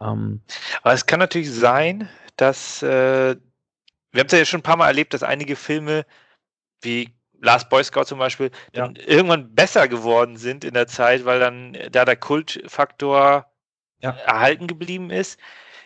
Ähm, 0.03 0.41
Aber 0.83 0.95
es 0.95 1.07
kann 1.07 1.21
natürlich 1.21 1.51
sein, 1.51 2.09
dass 2.37 2.83
äh, 2.83 3.37
wir 4.13 4.21
haben 4.21 4.27
es 4.27 4.33
ja 4.33 4.45
schon 4.45 4.61
ein 4.61 4.65
paar 4.65 4.77
Mal 4.77 4.89
erlebt, 4.89 5.15
dass 5.15 5.23
einige 5.23 5.57
Filme 5.57 6.05
wie 6.83 7.15
Last 7.41 7.69
Boy 7.71 7.83
Scout 7.85 8.05
zum 8.05 8.19
Beispiel 8.19 8.51
Ja. 8.75 8.87
dann 8.87 8.97
irgendwann 8.97 9.55
besser 9.55 9.89
geworden 9.89 10.37
sind 10.37 10.65
in 10.65 10.75
der 10.75 10.87
Zeit, 10.87 11.25
weil 11.25 11.41
dann 11.41 11.77
da 11.91 12.05
der 12.05 12.17
Kultfaktor 12.17 13.47
Ja. 14.01 14.11
erhalten 14.11 14.67
geblieben 14.67 15.11
ist. 15.11 15.39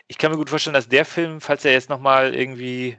Ich 0.08 0.18
kann 0.18 0.30
mir 0.30 0.36
gut 0.38 0.50
vorstellen, 0.50 0.74
dass 0.74 0.88
der 0.88 1.04
Film, 1.04 1.40
falls 1.40 1.64
er 1.64 1.72
jetzt 1.72 1.90
nochmal 1.90 2.34
irgendwie 2.34 2.98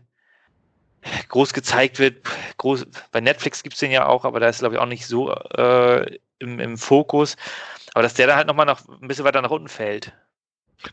groß 1.30 1.53
gezeigt 1.53 1.99
wird, 1.99 2.25
groß, 2.58 2.86
bei 3.12 3.21
Netflix 3.21 3.63
gibt 3.63 3.75
es 3.75 3.80
den 3.80 3.91
ja 3.91 4.06
auch, 4.08 4.25
aber 4.25 4.39
da 4.39 4.49
ist 4.49 4.60
glaube 4.60 4.75
ich 4.75 4.82
auch 4.82 4.86
nicht 4.88 5.06
so 5.08 5.32
äh, 5.34 6.19
im, 6.39 6.60
im 6.60 6.77
Fokus, 6.77 7.36
aber 7.93 8.03
dass 8.03 8.13
der 8.15 8.27
da 8.27 8.36
halt 8.36 8.47
nochmal 8.47 8.65
noch 8.65 8.88
ein 8.88 9.08
bisschen 9.08 9.25
weiter 9.25 9.41
nach 9.41 9.51
unten 9.51 9.69
fällt. 9.69 10.13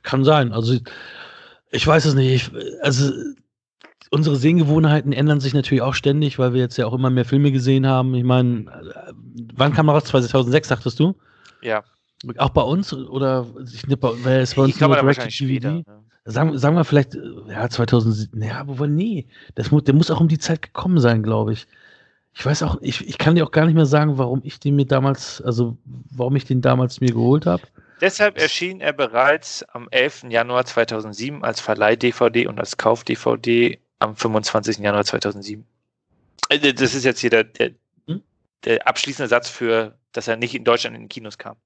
Kann 0.02 0.24
sein. 0.24 0.52
Also 0.52 0.78
ich 1.70 1.86
weiß 1.86 2.04
es 2.04 2.14
nicht. 2.14 2.30
Ich, 2.32 2.82
also 2.82 3.12
unsere 4.10 4.36
Sehgewohnheiten 4.36 5.12
ändern 5.12 5.40
sich 5.40 5.54
natürlich 5.54 5.82
auch 5.82 5.94
ständig, 5.94 6.38
weil 6.38 6.52
wir 6.54 6.60
jetzt 6.60 6.76
ja 6.76 6.86
auch 6.86 6.94
immer 6.94 7.10
mehr 7.10 7.24
Filme 7.24 7.50
gesehen 7.52 7.86
haben. 7.86 8.14
Ich 8.14 8.24
meine, 8.24 8.60
äh, 8.60 9.12
wann 9.54 9.72
kam 9.72 9.88
er 9.88 9.94
raus? 9.94 10.04
2006, 10.04 10.68
sagtest 10.68 11.00
du? 11.00 11.14
Ja. 11.62 11.82
Auch 12.38 12.50
bei 12.50 12.62
uns? 12.62 12.92
Oder 12.92 13.46
ich, 13.72 13.82
bei, 13.98 14.10
weil 14.22 14.40
es 14.40 14.54
bei 14.54 14.62
uns 14.62 14.70
ich 14.70 14.78
glaube, 14.78 15.02
nur 15.02 15.12
später. 15.12 15.72
Ne? 15.72 15.84
Sagen, 16.26 16.56
sagen 16.56 16.76
wir 16.76 16.84
vielleicht, 16.84 17.18
ja, 17.48 17.68
2007, 17.68 18.40
ja, 18.40 18.60
aber 18.60 18.86
nee, 18.86 19.26
das 19.56 19.70
muss, 19.70 19.84
der 19.84 19.94
muss 19.94 20.10
auch 20.10 20.20
um 20.20 20.28
die 20.28 20.38
Zeit 20.38 20.62
gekommen 20.62 20.98
sein, 20.98 21.22
glaube 21.22 21.52
ich. 21.52 21.66
Ich 22.32 22.46
weiß 22.46 22.62
auch, 22.62 22.78
ich, 22.80 23.06
ich 23.06 23.18
kann 23.18 23.34
dir 23.34 23.44
auch 23.44 23.50
gar 23.50 23.66
nicht 23.66 23.74
mehr 23.74 23.84
sagen, 23.84 24.16
warum 24.16 24.40
ich 24.42 24.58
den 24.58 24.74
mir 24.76 24.86
damals, 24.86 25.42
also 25.42 25.76
warum 26.10 26.34
ich 26.36 26.46
den 26.46 26.62
damals 26.62 27.00
mir 27.00 27.12
geholt 27.12 27.44
habe. 27.44 27.62
Deshalb 28.04 28.38
erschien 28.38 28.82
er 28.82 28.92
bereits 28.92 29.62
am 29.62 29.88
11. 29.90 30.24
Januar 30.28 30.66
2007 30.66 31.42
als 31.42 31.62
Verleih-DVD 31.62 32.46
und 32.48 32.58
als 32.60 32.76
Kauf-DVD 32.76 33.78
am 33.98 34.14
25. 34.14 34.78
Januar 34.78 35.04
2007. 35.06 35.64
Äh, 36.50 36.74
Das 36.74 36.94
ist 36.94 37.04
jetzt 37.04 37.20
hier 37.20 37.30
der, 37.30 37.44
der, 37.44 37.70
Hm? 38.06 38.20
der 38.64 38.86
abschließende 38.86 39.28
Satz 39.30 39.48
für, 39.48 39.94
dass 40.12 40.28
er 40.28 40.36
nicht 40.36 40.54
in 40.54 40.64
Deutschland 40.64 40.94
in 40.96 41.04
den 41.04 41.08
Kinos 41.08 41.38
kam. 41.38 41.56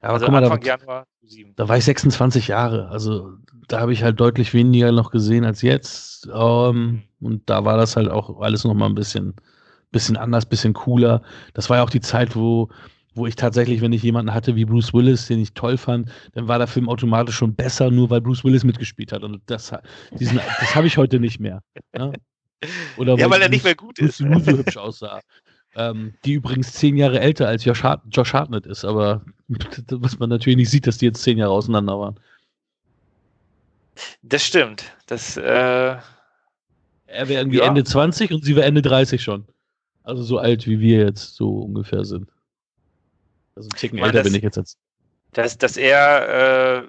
Aber 0.00 0.12
Also 0.12 0.26
guck 0.26 0.32
mal, 0.32 0.44
Anfang 0.44 0.60
da, 0.60 0.66
Januar 0.76 1.06
2007. 1.20 1.54
da 1.56 1.68
war 1.70 1.78
ich 1.78 1.84
26 1.86 2.48
Jahre, 2.48 2.88
also 2.90 3.32
da 3.66 3.80
habe 3.80 3.94
ich 3.94 4.02
halt 4.02 4.20
deutlich 4.20 4.52
weniger 4.52 4.92
noch 4.92 5.10
gesehen 5.10 5.46
als 5.46 5.62
jetzt. 5.62 6.28
Ähm, 6.34 7.04
und 7.18 7.48
da 7.48 7.64
war 7.64 7.78
das 7.78 7.96
halt 7.96 8.10
auch 8.10 8.42
alles 8.42 8.64
noch 8.64 8.74
mal 8.74 8.86
ein 8.90 8.94
bisschen, 8.94 9.34
bisschen 9.90 10.18
anders, 10.18 10.44
bisschen 10.44 10.74
cooler. 10.74 11.22
Das 11.54 11.70
war 11.70 11.78
ja 11.78 11.82
auch 11.82 11.88
die 11.90 12.02
Zeit, 12.02 12.36
wo, 12.36 12.68
wo 13.16 13.26
ich 13.26 13.36
tatsächlich, 13.36 13.80
wenn 13.80 13.92
ich 13.92 14.02
jemanden 14.02 14.32
hatte 14.34 14.54
wie 14.56 14.64
Bruce 14.64 14.92
Willis, 14.92 15.26
den 15.26 15.40
ich 15.40 15.52
toll 15.54 15.76
fand, 15.76 16.10
dann 16.34 16.48
war 16.48 16.58
der 16.58 16.66
Film 16.66 16.88
automatisch 16.88 17.36
schon 17.36 17.54
besser, 17.54 17.90
nur 17.90 18.10
weil 18.10 18.20
Bruce 18.20 18.44
Willis 18.44 18.64
mitgespielt 18.64 19.12
hat. 19.12 19.22
Und 19.22 19.40
das, 19.46 19.72
diesen, 20.12 20.36
das 20.60 20.74
habe 20.74 20.86
ich 20.86 20.96
heute 20.96 21.18
nicht 21.18 21.40
mehr. 21.40 21.62
Ne? 21.96 22.12
Oder 22.96 23.16
Ja, 23.16 23.30
weil 23.30 23.42
er 23.42 23.48
nicht 23.48 23.64
mehr 23.64 23.74
gut 23.74 23.96
Bruce 23.96 24.20
ist. 24.20 24.20
Willis 24.20 24.44
so 24.44 24.52
hübsch 24.58 24.76
aussah. 24.76 25.20
Ähm, 25.74 26.14
die 26.24 26.34
übrigens 26.34 26.72
zehn 26.72 26.96
Jahre 26.96 27.20
älter 27.20 27.48
als 27.48 27.64
Josh, 27.64 27.82
Hart 27.82 28.02
Josh 28.10 28.32
Hartnett 28.32 28.64
ist, 28.66 28.84
aber 28.84 29.22
was 29.90 30.18
man 30.18 30.30
natürlich 30.30 30.56
nicht 30.56 30.70
sieht, 30.70 30.86
dass 30.86 30.98
die 30.98 31.06
jetzt 31.06 31.22
zehn 31.22 31.36
Jahre 31.38 31.52
auseinander 31.52 31.98
waren. 31.98 32.18
Das 34.22 34.42
stimmt. 34.42 34.84
Das, 35.06 35.36
äh, 35.36 35.42
Er 35.42 36.02
wäre 37.08 37.40
irgendwie 37.40 37.58
Ja. 37.58 37.66
Ende 37.66 37.84
20 37.84 38.32
und 38.32 38.44
sie 38.44 38.56
wäre 38.56 38.66
Ende 38.66 38.82
30 38.82 39.22
schon. 39.22 39.44
Also 40.02 40.22
so 40.22 40.38
alt, 40.38 40.66
wie 40.66 40.80
wir 40.80 40.98
jetzt 40.98 41.34
so 41.34 41.58
ungefähr 41.60 42.04
sind. 42.04 42.30
Also 43.56 43.68
ein 43.68 43.76
Ticken 43.76 43.96
Ich 43.98 44.00
meine, 44.02 44.12
älter 44.12 44.22
das- 44.22 44.32
bin 44.32 44.36
ich 44.38 44.42
jetzt 44.44 44.58
als. 44.58 44.76
dass, 45.32 45.58
dass 45.58 45.76
er, 45.76 46.84
äh, 46.84 46.88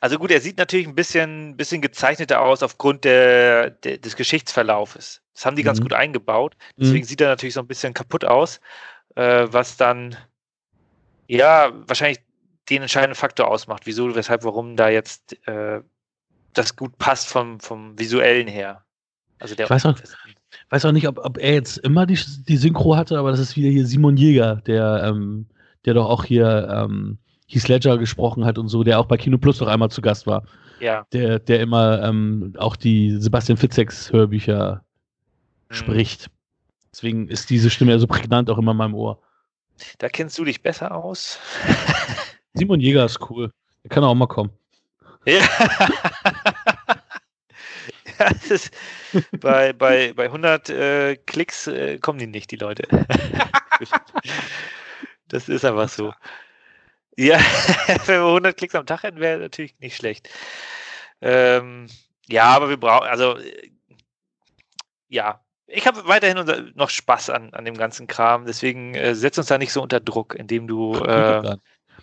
also 0.00 0.18
gut, 0.18 0.30
er 0.30 0.40
sieht 0.40 0.58
natürlich 0.58 0.86
ein 0.86 0.94
bisschen, 0.94 1.56
bisschen 1.56 1.80
gezeichneter 1.80 2.40
aus 2.42 2.62
aufgrund 2.62 3.04
der, 3.04 3.70
der, 3.70 3.98
des 3.98 4.16
Geschichtsverlaufes. 4.16 5.22
Das 5.34 5.46
haben 5.46 5.56
die 5.56 5.62
ganz 5.62 5.78
Mhm. 5.80 5.84
gut 5.84 5.92
eingebaut. 5.94 6.56
Deswegen 6.76 7.04
sieht 7.06 7.20
er 7.22 7.28
natürlich 7.28 7.54
so 7.54 7.60
ein 7.60 7.66
bisschen 7.66 7.94
kaputt 7.94 8.24
aus, 8.24 8.60
äh, 9.16 9.46
was 9.50 9.76
dann, 9.78 10.16
ja, 11.26 11.72
wahrscheinlich 11.88 12.18
den 12.68 12.82
entscheidenden 12.82 13.14
Faktor 13.16 13.48
ausmacht. 13.48 13.86
Wieso, 13.86 14.14
weshalb, 14.14 14.44
warum 14.44 14.76
da 14.76 14.90
jetzt 14.90 15.34
äh, 15.48 15.80
das 16.52 16.76
gut 16.76 16.98
passt 16.98 17.28
vom, 17.28 17.58
vom 17.60 17.98
Visuellen 17.98 18.46
her. 18.48 18.84
Also 19.38 19.54
der 19.54 19.64
Ich 19.66 19.70
weiß 19.70 19.86
auch- 19.86 19.98
weiß 20.70 20.84
auch 20.84 20.92
nicht, 20.92 21.08
ob, 21.08 21.18
ob 21.24 21.38
er 21.38 21.54
jetzt 21.54 21.78
immer 21.78 22.06
die, 22.06 22.18
die 22.48 22.56
Synchro 22.56 22.96
hatte, 22.96 23.18
aber 23.18 23.30
das 23.30 23.40
ist 23.40 23.56
wieder 23.56 23.68
hier 23.70 23.86
Simon 23.86 24.16
Jäger, 24.16 24.56
der, 24.66 25.02
ähm, 25.04 25.46
der 25.84 25.94
doch 25.94 26.08
auch 26.08 26.24
hier 26.24 26.68
ähm, 26.70 27.18
Heath 27.46 27.68
Ledger 27.68 27.98
gesprochen 27.98 28.44
hat 28.44 28.58
und 28.58 28.68
so, 28.68 28.84
der 28.84 28.98
auch 29.00 29.06
bei 29.06 29.16
Kino 29.16 29.38
Plus 29.38 29.60
noch 29.60 29.68
einmal 29.68 29.90
zu 29.90 30.00
Gast 30.02 30.26
war. 30.26 30.42
Ja. 30.80 31.06
Der, 31.12 31.38
der 31.38 31.60
immer 31.60 32.02
ähm, 32.02 32.54
auch 32.58 32.76
die 32.76 33.16
Sebastian 33.20 33.56
Fitzeks 33.58 34.12
Hörbücher 34.12 34.82
Mhm. 35.70 35.74
spricht. 35.74 36.30
Deswegen 36.92 37.28
ist 37.28 37.50
diese 37.50 37.68
Stimme 37.70 37.92
ja 37.92 37.98
so 37.98 38.06
prägnant 38.06 38.48
auch 38.50 38.58
immer 38.58 38.70
in 38.72 38.78
meinem 38.78 38.94
Ohr. 38.94 39.18
Da 39.98 40.08
kennst 40.08 40.38
du 40.38 40.44
dich 40.44 40.62
besser 40.62 40.94
aus. 40.94 41.38
Simon 42.54 42.80
Jäger 42.80 43.04
ist 43.04 43.20
cool. 43.30 43.50
Der 43.84 43.90
kann 43.90 44.02
auch 44.02 44.14
mal 44.14 44.26
kommen. 44.26 44.50
Ja. 45.26 45.40
ja 48.18 48.30
das 48.32 48.50
ist, 48.50 48.76
bei, 49.40 49.72
bei, 49.72 50.12
bei 50.12 50.24
100 50.24 50.68
äh, 50.70 51.16
Klicks 51.16 51.66
äh, 51.66 51.98
kommen 51.98 52.18
die 52.18 52.26
nicht, 52.26 52.50
die 52.50 52.56
Leute. 52.56 52.86
das 55.28 55.48
ist 55.48 55.64
einfach 55.64 55.88
so. 55.88 56.12
Ja, 57.16 57.38
wenn 58.06 58.20
wir 58.20 58.26
100 58.26 58.56
Klicks 58.56 58.74
am 58.74 58.86
Tag 58.86 59.02
hätten, 59.02 59.20
wäre 59.20 59.38
natürlich 59.38 59.78
nicht 59.80 59.96
schlecht. 59.96 60.28
Ähm, 61.20 61.88
ja, 62.28 62.44
aber 62.44 62.68
wir 62.68 62.76
brauchen, 62.76 63.08
also, 63.08 63.38
äh, 63.38 63.70
ja, 65.08 65.40
ich 65.66 65.86
habe 65.86 66.06
weiterhin 66.06 66.38
unser, 66.38 66.62
noch 66.74 66.90
Spaß 66.90 67.30
an, 67.30 67.52
an 67.54 67.64
dem 67.64 67.76
ganzen 67.76 68.06
Kram, 68.06 68.46
deswegen 68.46 68.94
äh, 68.94 69.14
setz 69.14 69.36
uns 69.36 69.48
da 69.48 69.58
nicht 69.58 69.72
so 69.72 69.82
unter 69.82 70.00
Druck, 70.00 70.34
indem 70.34 70.66
du 70.66 70.94
äh, 70.94 71.56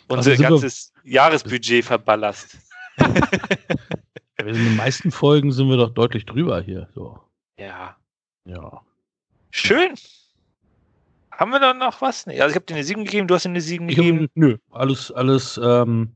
unser 0.08 0.32
wir- 0.38 0.50
ganzes 0.50 0.92
Jahresbudget 1.04 1.86
verballerst. 1.86 2.58
Ja, 4.46 4.52
wir 4.52 4.54
sind 4.54 4.64
in 4.64 4.70
den 4.74 4.78
meisten 4.78 5.12
Folgen 5.12 5.52
sind 5.52 5.70
wir 5.70 5.78
doch 5.78 5.90
deutlich 5.90 6.26
drüber 6.26 6.62
hier. 6.62 6.88
So. 6.94 7.20
Ja. 7.60 7.96
Ja. 8.46 8.82
Schön. 9.50 9.96
Haben 11.32 11.52
wir 11.52 11.60
dann 11.60 11.80
noch 11.80 12.00
was? 12.02 12.28
Nee, 12.28 12.40
also 12.40 12.52
ich 12.52 12.56
habe 12.56 12.66
dir 12.66 12.76
eine 12.76 12.84
7 12.84 13.04
gegeben, 13.06 13.28
du 13.28 13.36
hast 13.36 13.44
dir 13.44 13.50
eine 13.50 13.62
7 13.62 13.90
Ich 13.90 13.96
gegeben. 13.96 14.22
hab, 14.26 14.30
nö, 14.36 14.58
alles, 14.72 15.12
alles, 15.12 15.60
ähm, 15.62 16.16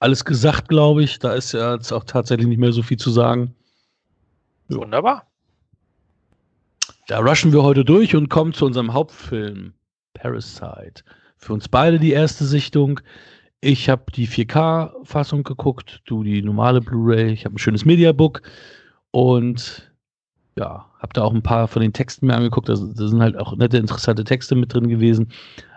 alles 0.00 0.24
gesagt, 0.24 0.68
glaube 0.68 1.02
ich. 1.02 1.18
Da 1.18 1.34
ist 1.34 1.52
ja 1.52 1.74
jetzt 1.74 1.92
auch 1.92 2.04
tatsächlich 2.04 2.46
nicht 2.46 2.58
mehr 2.58 2.72
so 2.72 2.82
viel 2.82 2.96
zu 2.96 3.10
sagen. 3.10 3.54
ja. 4.68 4.76
Wunderbar. 4.76 5.26
Da 7.08 7.18
rushen 7.20 7.52
wir 7.52 7.62
heute 7.62 7.84
durch 7.84 8.16
und 8.16 8.28
kommen 8.30 8.52
zu 8.52 8.66
unserem 8.66 8.92
Hauptfilm 8.92 9.74
Parasite. 10.14 11.04
Für 11.36 11.52
uns 11.52 11.68
beide 11.68 11.98
die 12.00 12.12
erste 12.12 12.44
Sichtung. 12.44 13.00
Ich 13.60 13.88
habe 13.88 14.04
die 14.14 14.28
4K-Fassung 14.28 15.42
geguckt, 15.42 16.02
du 16.04 16.22
die 16.22 16.42
normale 16.42 16.80
Blu-ray. 16.80 17.32
Ich 17.32 17.44
habe 17.44 17.54
ein 17.54 17.58
schönes 17.58 17.84
Mediabook 17.84 18.42
und 19.10 19.90
ja, 20.58 20.86
habe 20.98 21.12
da 21.12 21.22
auch 21.22 21.34
ein 21.34 21.42
paar 21.42 21.68
von 21.68 21.82
den 21.82 21.92
Texten 21.92 22.26
mir 22.26 22.34
angeguckt. 22.34 22.68
Da, 22.68 22.76
sind 22.76 23.20
halt 23.20 23.36
auch 23.36 23.56
nette, 23.56 23.78
interessante 23.78 24.24
Texte 24.24 24.54
mit 24.54 24.72
drin 24.72 24.88
gewesen. 24.88 25.28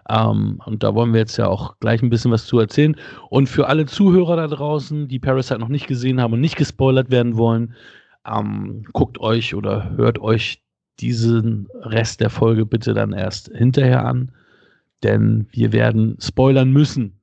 Ähm, 0.10 0.62
und 0.66 0.84
da 0.84 0.96
wollen 0.96 1.14
wir 1.14 1.20
jetzt 1.20 1.38
ja 1.38 1.48
auch 1.48 1.80
gleich 1.80 2.02
ein 2.02 2.10
bisschen 2.10 2.32
was 2.32 2.46
zu 2.46 2.60
erzählen. 2.60 2.96
Und 3.30 3.48
für 3.48 3.68
alle 3.68 3.86
Zuhörer 3.86 4.36
da 4.36 4.48
draußen, 4.48 5.08
die 5.08 5.20
Parasite 5.20 5.60
noch 5.60 5.68
nicht 5.70 5.88
gesehen 5.88 6.22
haben 6.22 6.34
und 6.34 6.42
nicht 6.42 6.56
gespoilert 6.56 7.12
werden 7.12 7.38
wollen, 7.38 7.76
ähm, 8.26 8.84
guckt 8.94 9.20
euch 9.20 9.56
oder 9.56 9.92
hört 9.92 10.20
euch 10.20 10.62
diesen 11.00 11.68
Rest 11.82 12.20
der 12.22 12.30
Folge 12.30 12.66
bitte 12.66 12.94
dann 12.94 13.14
erst 13.14 13.50
hinterher 13.56 14.06
an, 14.06 14.32
denn 15.04 15.48
wir 15.52 15.72
werden 15.72 16.18
spoilern 16.20 16.72
müssen. 16.72 17.19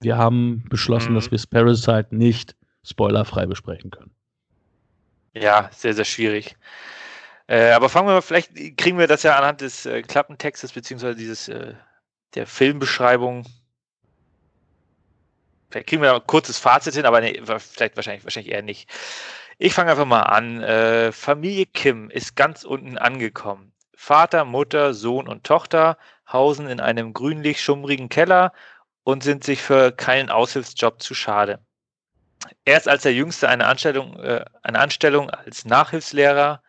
Wir 0.00 0.16
haben 0.16 0.64
beschlossen, 0.68 1.12
Mhm. 1.12 1.14
dass 1.16 1.30
wir 1.30 1.40
Parasite 1.50 2.08
nicht 2.10 2.54
spoilerfrei 2.84 3.46
besprechen 3.46 3.90
können. 3.90 4.10
Ja, 5.34 5.70
sehr, 5.72 5.94
sehr 5.94 6.04
schwierig. 6.04 6.56
Äh, 7.48 7.72
aber 7.72 7.88
fangen 7.88 8.08
wir 8.08 8.14
mal, 8.14 8.22
vielleicht 8.22 8.52
kriegen 8.76 8.98
wir 8.98 9.06
das 9.06 9.22
ja 9.22 9.36
anhand 9.36 9.60
des 9.60 9.86
äh, 9.86 10.02
Klappentextes, 10.02 10.72
beziehungsweise 10.72 11.16
dieses 11.16 11.48
äh, 11.48 11.74
der 12.34 12.46
Filmbeschreibung. 12.46 13.46
Vielleicht 15.70 15.88
kriegen 15.88 16.02
wir 16.02 16.14
ein 16.14 16.26
kurzes 16.26 16.58
Fazit 16.58 16.94
hin, 16.94 17.06
aber 17.06 17.20
nee, 17.20 17.40
vielleicht 17.44 17.96
wahrscheinlich, 17.96 18.24
wahrscheinlich 18.24 18.52
eher 18.52 18.62
nicht. 18.62 18.88
Ich 19.58 19.74
fange 19.74 19.90
einfach 19.90 20.04
mal 20.06 20.22
an. 20.22 20.62
Äh, 20.62 21.12
Familie 21.12 21.66
Kim 21.66 22.10
ist 22.10 22.36
ganz 22.36 22.64
unten 22.64 22.98
angekommen. 22.98 23.72
Vater, 23.94 24.44
Mutter, 24.44 24.94
Sohn 24.94 25.28
und 25.28 25.44
Tochter 25.44 25.96
hausen 26.30 26.68
in 26.68 26.80
einem 26.80 27.14
grünlich-schummrigen 27.14 28.08
Keller 28.08 28.52
und 29.06 29.22
sind 29.22 29.44
sich 29.44 29.62
für 29.62 29.92
keinen 29.92 30.30
Aushilfsjob 30.30 31.00
zu 31.00 31.14
schade. 31.14 31.60
Erst 32.64 32.88
als 32.88 33.04
der 33.04 33.14
Jüngste 33.14 33.48
eine 33.48 33.66
Anstellung, 33.66 34.18
äh, 34.18 34.44
eine 34.64 34.80
Anstellung 34.80 35.30
als 35.30 35.64
Nachhilfslehrer 35.64 36.60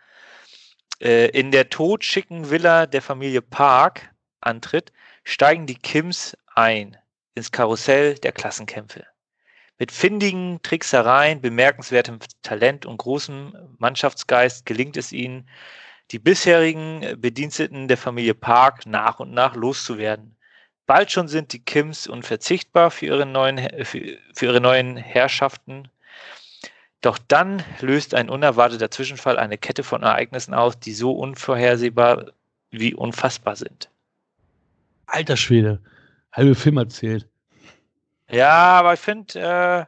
äh, 1.02 1.30
in 1.30 1.50
der 1.52 1.70
totschicken 1.70 2.52
Villa 2.52 2.86
der 2.86 3.02
Familie 3.02 3.42
Park 3.42 4.14
antritt, 4.40 4.94
steigen 5.24 5.66
die 5.66 5.80
Kims 5.80 6.38
ein 6.54 6.96
ins 7.34 7.52
Karussell 7.52 8.14
der 8.20 8.34
Klassenkämpfe. 8.34 9.08
Mit 9.80 9.92
findigen 9.92 10.60
Tricksereien, 10.62 11.42
bemerkenswertem 11.42 12.20
Talent 12.44 12.86
und 12.86 12.98
großem 12.98 13.76
Mannschaftsgeist 13.80 14.64
gelingt 14.68 14.96
es 14.96 15.12
ihnen, 15.12 15.50
die 16.12 16.20
bisherigen 16.20 17.20
Bediensteten 17.20 17.88
der 17.88 17.98
Familie 17.98 18.36
Park 18.36 18.86
nach 18.86 19.20
und 19.20 19.32
nach 19.32 19.56
loszuwerden. 19.56 20.37
Bald 20.88 21.12
schon 21.12 21.28
sind 21.28 21.52
die 21.52 21.60
Kims 21.60 22.08
unverzichtbar 22.08 22.92
für 22.92 23.06
ihre 23.08 23.26
neuen, 23.26 23.60
für, 23.86 24.18
für 24.34 24.46
ihre 24.46 24.62
neuen 24.62 24.96
Herrschaften. 24.96 25.90
Doch 27.02 27.20
dann 27.28 27.64
löst 27.82 28.16
ein 28.16 28.30
unerwarteter 28.30 28.90
Zwischenfall 28.90 29.38
eine 29.38 29.58
Kette 29.58 29.84
von 29.84 30.02
Ereignissen 30.02 30.54
aus, 30.54 30.80
die 30.80 30.94
so 30.94 31.12
unvorhersehbar 31.12 32.32
wie 32.72 32.96
unfassbar 32.96 33.58
sind. 33.58 33.90
Alter 35.06 35.38
Schwede, 35.38 35.80
halbe 36.32 36.56
Film 36.56 36.78
erzählt. 36.78 37.28
Ja, 38.30 38.80
aber 38.80 38.94
ich 38.94 39.00
finde, 39.00 39.40
äh, 39.40 39.86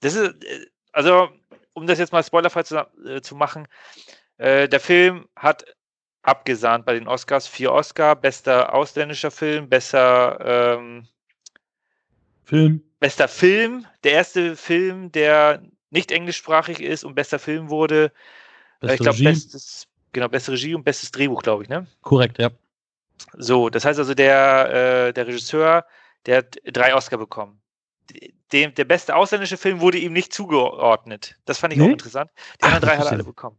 das 0.00 0.14
ist, 0.14 0.44
äh, 0.44 0.66
also, 0.92 1.28
um 1.74 1.86
das 1.86 1.98
jetzt 1.98 2.12
mal 2.12 2.22
spoilerfrei 2.22 2.62
zu, 2.62 2.76
äh, 3.06 3.20
zu 3.20 3.34
machen, 3.34 3.66
äh, 4.38 4.68
der 4.68 4.80
Film 4.80 5.28
hat 5.36 5.64
abgesahnt 6.26 6.84
bei 6.84 6.94
den 6.94 7.08
Oscars. 7.08 7.46
Vier 7.46 7.72
Oscar, 7.72 8.16
bester 8.16 8.74
ausländischer 8.74 9.30
Film, 9.30 9.68
besser 9.68 10.76
ähm, 10.78 11.06
Film. 12.44 12.82
Bester 13.00 13.28
Film, 13.28 13.86
der 14.04 14.12
erste 14.12 14.56
Film, 14.56 15.12
der 15.12 15.62
nicht 15.90 16.10
englischsprachig 16.12 16.80
ist 16.80 17.04
und 17.04 17.14
bester 17.14 17.38
Film 17.38 17.70
wurde. 17.70 18.12
Äh, 18.82 18.94
ich 18.94 19.00
glaube, 19.00 19.22
bestes, 19.22 19.86
genau, 20.12 20.28
beste 20.28 20.52
Regie 20.52 20.74
und 20.74 20.84
bestes 20.84 21.10
Drehbuch, 21.10 21.42
glaube 21.42 21.62
ich, 21.62 21.68
ne? 21.68 21.86
Korrekt, 22.02 22.38
ja. 22.38 22.50
So, 23.32 23.70
das 23.70 23.84
heißt 23.84 23.98
also, 23.98 24.14
der, 24.14 25.08
äh, 25.08 25.12
der 25.12 25.26
Regisseur, 25.26 25.86
der 26.26 26.38
hat 26.38 26.58
drei 26.64 26.94
Oscar 26.94 27.18
bekommen. 27.18 27.60
Dem, 28.52 28.74
der 28.74 28.84
beste 28.84 29.16
ausländische 29.16 29.56
Film 29.56 29.80
wurde 29.80 29.98
ihm 29.98 30.12
nicht 30.12 30.32
zugeordnet. 30.32 31.36
Das 31.46 31.58
fand 31.58 31.72
ich 31.72 31.80
nee? 31.80 31.86
auch 31.86 31.90
interessant. 31.90 32.30
Die 32.60 32.64
anderen 32.64 32.82
drei 32.82 32.96
hat 32.96 33.06
er 33.06 33.12
alle 33.12 33.24
bekommen. 33.24 33.58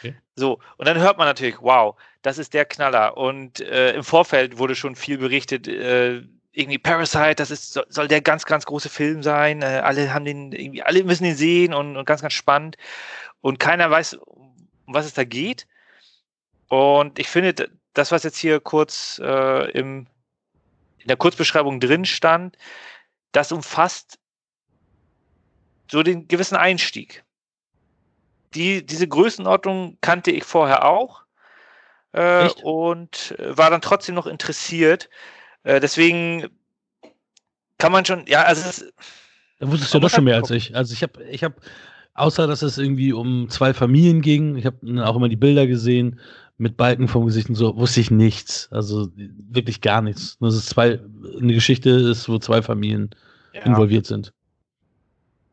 Okay. 0.00 0.16
So, 0.34 0.58
und 0.76 0.88
dann 0.88 0.98
hört 0.98 1.18
man 1.18 1.28
natürlich, 1.28 1.60
wow, 1.60 1.94
das 2.22 2.38
ist 2.38 2.52
der 2.52 2.64
Knaller. 2.64 3.16
Und 3.16 3.60
äh, 3.60 3.92
im 3.92 4.02
Vorfeld 4.02 4.58
wurde 4.58 4.74
schon 4.74 4.96
viel 4.96 5.18
berichtet, 5.18 5.68
äh, 5.68 6.22
irgendwie 6.52 6.78
Parasite, 6.78 7.36
das 7.36 7.50
ist, 7.50 7.72
soll, 7.72 7.86
soll, 7.88 8.08
der 8.08 8.20
ganz, 8.20 8.44
ganz 8.44 8.64
große 8.64 8.88
Film 8.88 9.22
sein. 9.22 9.62
Äh, 9.62 9.82
alle 9.84 10.12
haben 10.12 10.24
den, 10.24 10.52
irgendwie, 10.52 10.82
alle 10.82 11.04
müssen 11.04 11.24
ihn 11.24 11.36
sehen 11.36 11.74
und, 11.74 11.96
und 11.96 12.04
ganz, 12.04 12.22
ganz 12.22 12.32
spannend. 12.32 12.76
Und 13.40 13.58
keiner 13.58 13.90
weiß, 13.90 14.14
um 14.14 14.54
was 14.86 15.06
es 15.06 15.14
da 15.14 15.24
geht. 15.24 15.66
Und 16.68 17.18
ich 17.18 17.28
finde, 17.28 17.70
das, 17.92 18.10
was 18.10 18.22
jetzt 18.22 18.38
hier 18.38 18.60
kurz 18.60 19.20
äh, 19.22 19.70
im, 19.70 20.06
in 20.98 21.08
der 21.08 21.16
Kurzbeschreibung 21.16 21.80
drin 21.80 22.04
stand, 22.04 22.56
das 23.32 23.52
umfasst 23.52 24.18
so 25.90 26.02
den 26.02 26.28
gewissen 26.28 26.56
Einstieg. 26.56 27.24
Die, 28.54 28.84
diese 28.84 29.08
Größenordnung 29.08 29.98
kannte 30.00 30.30
ich 30.30 30.44
vorher 30.44 30.84
auch 30.84 31.22
äh, 32.12 32.48
und 32.62 33.34
war 33.38 33.70
dann 33.70 33.80
trotzdem 33.80 34.14
noch 34.14 34.26
interessiert. 34.26 35.10
Äh, 35.64 35.80
deswegen 35.80 36.48
kann 37.78 37.92
man 37.92 38.04
schon, 38.04 38.26
ja, 38.26 38.42
also 38.42 38.68
es, 38.68 38.92
Da 39.58 39.70
wusstest 39.70 39.92
du 39.92 39.98
ja 39.98 40.02
doch 40.02 40.10
schon 40.10 40.24
mehr 40.24 40.36
als 40.36 40.50
ich. 40.50 40.74
Also 40.74 40.92
ich 40.92 41.02
habe, 41.02 41.22
ich 41.24 41.42
habe, 41.42 41.56
außer 42.14 42.46
dass 42.46 42.62
es 42.62 42.78
irgendwie 42.78 43.12
um 43.12 43.48
zwei 43.50 43.74
Familien 43.74 44.22
ging, 44.22 44.56
ich 44.56 44.66
habe 44.66 45.04
auch 45.04 45.16
immer 45.16 45.28
die 45.28 45.36
Bilder 45.36 45.66
gesehen 45.66 46.20
mit 46.56 46.76
Balken 46.76 47.08
vom 47.08 47.26
Gesicht 47.26 47.48
und 47.48 47.56
so, 47.56 47.76
wusste 47.76 48.00
ich 48.00 48.12
nichts. 48.12 48.68
Also 48.70 49.08
wirklich 49.16 49.80
gar 49.80 50.02
nichts. 50.02 50.38
Dass 50.38 50.54
es 50.54 50.66
zwei, 50.66 51.00
eine 51.40 51.52
Geschichte 51.52 51.90
ist, 51.90 52.28
wo 52.28 52.38
zwei 52.38 52.62
Familien 52.62 53.10
ja. 53.52 53.62
involviert 53.62 54.06
sind. 54.06 54.32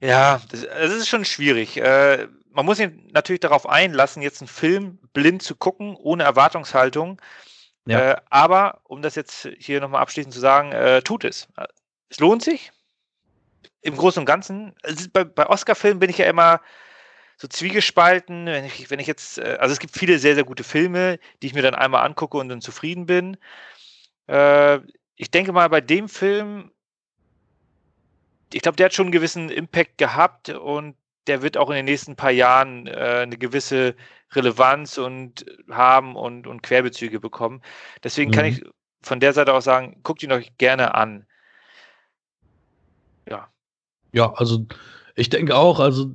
Ja, 0.01 0.41
das, 0.49 0.61
das 0.61 0.91
ist 0.91 1.07
schon 1.07 1.25
schwierig. 1.25 1.77
Äh, 1.77 2.27
man 2.51 2.65
muss 2.65 2.77
sich 2.77 2.89
natürlich 3.11 3.39
darauf 3.39 3.67
einlassen, 3.69 4.21
jetzt 4.21 4.41
einen 4.41 4.47
Film 4.47 4.99
blind 5.13 5.41
zu 5.41 5.55
gucken, 5.55 5.95
ohne 5.95 6.23
Erwartungshaltung. 6.23 7.21
Ja. 7.85 8.11
Äh, 8.11 8.15
aber, 8.29 8.81
um 8.83 9.01
das 9.01 9.15
jetzt 9.15 9.47
hier 9.57 9.79
nochmal 9.79 10.01
abschließend 10.01 10.33
zu 10.33 10.39
sagen, 10.39 10.71
äh, 10.71 11.01
tut 11.01 11.23
es. 11.23 11.47
Es 12.09 12.19
lohnt 12.19 12.43
sich. 12.43 12.71
Im 13.81 13.95
Großen 13.95 14.19
und 14.19 14.25
Ganzen. 14.25 14.75
Bei, 15.13 15.23
bei 15.23 15.47
Oscar-Filmen 15.47 15.99
bin 15.99 16.09
ich 16.09 16.17
ja 16.17 16.25
immer 16.25 16.61
so 17.37 17.47
zwiegespalten, 17.47 18.45
wenn 18.45 18.65
ich, 18.65 18.91
wenn 18.91 18.99
ich 18.99 19.07
jetzt, 19.07 19.39
äh, 19.39 19.57
also 19.59 19.73
es 19.73 19.79
gibt 19.79 19.97
viele 19.97 20.19
sehr, 20.19 20.35
sehr 20.35 20.43
gute 20.43 20.63
Filme, 20.63 21.19
die 21.41 21.47
ich 21.47 21.53
mir 21.53 21.63
dann 21.63 21.75
einmal 21.75 22.05
angucke 22.05 22.37
und 22.37 22.49
dann 22.49 22.61
zufrieden 22.61 23.05
bin. 23.05 23.37
Äh, 24.27 24.79
ich 25.15 25.31
denke 25.31 25.51
mal, 25.51 25.69
bei 25.69 25.81
dem 25.81 26.09
Film, 26.09 26.71
ich 28.53 28.61
glaube, 28.61 28.75
der 28.75 28.85
hat 28.85 28.93
schon 28.93 29.07
einen 29.07 29.11
gewissen 29.11 29.49
Impact 29.49 29.97
gehabt 29.97 30.49
und 30.49 30.95
der 31.27 31.41
wird 31.41 31.57
auch 31.57 31.69
in 31.69 31.75
den 31.75 31.85
nächsten 31.85 32.15
paar 32.15 32.31
Jahren 32.31 32.87
äh, 32.87 33.21
eine 33.23 33.37
gewisse 33.37 33.95
Relevanz 34.33 34.97
und 34.97 35.45
haben 35.69 36.15
und, 36.15 36.47
und 36.47 36.63
Querbezüge 36.63 37.19
bekommen. 37.19 37.61
Deswegen 38.03 38.31
mhm. 38.31 38.35
kann 38.35 38.45
ich 38.45 38.63
von 39.01 39.19
der 39.19 39.33
Seite 39.33 39.53
aus 39.53 39.65
sagen, 39.65 39.99
guckt 40.03 40.23
ihn 40.23 40.31
euch 40.31 40.57
gerne 40.57 40.95
an. 40.95 41.25
Ja. 43.29 43.49
Ja, 44.13 44.33
also 44.33 44.65
ich 45.15 45.29
denke 45.29 45.55
auch, 45.55 45.79
also 45.79 46.11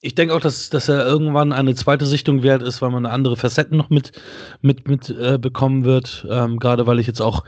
ich 0.00 0.14
denke 0.14 0.34
auch, 0.34 0.40
dass, 0.40 0.70
dass 0.70 0.88
er 0.88 1.04
irgendwann 1.06 1.52
eine 1.52 1.74
zweite 1.74 2.06
Sichtung 2.06 2.42
wert 2.42 2.62
ist, 2.62 2.80
weil 2.82 2.90
man 2.90 3.06
andere 3.06 3.36
Facetten 3.36 3.76
noch 3.76 3.90
mit, 3.90 4.12
mit, 4.60 4.86
mit 4.86 5.10
äh, 5.10 5.38
bekommen 5.38 5.84
wird. 5.84 6.26
Ähm, 6.30 6.58
Gerade 6.58 6.86
weil 6.86 7.00
ich 7.00 7.06
jetzt 7.06 7.20
auch 7.20 7.44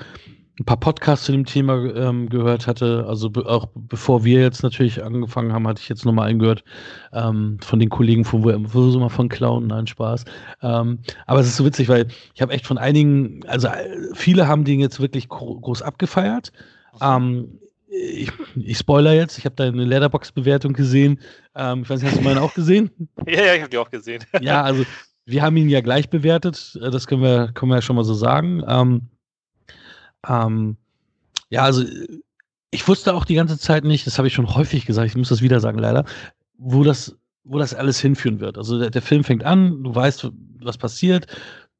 ein 0.58 0.64
paar 0.64 0.78
Podcasts 0.78 1.26
zu 1.26 1.32
dem 1.32 1.44
Thema 1.44 1.84
ähm, 1.94 2.28
gehört 2.28 2.66
hatte. 2.66 3.04
Also 3.06 3.30
be 3.30 3.46
auch 3.46 3.68
bevor 3.74 4.24
wir 4.24 4.40
jetzt 4.40 4.62
natürlich 4.62 5.02
angefangen 5.02 5.52
haben, 5.52 5.68
hatte 5.68 5.80
ich 5.80 5.88
jetzt 5.88 6.04
nochmal 6.04 6.28
eingehört 6.28 6.64
ähm, 7.12 7.58
von 7.62 7.78
den 7.78 7.90
Kollegen 7.90 8.24
von 8.24 8.42
wo, 8.44 8.90
so 8.90 8.98
mal 8.98 9.08
von 9.08 9.28
klauen, 9.28 9.68
nein, 9.68 9.86
Spaß. 9.86 10.24
Ähm, 10.62 10.98
aber 11.26 11.40
es 11.40 11.46
ist 11.46 11.56
so 11.56 11.64
witzig, 11.64 11.88
weil 11.88 12.08
ich 12.34 12.42
habe 12.42 12.52
echt 12.52 12.66
von 12.66 12.78
einigen, 12.78 13.44
also 13.46 13.68
äh, 13.68 14.14
viele 14.14 14.48
haben 14.48 14.64
den 14.64 14.80
jetzt 14.80 15.00
wirklich 15.00 15.28
gro 15.28 15.60
groß 15.60 15.82
abgefeiert. 15.82 16.52
Ähm, 17.00 17.60
ich, 17.88 18.32
ich 18.56 18.78
spoiler 18.78 19.14
jetzt, 19.14 19.38
ich 19.38 19.44
habe 19.44 19.54
deine 19.54 19.84
Letterbox-Bewertung 19.84 20.72
gesehen. 20.72 21.20
Ähm, 21.54 21.82
ich 21.82 21.90
weiß 21.90 22.02
nicht, 22.02 22.10
hast 22.10 22.20
du 22.20 22.24
meine 22.24 22.42
auch 22.42 22.54
gesehen? 22.54 22.90
ja, 23.26 23.44
ja, 23.44 23.54
ich 23.54 23.60
habe 23.60 23.70
die 23.70 23.78
auch 23.78 23.90
gesehen. 23.90 24.24
ja, 24.40 24.62
also 24.62 24.84
wir 25.24 25.42
haben 25.42 25.56
ihn 25.56 25.68
ja 25.68 25.80
gleich 25.80 26.10
bewertet, 26.10 26.78
äh, 26.82 26.90
das 26.90 27.06
können 27.06 27.22
wir, 27.22 27.52
können 27.54 27.70
wir 27.70 27.76
ja 27.76 27.82
schon 27.82 27.96
mal 27.96 28.04
so 28.04 28.14
sagen. 28.14 28.62
Ähm, 30.26 30.76
ja, 31.50 31.62
also 31.62 31.84
ich 32.70 32.86
wusste 32.86 33.14
auch 33.14 33.24
die 33.24 33.34
ganze 33.34 33.58
Zeit 33.58 33.84
nicht, 33.84 34.06
das 34.06 34.18
habe 34.18 34.28
ich 34.28 34.34
schon 34.34 34.54
häufig 34.54 34.86
gesagt, 34.86 35.08
ich 35.08 35.16
muss 35.16 35.28
das 35.28 35.42
wieder 35.42 35.60
sagen 35.60 35.78
leider, 35.78 36.04
wo 36.58 36.84
das, 36.84 37.16
wo 37.44 37.58
das 37.58 37.74
alles 37.74 38.00
hinführen 38.00 38.40
wird. 38.40 38.58
Also 38.58 38.78
der, 38.78 38.90
der 38.90 39.02
Film 39.02 39.24
fängt 39.24 39.44
an, 39.44 39.82
du 39.82 39.94
weißt, 39.94 40.30
was 40.60 40.76
passiert, 40.76 41.26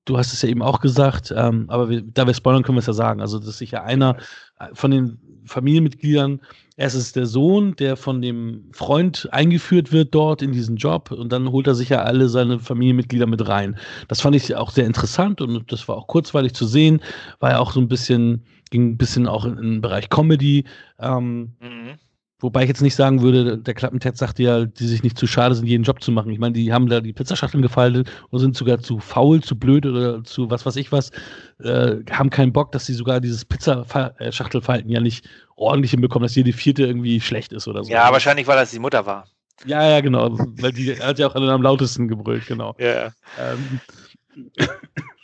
du 0.09 0.19
hast 0.19 0.33
es 0.33 0.43
ja 0.43 0.49
eben 0.49 0.63
auch 0.63 0.81
gesagt, 0.81 1.33
ähm, 1.37 1.67
aber 1.69 1.89
wir, 1.89 2.03
da 2.03 2.27
wir 2.27 2.35
spoilern, 2.35 2.63
können 2.63 2.77
wir 2.77 2.81
es 2.81 2.87
ja 2.87 2.93
sagen. 2.93 3.21
Also, 3.21 3.39
das 3.39 3.49
ist 3.49 3.59
sicher 3.59 3.85
einer 3.85 4.17
äh, 4.59 4.69
von 4.73 4.91
den 4.91 5.19
Familienmitgliedern. 5.45 6.41
Erst 6.79 6.95
ist 6.95 7.17
der 7.17 7.27
Sohn, 7.27 7.75
der 7.75 7.97
von 7.97 8.23
dem 8.23 8.71
Freund 8.71 9.29
eingeführt 9.33 9.91
wird 9.91 10.15
dort 10.15 10.43
in 10.43 10.53
diesen 10.53 10.77
Job 10.77 11.11
und 11.11 11.33
dann 11.33 11.51
holt 11.51 11.67
er 11.67 11.75
sich 11.75 11.89
ja 11.89 12.03
alle 12.03 12.29
seine 12.29 12.61
Familienmitglieder 12.61 13.27
mit 13.27 13.49
rein. 13.49 13.77
Das 14.07 14.21
fand 14.21 14.37
ich 14.37 14.55
auch 14.55 14.71
sehr 14.71 14.87
interessant 14.87 15.41
und 15.41 15.73
das 15.73 15.89
war 15.89 15.97
auch 15.97 16.07
kurzweilig 16.07 16.55
zu 16.55 16.67
sehen, 16.67 17.01
war 17.41 17.51
ja 17.51 17.59
auch 17.59 17.73
so 17.73 17.81
ein 17.81 17.89
bisschen, 17.89 18.45
ging 18.71 18.91
ein 18.91 18.97
bisschen 18.97 19.27
auch 19.27 19.45
in, 19.45 19.59
in 19.59 19.71
den 19.73 19.81
Bereich 19.81 20.09
Comedy. 20.09 20.67
Ähm, 21.01 21.55
mhm. 21.61 21.99
Wobei 22.41 22.63
ich 22.63 22.69
jetzt 22.69 22.83
nicht 22.83 22.95
sagen 22.95 23.21
würde, 23.21 23.59
der 23.59 23.75
Klappentet 23.75 24.17
sagte 24.17 24.45
ja, 24.45 24.65
die 24.65 24.87
sich 24.87 25.03
nicht 25.03 25.19
zu 25.19 25.27
schade 25.27 25.57
sind, 25.57 25.67
jeden 25.67 25.83
Job 25.83 26.01
zu 26.01 26.13
machen. 26.13 26.31
Ich 26.31 26.39
meine, 26.39 26.53
die 26.53 26.73
haben 26.73 26.89
da 26.89 27.01
die 27.01 27.13
Pizzaschachteln 27.13 27.63
gefaltet 27.63 28.11
und 28.31 28.39
sind 28.39 28.57
sogar 28.57 28.79
zu 28.79 29.01
faul, 29.01 29.43
zu 29.43 29.59
blöd 29.59 29.85
oder 29.85 30.23
zu 30.23 30.49
was 30.49 30.65
weiß 30.65 30.77
ich 30.77 30.93
was, 30.93 31.11
äh, 31.59 31.97
haben 32.11 32.31
keinen 32.31 32.53
Bock, 32.53 32.71
dass 32.71 32.87
sie 32.87 32.95
sogar 32.95 33.21
dieses 33.21 33.45
Pizzaschachtelfalten 33.45 34.89
ja 34.89 35.01
nicht 35.01 35.29
ordentlich 35.57 35.91
hinbekommen, 35.91 36.27
dass 36.27 36.37
jede 36.37 36.53
vierte 36.53 36.87
irgendwie 36.87 37.21
schlecht 37.21 37.53
ist 37.53 37.67
oder 37.67 37.83
so. 37.83 37.91
Ja, 37.91 38.13
wahrscheinlich, 38.13 38.47
weil 38.47 38.57
das 38.57 38.71
die 38.71 38.79
Mutter 38.79 39.05
war. 39.05 39.27
Ja, 39.65 39.89
ja, 39.89 40.01
genau. 40.01 40.39
Weil 40.61 40.71
die 40.71 40.95
hat 40.95 41.19
ja 41.19 41.27
auch 41.27 41.35
am 41.35 41.63
lautesten 41.63 42.07
gebrüllt, 42.07 42.47
genau. 42.47 42.77
Ja. 42.79 43.11
Ähm, 43.41 43.81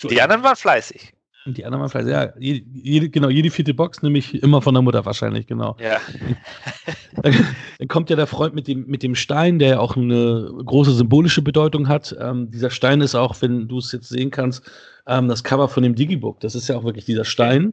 die 0.03 0.21
anderen 0.21 0.43
waren 0.43 0.57
fleißig. 0.57 1.13
Und 1.47 1.59
die 1.59 1.65
anderen 1.65 1.81
waren 1.81 1.91
vielleicht, 1.91 2.09
ja, 2.09 2.33
jede, 2.39 2.65
jede, 2.73 3.11
genau, 3.11 3.29
jede 3.29 3.51
vierte 3.51 3.75
Box 3.75 4.03
nämlich 4.03 4.43
immer 4.43 4.63
von 4.63 4.75
der 4.75 4.83
Mutter 4.83 5.05
wahrscheinlich, 5.05 5.47
genau. 5.47 5.77
Ja. 5.79 5.99
Dann, 7.23 7.33
dann 7.79 7.89
kommt 7.89 8.11
ja 8.11 8.17
der 8.17 8.27
Freund 8.27 8.57
mit 8.57 8.67
dem, 8.67 8.87
mit 8.87 9.05
dem 9.05 9.15
Stein, 9.15 9.61
der 9.61 9.69
ja 9.69 9.79
auch 9.79 9.97
eine 9.97 10.51
große 10.65 10.93
symbolische 10.93 11.43
Bedeutung 11.43 11.87
hat. 11.87 12.15
Ähm, 12.21 12.51
dieser 12.51 12.71
Stein 12.71 13.01
ist 13.01 13.15
auch, 13.15 13.41
wenn 13.41 13.69
du 13.69 13.79
es 13.79 13.93
jetzt 13.93 14.09
sehen 14.09 14.33
kannst, 14.33 14.69
ähm, 15.07 15.29
das 15.29 15.45
Cover 15.45 15.69
von 15.69 15.85
dem 15.85 15.95
Digibook. 15.95 16.41
Das 16.41 16.57
ist 16.57 16.67
ja 16.67 16.77
auch 16.77 16.83
wirklich 16.83 17.05
dieser 17.05 17.25
Stein, 17.25 17.71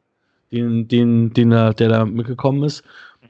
den, 0.52 0.86
den, 0.86 1.32
den 1.32 1.50
er, 1.50 1.74
der 1.74 1.88
da 1.88 2.04
mitgekommen 2.04 2.62
ist. 2.62 2.84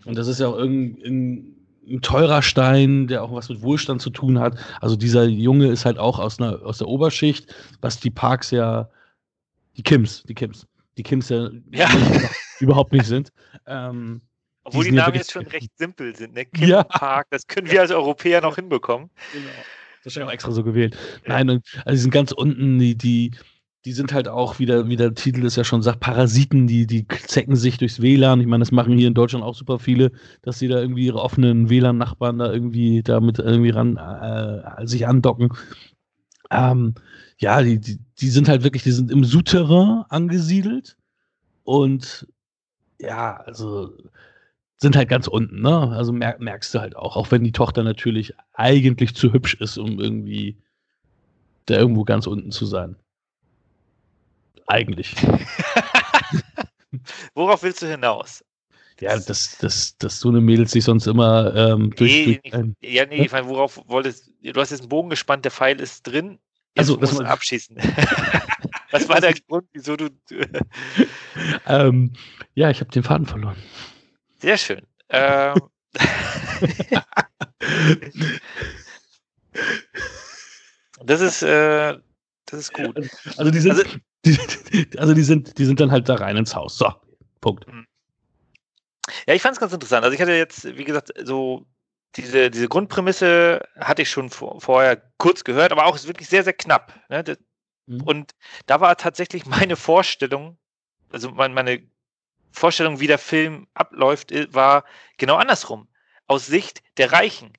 Und 0.04 0.18
das 0.18 0.28
ist 0.28 0.40
ja 0.40 0.48
auch 0.48 0.58
irgendein 0.58 1.56
ein 1.88 2.00
teurer 2.00 2.42
Stein, 2.42 3.08
der 3.08 3.24
auch 3.24 3.32
was 3.32 3.48
mit 3.48 3.62
Wohlstand 3.62 4.00
zu 4.00 4.10
tun 4.10 4.38
hat. 4.38 4.56
Also 4.80 4.96
dieser 4.96 5.24
Junge 5.24 5.68
ist 5.68 5.84
halt 5.84 5.98
auch 5.98 6.18
aus, 6.18 6.38
einer, 6.38 6.62
aus 6.64 6.78
der 6.78 6.88
Oberschicht, 6.88 7.52
was 7.80 7.98
die 7.98 8.10
Parks 8.10 8.50
ja, 8.50 8.88
die 9.76 9.82
Kims, 9.82 10.22
die 10.24 10.34
Kims, 10.34 10.66
die 10.96 11.02
Kims 11.02 11.28
ja, 11.28 11.48
Ja. 11.72 11.88
überhaupt 12.60 12.92
nicht 12.92 13.06
sind. 13.06 13.32
Ähm, 13.66 14.20
Obwohl 14.64 14.84
die, 14.84 14.90
ja 14.90 14.96
Namen 14.96 15.06
wirklich- 15.14 15.20
jetzt 15.22 15.32
schon 15.32 15.46
recht 15.46 15.70
simpel 15.76 16.14
sind. 16.14 16.34
Ne? 16.34 16.44
Kim 16.46 16.68
Ja. 16.68 16.84
Park, 16.84 17.26
das 17.30 17.46
können 17.46 17.70
wir 17.70 17.80
als 17.80 17.90
Europäer 17.90 18.40
noch 18.40 18.56
hinbekommen. 18.56 19.10
Genau. 19.32 19.44
Wahrscheinlich 20.04 20.28
auch 20.28 20.34
extra 20.34 20.50
so 20.52 20.64
gewählt. 20.64 20.96
Nein, 21.26 21.48
und, 21.48 21.64
also 21.84 21.90
die 21.92 21.96
sind 21.98 22.10
ganz 22.10 22.32
unten, 22.32 22.78
die, 22.78 22.96
die, 22.96 23.30
die 23.84 23.92
sind 23.92 24.12
halt 24.12 24.28
auch, 24.28 24.58
wie 24.58 24.66
der, 24.66 24.88
wie 24.88 24.96
der 24.96 25.14
Titel 25.14 25.44
es 25.46 25.56
ja 25.56 25.64
schon 25.64 25.82
sagt, 25.82 26.00
Parasiten, 26.00 26.66
die, 26.66 26.86
die 26.86 27.06
zecken 27.08 27.54
sich 27.56 27.78
durchs 27.78 28.00
WLAN. 28.02 28.40
Ich 28.40 28.46
meine, 28.46 28.62
das 28.62 28.72
machen 28.72 28.96
hier 28.98 29.08
in 29.08 29.14
Deutschland 29.14 29.44
auch 29.44 29.54
super 29.54 29.78
viele, 29.78 30.12
dass 30.42 30.58
sie 30.58 30.68
da 30.68 30.80
irgendwie 30.80 31.06
ihre 31.06 31.20
offenen 31.20 31.68
WLAN-Nachbarn 31.70 32.38
da 32.38 32.52
irgendwie 32.52 33.02
damit 33.02 33.38
irgendwie 33.38 33.70
ran 33.70 33.96
äh, 33.96 34.86
sich 34.86 35.06
andocken. 35.06 35.52
Ähm, 36.52 36.94
ja, 37.38 37.62
die, 37.62 37.80
die, 37.80 37.98
die 38.20 38.28
sind 38.28 38.48
halt 38.48 38.62
wirklich, 38.62 38.82
die 38.82 38.92
sind 38.92 39.10
im 39.10 39.24
Souterrain 39.24 40.04
angesiedelt 40.08 40.96
und 41.64 42.26
ja, 43.00 43.36
also 43.38 43.96
sind 44.76 44.96
halt 44.96 45.08
ganz 45.08 45.28
unten, 45.28 45.62
ne? 45.62 45.90
Also 45.90 46.12
mer 46.12 46.36
merkst 46.38 46.74
du 46.74 46.80
halt 46.80 46.96
auch, 46.96 47.16
auch 47.16 47.30
wenn 47.30 47.44
die 47.44 47.52
Tochter 47.52 47.84
natürlich 47.84 48.34
eigentlich 48.52 49.14
zu 49.14 49.32
hübsch 49.32 49.54
ist, 49.54 49.78
um 49.78 49.98
irgendwie 49.98 50.58
da 51.66 51.76
irgendwo 51.76 52.04
ganz 52.04 52.26
unten 52.26 52.50
zu 52.50 52.66
sein. 52.66 52.96
Eigentlich. 54.66 55.14
Worauf 57.34 57.62
willst 57.62 57.82
du 57.82 57.86
hinaus? 57.86 58.44
Ja, 59.00 59.18
dass, 59.18 59.58
dass, 59.58 59.96
dass 59.98 60.20
so 60.20 60.28
eine 60.28 60.40
Mädels 60.40 60.72
sich 60.72 60.84
sonst 60.84 61.06
immer 61.06 61.54
ähm, 61.54 61.90
durch, 61.96 62.26
Nee, 62.26 62.40
durch 62.42 62.54
ein, 62.54 62.76
Ja, 62.80 63.06
nee, 63.06 63.24
ich 63.24 63.32
meine, 63.32 63.48
worauf 63.48 63.80
wolltest 63.86 64.30
du? 64.42 64.60
hast 64.60 64.70
jetzt 64.70 64.80
einen 64.80 64.88
Bogen 64.88 65.10
gespannt, 65.10 65.44
der 65.44 65.52
Pfeil 65.52 65.80
ist 65.80 66.06
drin. 66.06 66.38
Jetzt 66.74 66.90
Also, 66.90 66.96
musst 66.98 67.12
das 67.12 67.18
du 67.18 67.24
war- 67.24 67.30
abschießen. 67.30 67.76
Was 68.92 69.08
war 69.08 69.20
der 69.20 69.34
Grund, 69.34 69.66
wieso 69.72 69.96
du. 69.96 70.08
ähm, 71.66 72.12
ja, 72.54 72.70
ich 72.70 72.80
habe 72.80 72.90
den 72.90 73.02
Faden 73.02 73.26
verloren. 73.26 73.56
Sehr 74.38 74.58
schön. 74.58 74.82
Ähm, 75.08 75.54
das 81.04 81.20
ist, 81.20 81.42
äh, 81.42 81.98
das 82.46 82.60
ist 82.60 82.72
gut. 82.74 82.96
Also 83.36 83.50
die 83.50 83.58
sind, 83.60 83.72
Also- 83.72 83.84
die, 84.24 84.38
also 84.98 85.14
die 85.14 85.22
sind, 85.22 85.58
die 85.58 85.64
sind 85.64 85.80
dann 85.80 85.90
halt 85.90 86.08
da 86.08 86.14
rein 86.14 86.36
ins 86.36 86.54
Haus. 86.54 86.78
So, 86.78 86.92
Punkt. 87.40 87.66
Ja, 89.26 89.34
ich 89.34 89.42
fand 89.42 89.54
es 89.54 89.60
ganz 89.60 89.72
interessant. 89.72 90.04
Also 90.04 90.14
ich 90.14 90.20
hatte 90.20 90.32
jetzt, 90.32 90.64
wie 90.76 90.84
gesagt, 90.84 91.12
so 91.24 91.66
diese, 92.16 92.50
diese 92.50 92.68
Grundprämisse 92.68 93.66
hatte 93.78 94.02
ich 94.02 94.10
schon 94.10 94.30
vor, 94.30 94.60
vorher 94.60 95.02
kurz 95.18 95.44
gehört, 95.44 95.72
aber 95.72 95.86
auch 95.86 95.94
ist 95.94 96.06
wirklich 96.06 96.28
sehr, 96.28 96.44
sehr 96.44 96.52
knapp. 96.52 96.98
Ne? 97.08 97.24
Das, 97.24 97.38
Mhm. 97.86 98.02
und 98.02 98.32
da 98.66 98.80
war 98.80 98.96
tatsächlich 98.96 99.44
meine 99.46 99.74
Vorstellung, 99.76 100.56
also 101.10 101.30
mein, 101.32 101.52
meine 101.52 101.82
Vorstellung, 102.52 103.00
wie 103.00 103.08
der 103.08 103.18
Film 103.18 103.66
abläuft, 103.74 104.32
war 104.54 104.84
genau 105.16 105.36
andersrum. 105.36 105.88
Aus 106.28 106.46
Sicht 106.46 106.82
der 106.96 107.12
Reichen, 107.12 107.52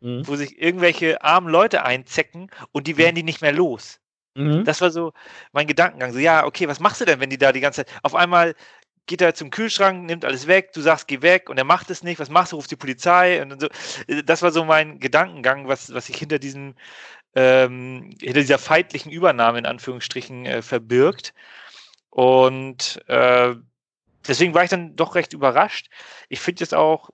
Mhm. 0.00 0.26
wo 0.26 0.36
sich 0.36 0.58
irgendwelche 0.58 1.22
armen 1.22 1.48
Leute 1.48 1.82
einzecken 1.82 2.50
und 2.72 2.86
die 2.86 2.96
werden 2.96 3.16
die 3.16 3.22
nicht 3.22 3.42
mehr 3.42 3.52
los. 3.52 4.00
Mhm. 4.34 4.64
Das 4.64 4.80
war 4.80 4.90
so 4.90 5.12
mein 5.52 5.66
Gedankengang. 5.66 6.12
So, 6.12 6.18
ja, 6.18 6.46
okay, 6.46 6.68
was 6.68 6.80
machst 6.80 7.00
du 7.00 7.04
denn, 7.04 7.20
wenn 7.20 7.30
die 7.30 7.38
da 7.38 7.52
die 7.52 7.60
ganze 7.60 7.84
Zeit. 7.84 8.00
Auf 8.02 8.14
einmal 8.14 8.54
geht 9.08 9.20
er 9.20 9.34
zum 9.34 9.50
Kühlschrank, 9.50 10.04
nimmt 10.06 10.24
alles 10.24 10.46
weg, 10.46 10.72
du 10.72 10.80
sagst, 10.80 11.08
geh 11.08 11.22
weg 11.22 11.50
und 11.50 11.58
er 11.58 11.64
macht 11.64 11.90
es 11.90 12.04
nicht. 12.04 12.20
Was 12.20 12.30
machst 12.30 12.52
du? 12.52 12.56
Rufst 12.56 12.70
die 12.70 12.76
Polizei 12.76 13.42
und 13.42 13.60
so. 13.60 13.68
Das 14.24 14.42
war 14.42 14.52
so 14.52 14.64
mein 14.64 15.00
Gedankengang, 15.00 15.66
was, 15.66 15.92
was 15.92 16.06
sich 16.06 16.16
hinter 16.16 16.38
diesem, 16.38 16.74
ähm, 17.34 18.10
hinter 18.20 18.40
dieser 18.40 18.58
feindlichen 18.58 19.10
Übernahme 19.10 19.58
in 19.58 19.66
Anführungsstrichen 19.66 20.46
äh, 20.46 20.62
verbirgt. 20.62 21.34
Und 22.10 23.00
äh, 23.08 23.54
deswegen 24.26 24.54
war 24.54 24.64
ich 24.64 24.70
dann 24.70 24.94
doch 24.94 25.14
recht 25.14 25.32
überrascht. 25.32 25.88
Ich 26.28 26.40
finde 26.40 26.60
jetzt 26.60 26.74
auch, 26.74 27.10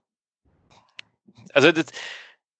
also 1.52 1.72
das, 1.72 1.86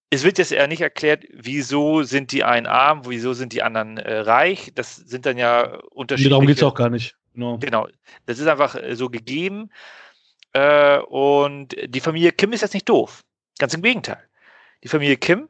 es 0.09 0.23
wird 0.23 0.37
jetzt 0.37 0.51
eher 0.51 0.67
nicht 0.67 0.81
erklärt, 0.81 1.25
wieso 1.33 2.03
sind 2.03 2.31
die 2.31 2.43
einen 2.43 2.67
arm, 2.67 3.01
wieso 3.05 3.33
sind 3.33 3.53
die 3.53 3.63
anderen 3.63 3.97
äh, 3.97 4.19
reich. 4.19 4.71
Das 4.75 4.95
sind 4.95 5.25
dann 5.25 5.37
ja 5.37 5.67
Nee, 5.67 5.79
unterschiedliche. 5.91 6.29
darum 6.29 6.47
geht 6.47 6.57
es 6.57 6.63
auch 6.63 6.75
gar 6.75 6.89
nicht. 6.89 7.15
Genau. 7.35 7.57
Genau. 7.59 7.87
Das 8.25 8.39
ist 8.39 8.47
einfach 8.47 8.75
äh, 8.75 8.95
so 8.95 9.09
gegeben. 9.09 9.69
Äh, 10.53 10.99
und 10.99 11.75
die 11.85 11.99
Familie 11.99 12.31
Kim 12.31 12.53
ist 12.53 12.61
jetzt 12.61 12.73
nicht 12.73 12.89
doof. 12.89 13.23
Ganz 13.59 13.73
im 13.73 13.81
Gegenteil. 13.81 14.23
Die 14.83 14.87
Familie 14.87 15.17
Kim 15.17 15.49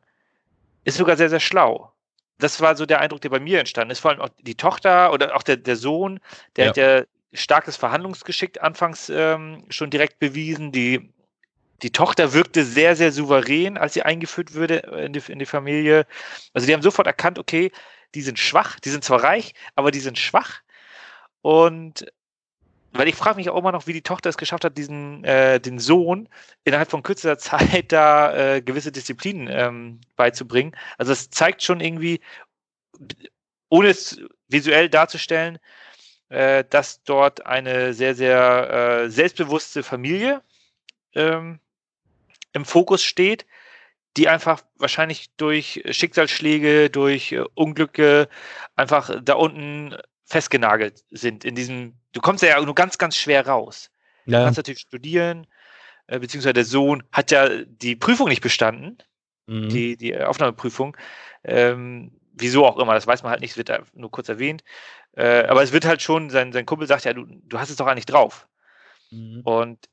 ist 0.84 0.98
sogar 0.98 1.16
sehr, 1.18 1.30
sehr 1.30 1.40
schlau. 1.40 1.92
Das 2.38 2.60
war 2.60 2.76
so 2.76 2.86
der 2.86 3.00
Eindruck, 3.02 3.22
der 3.22 3.30
bei 3.30 3.40
mir 3.40 3.60
entstanden 3.60 3.92
ist. 3.92 4.00
Vor 4.00 4.12
allem 4.12 4.22
auch 4.22 4.30
die 4.42 4.56
Tochter 4.56 5.14
oder 5.14 5.36
auch 5.36 5.44
der, 5.44 5.58
der 5.58 5.76
Sohn, 5.76 6.20
der 6.56 6.66
Ja. 6.66 6.70
hat 6.70 6.78
ja 6.78 7.04
starkes 7.34 7.76
Verhandlungsgeschick 7.78 8.62
anfangs 8.62 9.10
ähm, 9.10 9.64
schon 9.70 9.90
direkt 9.90 10.20
bewiesen. 10.20 10.72
Die, 10.72 11.12
die 11.82 11.92
Tochter 11.92 12.34
wirkte 12.34 12.64
sehr, 12.64 12.96
sehr 12.96 13.12
souverän, 13.12 13.78
als 13.78 13.94
sie 13.94 14.04
eingeführt 14.04 14.54
wurde 14.56 14.78
in 15.06 15.14
die, 15.14 15.22
in 15.28 15.40
die 15.40 15.46
Familie. 15.46 16.06
Also 16.54 16.68
die 16.68 16.74
haben 16.74 16.82
sofort 16.82 17.08
erkannt, 17.08 17.40
okay, 17.40 17.72
die 18.16 18.22
sind 18.22 18.40
schwach, 18.40 18.80
die 18.80 18.90
sind 18.90 19.04
zwar 19.04 19.24
reich, 19.24 19.54
aber 19.76 19.92
die 19.92 20.00
sind 20.00 20.18
schwach. 20.18 20.62
Und 21.46 22.12
weil 22.92 23.08
ich 23.08 23.14
frage 23.14 23.36
mich 23.36 23.52
auch 23.52 23.60
immer 23.60 23.72
noch, 23.72 23.86
wie 23.86 23.94
die 23.94 24.02
Tochter 24.02 24.32
es 24.32 24.38
geschafft 24.38 24.66
hat, 24.66 24.80
diesen 24.80 25.24
äh, 25.26 25.60
den 25.60 25.78
Sohn 25.78 26.28
innerhalb 26.64 26.90
von 26.90 27.04
kürzester 27.04 27.38
Zeit 27.78 27.92
da 27.92 28.56
äh, 28.56 28.62
gewisse 28.64 28.92
Disziplinen 28.92 29.48
ähm, 29.52 30.02
beizubringen. 30.16 30.76
Also 30.98 31.12
es 31.12 31.30
zeigt 31.30 31.62
schon 31.62 31.82
irgendwie, 31.82 32.20
ohne 33.70 33.90
es 33.90 34.20
visuell 34.48 34.90
darzustellen, 34.90 35.60
äh, 36.30 36.64
dass 36.68 37.04
dort 37.04 37.46
eine 37.46 37.94
sehr, 37.94 38.16
sehr 38.16 39.04
äh, 39.04 39.10
selbstbewusste 39.12 39.84
Familie 39.84 40.42
ähm, 41.14 41.60
im 42.54 42.66
Fokus 42.66 43.04
steht, 43.04 43.46
die 44.18 44.30
einfach 44.30 44.64
wahrscheinlich 44.78 45.30
durch 45.38 45.84
Schicksalsschläge, 45.92 46.90
durch 46.90 47.34
äh, 47.34 47.44
Unglücke 47.54 48.30
einfach 48.76 49.22
da 49.22 49.36
unten 49.36 49.96
festgenagelt 50.26 51.04
sind. 51.12 51.46
In 51.46 51.56
diesem, 51.56 51.94
du 52.12 52.22
kommst 52.22 52.44
ja 52.44 52.60
nur 52.60 52.76
ganz, 52.76 52.98
ganz 52.98 53.16
schwer 53.16 53.48
raus. 53.48 53.92
Du 54.26 54.32
Ja. 54.34 54.44
kannst 54.44 54.58
natürlich 54.58 54.82
studieren, 54.82 55.48
äh, 56.08 56.20
beziehungsweise 56.20 56.54
der 56.54 56.66
Sohn 56.66 57.04
hat 57.12 57.32
ja 57.32 57.48
die 57.50 57.96
Prüfung 57.96 58.28
nicht 58.30 58.42
bestanden, 58.42 58.98
Mhm. 59.48 59.70
die, 59.70 59.98
die 59.98 60.18
Aufnahmeprüfung. 60.18 60.98
Ähm, 61.44 62.12
wieso 62.34 62.66
auch 62.66 62.78
immer, 62.78 62.96
das 62.96 63.06
weiß 63.06 63.22
man 63.24 63.32
halt 63.32 63.42
nicht, 63.42 63.52
es 63.52 63.58
wird 63.58 63.70
da 63.70 63.84
nur 63.94 64.10
kurz 64.12 64.28
erwähnt. 64.30 64.64
Äh, 65.16 65.44
aber 65.46 65.62
es 65.64 65.72
wird 65.72 65.86
halt 65.86 66.02
schon, 66.02 66.30
sein, 66.32 66.52
sein 66.52 66.66
Kumpel 66.66 66.88
sagt 66.88 67.06
ja, 67.06 67.14
du, 67.14 67.26
du 67.26 67.60
hast 67.60 67.70
es 67.70 67.76
doch 67.78 67.86
eigentlich 67.88 68.08
drauf. 68.08 68.48
Mhm. 69.12 69.42
Und 69.44 69.90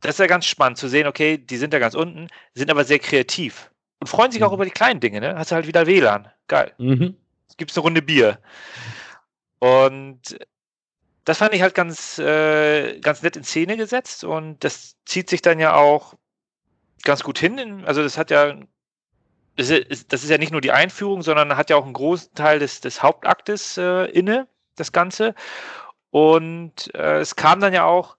das 0.00 0.12
ist 0.12 0.18
ja 0.20 0.26
ganz 0.26 0.46
spannend 0.46 0.78
zu 0.78 0.88
sehen, 0.88 1.06
okay, 1.08 1.36
die 1.38 1.56
sind 1.56 1.74
da 1.74 1.78
ganz 1.80 1.94
unten, 1.94 2.28
sind 2.54 2.70
aber 2.70 2.84
sehr 2.84 2.98
kreativ 3.00 3.70
und 3.98 4.06
freuen 4.06 4.30
sich 4.30 4.42
auch 4.44 4.50
Mhm. 4.50 4.54
über 4.54 4.64
die 4.66 4.70
kleinen 4.70 5.00
Dinge, 5.00 5.20
ne? 5.20 5.34
Hast 5.36 5.50
du 5.50 5.56
halt 5.56 5.66
wieder 5.66 5.86
WLAN. 5.86 6.30
Geil. 6.46 6.72
Mhm. 6.78 7.16
Es 7.48 7.76
eine 7.76 7.82
Runde 7.82 8.02
Bier. 8.02 8.38
Und 9.64 10.38
das 11.24 11.38
fand 11.38 11.54
ich 11.54 11.62
halt 11.62 11.74
ganz, 11.74 12.18
äh, 12.18 13.00
ganz 13.00 13.22
nett 13.22 13.36
in 13.36 13.44
Szene 13.44 13.76
gesetzt 13.78 14.24
und 14.24 14.62
das 14.62 14.96
zieht 15.06 15.30
sich 15.30 15.40
dann 15.40 15.58
ja 15.58 15.74
auch 15.74 16.14
ganz 17.02 17.22
gut 17.22 17.38
hin. 17.38 17.56
In, 17.58 17.84
also 17.86 18.02
das 18.02 18.18
hat 18.18 18.30
ja, 18.30 18.56
das 19.56 19.70
ist, 19.70 20.12
das 20.12 20.22
ist 20.22 20.30
ja 20.30 20.36
nicht 20.38 20.52
nur 20.52 20.60
die 20.60 20.72
Einführung, 20.72 21.22
sondern 21.22 21.56
hat 21.56 21.70
ja 21.70 21.76
auch 21.76 21.84
einen 21.84 21.94
großen 21.94 22.34
Teil 22.34 22.58
des, 22.58 22.82
des 22.82 23.02
Hauptaktes 23.02 23.78
äh, 23.78 24.04
inne, 24.10 24.48
das 24.76 24.92
Ganze. 24.92 25.34
Und 26.10 26.94
äh, 26.94 27.20
es 27.20 27.36
kam 27.36 27.60
dann 27.60 27.72
ja 27.72 27.84
auch 27.86 28.18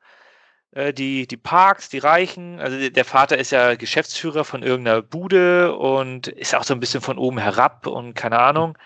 äh, 0.71 0.93
die, 0.93 1.27
die 1.27 1.37
Parks, 1.37 1.89
die 1.89 1.99
Reichen, 1.99 2.59
also 2.59 2.77
der- 2.79 2.89
der 2.91 3.05
Vater 3.05 3.37
ist 3.37 3.51
ja 3.51 3.75
Geschäftsführer 3.75 4.45
von 4.45 4.63
irgendeiner 4.63 5.01
Bude 5.03 5.75
und 5.77 6.27
ist 6.27 6.55
auch 6.55 6.63
so 6.63 6.73
ein 6.73 6.79
bisschen 6.79 7.01
von 7.01 7.19
oben 7.19 7.37
herab 7.37 7.87
und 7.87 8.15
keine 8.15 8.39
Ahnung. 8.39 8.77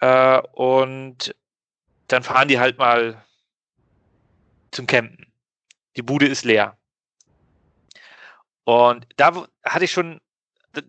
Äh, 0.00 0.40
und 0.52 1.34
dann 2.08 2.22
fahren 2.22 2.48
die 2.48 2.58
halt 2.58 2.78
mal 2.78 3.24
zum 4.70 4.86
Campen. 4.86 5.32
Die 5.96 6.02
Bude 6.02 6.26
ist 6.26 6.44
leer. 6.44 6.76
Und 8.64 9.06
da 9.16 9.46
hatte 9.62 9.84
ich 9.84 9.92
schon, 9.92 10.20
da, 10.72 10.82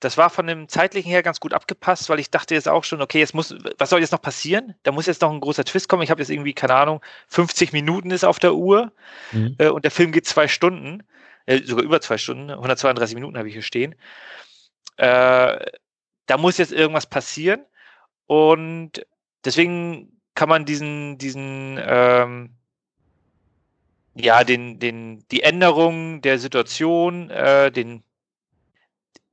das 0.00 0.18
war 0.18 0.30
von 0.30 0.46
dem 0.46 0.68
zeitlichen 0.68 1.10
her 1.10 1.22
ganz 1.22 1.40
gut 1.40 1.54
abgepasst, 1.54 2.08
weil 2.08 2.20
ich 2.20 2.30
dachte 2.30 2.54
jetzt 2.54 2.68
auch 2.68 2.84
schon, 2.84 3.02
okay, 3.02 3.18
jetzt 3.18 3.34
muss, 3.34 3.54
was 3.78 3.90
soll 3.90 4.00
jetzt 4.00 4.12
noch 4.12 4.22
passieren? 4.22 4.74
Da 4.82 4.92
muss 4.92 5.06
jetzt 5.06 5.22
noch 5.22 5.32
ein 5.32 5.40
großer 5.40 5.64
Twist 5.64 5.88
kommen. 5.88 6.02
Ich 6.02 6.10
habe 6.10 6.20
jetzt 6.20 6.30
irgendwie, 6.30 6.54
keine 6.54 6.74
Ahnung, 6.74 7.02
50 7.28 7.72
Minuten 7.72 8.10
ist 8.10 8.24
auf 8.24 8.38
der 8.38 8.54
Uhr 8.54 8.92
mhm. 9.32 9.56
äh, 9.58 9.68
und 9.68 9.84
der 9.84 9.90
Film 9.90 10.12
geht 10.12 10.26
zwei 10.26 10.46
Stunden, 10.46 11.02
äh, 11.46 11.62
sogar 11.62 11.84
über 11.84 12.00
zwei 12.00 12.18
Stunden, 12.18 12.50
132 12.50 13.14
Minuten 13.14 13.38
habe 13.38 13.48
ich 13.48 13.54
hier 13.54 13.62
stehen. 13.62 13.94
Äh, 14.96 15.58
da 16.26 16.38
muss 16.38 16.58
jetzt 16.58 16.72
irgendwas 16.72 17.06
passieren 17.06 17.64
und 18.26 19.04
deswegen 19.44 20.21
kann 20.34 20.48
man 20.48 20.64
diesen, 20.64 21.18
diesen, 21.18 21.78
ähm, 21.82 22.50
ja, 24.14 24.44
den, 24.44 24.78
den, 24.78 25.26
die 25.30 25.42
Änderung 25.42 26.20
der 26.22 26.38
Situation, 26.38 27.30
äh, 27.30 27.70
den, 27.70 28.02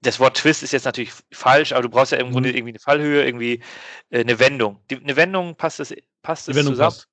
das 0.02 0.20
Wort 0.20 0.38
Twist 0.38 0.64
ist 0.64 0.72
jetzt 0.72 0.86
natürlich 0.86 1.12
falsch, 1.32 1.74
aber 1.74 1.82
du 1.82 1.90
brauchst 1.90 2.12
ja 2.12 2.18
im 2.18 2.32
Grunde 2.32 2.50
mhm. 2.50 2.56
irgendwie 2.56 2.72
eine 2.72 2.80
Fallhöhe, 2.80 3.26
irgendwie 3.26 3.62
äh, 4.10 4.22
eine 4.22 4.40
Wendung. 4.40 4.82
Die, 4.90 4.98
eine 4.98 5.16
Wendung 5.16 5.56
passt 5.56 5.80
es, 5.80 5.94
passt 6.22 6.48
es 6.48 6.56
zusammen. 6.56 6.78
Passt. 6.78 7.08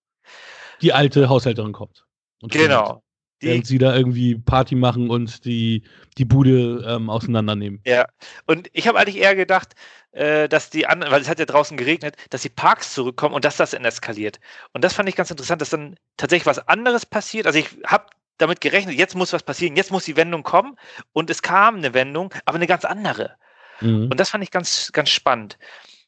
Die 0.80 0.92
alte 0.92 1.28
Haushälterin 1.28 1.72
kommt. 1.72 2.06
genau. 2.42 3.02
Während 3.40 3.66
sie 3.66 3.78
da 3.78 3.94
irgendwie 3.94 4.36
Party 4.36 4.74
machen 4.74 5.10
und 5.10 5.44
die, 5.44 5.82
die 6.16 6.24
Bude 6.24 6.84
ähm, 6.86 7.10
auseinandernehmen. 7.10 7.80
Ja, 7.84 8.06
und 8.46 8.70
ich 8.72 8.88
habe 8.88 8.98
eigentlich 8.98 9.18
eher 9.18 9.36
gedacht, 9.36 9.74
äh, 10.12 10.48
dass 10.48 10.70
die 10.70 10.86
anderen, 10.86 11.12
weil 11.12 11.20
es 11.20 11.28
hat 11.28 11.38
ja 11.38 11.44
draußen 11.44 11.76
geregnet, 11.76 12.16
dass 12.30 12.42
die 12.42 12.48
Parks 12.48 12.94
zurückkommen 12.94 13.34
und 13.34 13.44
dass 13.44 13.58
das 13.58 13.72
dann 13.72 13.84
eskaliert. 13.84 14.40
Und 14.72 14.82
das 14.84 14.94
fand 14.94 15.08
ich 15.08 15.16
ganz 15.16 15.30
interessant, 15.30 15.60
dass 15.60 15.70
dann 15.70 15.96
tatsächlich 16.16 16.46
was 16.46 16.66
anderes 16.66 17.04
passiert. 17.04 17.46
Also 17.46 17.58
ich 17.58 17.68
habe 17.84 18.06
damit 18.38 18.62
gerechnet, 18.62 18.96
jetzt 18.96 19.14
muss 19.14 19.34
was 19.34 19.42
passieren, 19.42 19.76
jetzt 19.76 19.92
muss 19.92 20.04
die 20.04 20.16
Wendung 20.16 20.42
kommen 20.42 20.76
und 21.12 21.28
es 21.28 21.42
kam 21.42 21.76
eine 21.76 21.92
Wendung, 21.92 22.32
aber 22.46 22.56
eine 22.56 22.66
ganz 22.66 22.86
andere. 22.86 23.36
Mhm. 23.80 24.10
Und 24.10 24.18
das 24.18 24.30
fand 24.30 24.42
ich 24.44 24.50
ganz, 24.50 24.90
ganz 24.92 25.10
spannend. 25.10 25.58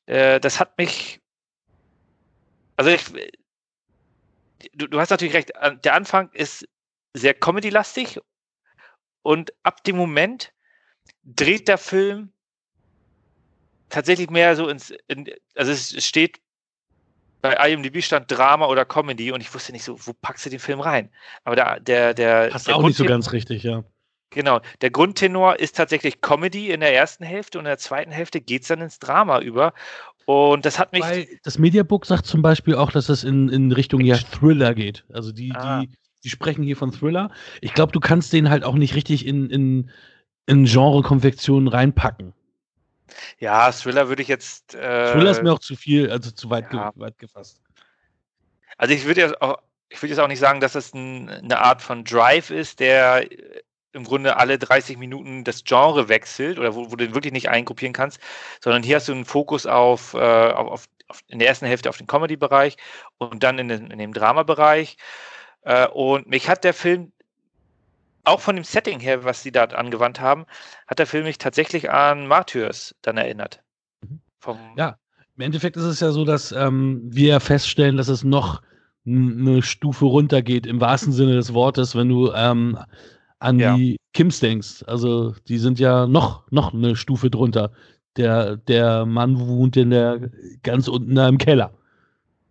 Äh, 0.07 0.41
das 0.41 0.61
hat 0.61 0.79
mich, 0.79 1.21
also 2.77 2.91
ich, 2.91 3.05
du, 4.73 4.87
du 4.87 4.99
hast 4.99 5.11
natürlich 5.11 5.35
recht, 5.35 5.53
der 5.85 5.95
Anfang 5.95 6.31
ist 6.33 6.67
sehr 7.19 7.35
comedy-lastig 7.35 8.21
und 9.23 9.53
ab 9.63 9.85
dem 9.85 9.97
Moment 9.97 10.53
dreht 11.25 11.69
der 11.69 11.79
Film 11.79 12.33
tatsächlich 13.89 14.31
mehr 14.31 14.57
so 14.57 14.69
ins, 14.69 14.93
in, 15.09 15.31
also 15.55 15.73
es 15.73 16.05
steht 16.05 16.41
bei 17.41 17.55
IMDb 17.71 18.03
stand 18.03 18.31
Drama 18.31 18.67
oder 18.67 18.85
Comedy 18.85 19.31
und 19.33 19.41
ich 19.41 19.53
wusste 19.55 19.73
nicht 19.73 19.85
so, 19.85 19.97
wo 20.07 20.13
packst 20.13 20.47
du 20.47 20.51
den 20.51 20.59
Film 20.59 20.81
rein? 20.81 21.11
Aber 21.45 21.57
der, 21.57 21.81
der, 21.81 22.15
der. 22.15 22.49
Passt 22.49 22.67
der 22.67 22.77
auch 22.77 22.83
nicht 22.83 22.97
so 22.97 23.05
ganz 23.05 23.33
richtig, 23.33 23.63
ja. 23.63 23.85
Genau. 24.31 24.61
Der 24.83 24.91
Grundtenor 24.91 25.59
ist 25.59 25.77
tatsächlich 25.77 26.21
Comedy 26.21 26.71
in 26.71 26.81
der 26.81 26.95
ersten 26.95 27.25
Hälfte 27.25 27.59
und 27.59 27.65
in 27.65 27.71
der 27.71 27.79
zweiten 27.79 28.11
Hälfte 28.11 28.41
geht 28.41 28.63
es 28.63 28.69
dann 28.69 28.81
ins 28.81 28.99
Drama 28.99 29.41
über. 29.41 29.73
Und 30.27 30.67
das 30.67 30.79
hat 30.79 30.93
mich. 30.93 31.03
Weil 31.03 31.27
das 31.45 31.59
Mediabook 31.59 32.05
sagt 32.05 32.27
zum 32.27 32.43
Beispiel 32.43 32.75
auch, 32.75 32.91
dass 32.91 33.09
es 33.09 33.25
in, 33.25 33.49
in 33.49 33.73
Richtung 33.73 34.03
ja 34.03 34.17
Thriller 34.17 34.75
geht. 34.75 35.05
Also 35.11 35.33
die, 35.33 35.53
ah. 35.55 35.81
die, 35.81 35.91
die 36.25 36.31
sprechen 36.31 36.63
hier 36.65 36.77
von 36.77 36.93
Thriller. 36.93 37.31
Ich 37.61 37.75
glaube, 37.75 37.93
du 37.93 38.01
kannst 38.01 38.33
den 38.33 38.51
halt 38.51 38.65
auch 38.65 38.75
nicht 38.75 38.95
richtig 38.95 39.27
in, 39.27 39.51
in, 39.51 39.91
in 40.47 40.65
Genre-Konfektionen 40.65 41.69
reinpacken. 41.69 42.35
Ja, 43.39 43.71
Thriller 43.73 44.09
würde 44.09 44.23
ich 44.23 44.29
jetzt. 44.29 44.75
Äh, 44.75 45.13
Thriller 45.13 45.31
ist 45.31 45.43
mir 45.43 45.53
auch 45.53 45.61
zu 45.61 45.77
viel, 45.77 46.11
also 46.11 46.31
zu 46.31 46.51
weit, 46.51 46.73
ja. 46.73 46.91
ge 46.91 47.01
weit 47.01 47.19
gefasst. 47.19 47.61
Also 48.77 48.95
ich 48.95 49.05
würde 49.07 49.23
jetzt 49.23 49.41
auch, 49.41 49.59
ich 49.89 50.03
würde 50.03 50.11
jetzt 50.11 50.21
auch 50.21 50.29
nicht 50.29 50.39
sagen, 50.39 50.61
dass 50.61 50.75
es 50.75 50.93
ein, 50.95 51.29
eine 51.29 51.61
Art 51.61 51.83
von 51.83 52.05
Drive 52.05 52.51
ist, 52.51 52.81
der 52.81 53.27
im 53.93 54.05
Grunde 54.05 54.37
alle 54.37 54.59
30 54.59 54.99
Minuten 54.99 55.45
das 55.45 55.65
Genre 55.65 56.09
wechselt 56.09 56.59
oder 56.59 56.75
wo, 56.75 56.91
wo 56.91 56.97
du 56.97 57.05
den 57.05 57.15
wirklich 57.15 57.33
nicht 57.33 57.49
eingruppieren 57.49 57.93
kannst, 57.93 58.21
sondern 58.61 58.83
hier 58.83 58.97
hast 58.97 59.09
du 59.09 59.13
einen 59.13 59.25
Fokus 59.25 59.67
auf, 59.67 60.15
äh, 60.15 60.19
auf, 60.19 60.89
auf 61.09 61.21
in 61.27 61.39
der 61.39 61.49
ersten 61.49 61.67
Hälfte 61.67 61.89
auf 61.89 61.97
den 61.97 62.07
Comedy-Bereich 62.07 62.77
und 63.17 63.43
dann 63.43 63.59
in, 63.59 63.69
den, 63.69 63.91
in 63.91 63.99
dem 63.99 64.13
Drama-Bereich. 64.13 64.99
Äh, 65.63 65.89
und 65.89 66.29
mich 66.29 66.49
hat 66.49 66.65
der 66.65 66.75
Film 66.75 67.13
auch 68.25 68.41
von 68.41 68.57
dem 68.57 68.65
Setting 68.65 69.01
her, 69.01 69.25
was 69.25 69.43
sie 69.43 69.53
da 69.53 69.65
angewandt 69.65 70.21
haben, 70.21 70.47
hat 70.87 70.99
der 70.99 71.07
Film 71.07 71.25
mich 71.25 71.39
tatsächlich 71.39 71.91
an 71.91 72.27
Martyrs 72.27 72.95
dann 73.03 73.17
erinnert. 73.17 73.63
Mhm. 74.03 74.21
Vom 74.41 74.59
ja, 74.77 74.97
im 75.37 75.43
Endeffekt 75.43 75.77
ist 75.77 75.85
es 75.85 76.01
ja 76.01 76.11
so, 76.11 76.25
dass 76.25 76.53
ähm, 76.53 77.01
wir 77.05 77.41
feststellen, 77.41 77.97
dass 77.97 78.09
es 78.09 78.25
noch 78.25 78.61
eine 79.07 79.63
Stufe 79.63 80.05
runtergeht, 80.05 80.67
im 80.67 80.81
wahrsten 80.81 81.13
Sinne 81.13 81.35
des 81.35 81.55
Wortes, 81.55 81.95
wenn 81.95 82.09
du 82.09 82.33
ähm, 82.33 82.79
an 83.39 83.59
ja. 83.59 83.77
die 83.77 83.97
Kims 84.13 84.41
denkst. 84.41 84.85
Also 84.87 85.35
die 85.49 85.59
sind 85.59 85.79
ja 85.79 86.07
noch, 86.07 86.51
noch 86.51 86.75
eine 86.75 86.97
Stufe 86.97 87.31
drunter. 87.31 87.71
Der, 88.17 88.57
der 88.57 89.07
Mann 89.07 89.39
wohnt 89.39 89.77
in 89.77 89.91
der 89.91 90.31
ganz 90.63 90.89
unten 90.89 91.15
da 91.15 91.29
im 91.29 91.39
Keller. 91.39 91.73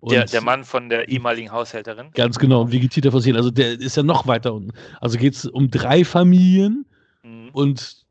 Der, 0.02 0.26
der, 0.26 0.42
Mann 0.42 0.64
von 0.64 0.90
der 0.90 1.10
ehemaligen 1.10 1.52
Haushälterin. 1.52 2.12
Ganz 2.14 2.38
genau, 2.38 2.62
und 2.62 2.72
vegetiert 2.72 3.06
er 3.06 3.12
fossil. 3.12 3.36
Also 3.36 3.50
der 3.50 3.80
ist 3.80 3.98
ja 3.98 4.04
noch 4.04 4.28
weiter 4.28 4.54
unten. 4.54 4.72
Also 5.02 5.18
geht 5.18 5.34
es 5.34 5.46
um 5.46 5.72
drei 5.72 6.06
Familien 6.06 6.86
mhm. 7.24 7.50
und 7.54 8.06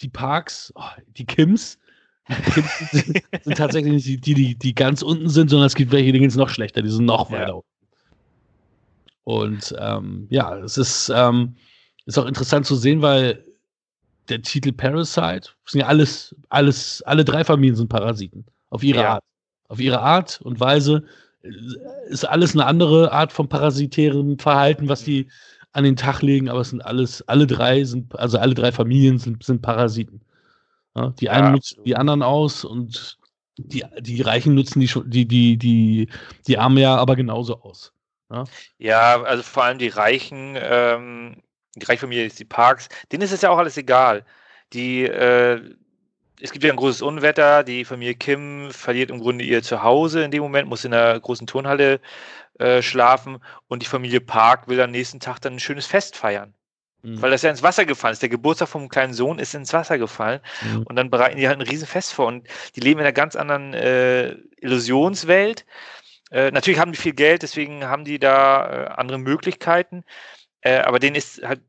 die 0.00 0.08
Parks, 0.08 0.72
oh, 0.76 0.82
die 1.16 1.24
Kims, 1.24 1.78
die 2.28 2.50
Kims 2.52 2.78
sind, 2.90 3.22
sind, 3.44 3.56
tatsächlich 3.56 3.92
nicht 3.92 4.26
die, 4.26 4.34
die, 4.34 4.54
die 4.54 4.74
ganz 4.74 5.00
unten 5.00 5.30
sind, 5.30 5.48
sondern 5.48 5.66
es 5.66 5.74
gibt 5.74 5.90
welche, 5.90 6.12
die 6.12 6.18
gehen 6.18 6.28
es 6.28 6.36
noch 6.36 6.50
schlechter, 6.50 6.82
die 6.82 6.90
sind 6.90 7.06
noch 7.06 7.30
weiter 7.30 7.56
unten. 7.56 7.68
Und 9.24 9.74
ähm, 9.78 10.26
ja, 10.30 10.56
es 10.58 10.76
ist, 10.76 11.10
ähm, 11.14 11.56
ist 12.04 12.18
auch 12.18 12.26
interessant 12.26 12.66
zu 12.66 12.76
sehen, 12.76 13.00
weil 13.00 13.44
der 14.28 14.42
Titel 14.42 14.72
Parasite 14.72 15.50
sind 15.66 15.80
ja 15.80 15.86
alles, 15.86 16.34
alles, 16.48 17.02
alle 17.02 17.24
drei 17.24 17.44
Familien 17.44 17.76
sind 17.76 17.88
Parasiten. 17.88 18.44
Auf 18.70 18.82
ihre 18.82 19.00
ja. 19.00 19.14
Art 19.14 19.24
auf 19.70 19.80
ihre 19.80 20.00
Art 20.00 20.40
und 20.42 20.60
Weise 20.60 21.04
ist 22.08 22.24
alles 22.24 22.52
eine 22.52 22.66
andere 22.66 23.12
Art 23.12 23.32
von 23.32 23.48
parasitären 23.48 24.38
Verhalten, 24.38 24.88
was 24.88 25.04
die 25.04 25.28
an 25.72 25.84
den 25.84 25.96
Tag 25.96 26.22
legen, 26.22 26.48
aber 26.48 26.60
es 26.60 26.70
sind 26.70 26.84
alles, 26.84 27.26
alle 27.28 27.46
drei 27.46 27.84
sind, 27.84 28.18
also 28.18 28.38
alle 28.38 28.54
drei 28.54 28.72
Familien 28.72 29.18
sind, 29.18 29.42
sind 29.44 29.62
Parasiten. 29.62 30.20
Ja, 30.96 31.10
die 31.20 31.30
einen 31.30 31.46
ja, 31.46 31.52
nutzen 31.52 31.84
die 31.84 31.96
anderen 31.96 32.22
aus 32.22 32.64
und 32.64 33.16
die, 33.56 33.84
die 34.00 34.22
Reichen 34.22 34.54
nutzen 34.54 34.80
die, 34.80 34.88
die, 35.06 35.26
die, 35.26 35.56
die, 35.56 36.08
die 36.48 36.58
Armen 36.58 36.78
ja 36.78 36.96
aber 36.96 37.14
genauso 37.14 37.60
aus. 37.62 37.92
Ja, 38.30 38.44
ja 38.78 39.22
also 39.22 39.44
vor 39.44 39.64
allem 39.64 39.78
die 39.78 39.88
Reichen, 39.88 40.56
ähm, 40.58 41.36
die 41.76 41.86
Reichfamilie 41.86 42.26
ist 42.26 42.40
die 42.40 42.44
Parks, 42.44 42.88
denen 43.12 43.22
ist 43.22 43.32
es 43.32 43.42
ja 43.42 43.50
auch 43.50 43.58
alles 43.58 43.76
egal. 43.76 44.24
Die, 44.72 45.04
äh, 45.04 45.62
es 46.40 46.52
gibt 46.52 46.64
ja 46.64 46.70
ein 46.70 46.76
großes 46.76 47.02
Unwetter. 47.02 47.62
Die 47.64 47.84
Familie 47.84 48.14
Kim 48.14 48.70
verliert 48.70 49.10
im 49.10 49.20
Grunde 49.20 49.44
ihr 49.44 49.62
Zuhause 49.62 50.22
in 50.22 50.30
dem 50.30 50.42
Moment, 50.42 50.68
muss 50.68 50.84
in 50.84 50.94
einer 50.94 51.18
großen 51.18 51.46
Turnhalle 51.46 52.00
äh, 52.58 52.82
schlafen 52.82 53.38
und 53.68 53.82
die 53.82 53.86
Familie 53.86 54.20
Park 54.20 54.68
will 54.68 54.80
am 54.80 54.90
nächsten 54.90 55.20
Tag 55.20 55.40
dann 55.40 55.54
ein 55.54 55.60
schönes 55.60 55.86
Fest 55.86 56.16
feiern. 56.16 56.54
Mhm. 57.02 57.20
Weil 57.22 57.30
das 57.30 57.42
ja 57.42 57.50
ins 57.50 57.62
Wasser 57.62 57.86
gefallen 57.86 58.12
ist. 58.12 58.22
Der 58.22 58.28
Geburtstag 58.28 58.68
vom 58.68 58.88
kleinen 58.88 59.14
Sohn 59.14 59.38
ist 59.38 59.54
ins 59.54 59.72
Wasser 59.72 59.98
gefallen. 59.98 60.40
Mhm. 60.62 60.82
Und 60.82 60.96
dann 60.96 61.10
bereiten 61.10 61.38
die 61.38 61.48
halt 61.48 61.58
ein 61.58 61.66
Riesenfest 61.66 62.12
vor. 62.12 62.26
Und 62.26 62.46
die 62.76 62.80
leben 62.80 63.00
in 63.00 63.06
einer 63.06 63.12
ganz 63.12 63.36
anderen 63.36 63.74
äh, 63.74 64.32
Illusionswelt. 64.60 65.64
Äh, 66.30 66.50
natürlich 66.50 66.78
haben 66.78 66.92
die 66.92 66.98
viel 66.98 67.14
Geld, 67.14 67.42
deswegen 67.42 67.84
haben 67.84 68.04
die 68.04 68.18
da 68.18 68.70
äh, 68.70 68.88
andere 68.90 69.18
Möglichkeiten. 69.18 70.04
Äh, 70.60 70.80
aber 70.80 70.98
denen 70.98 71.16
ist 71.16 71.42
halt 71.42 71.60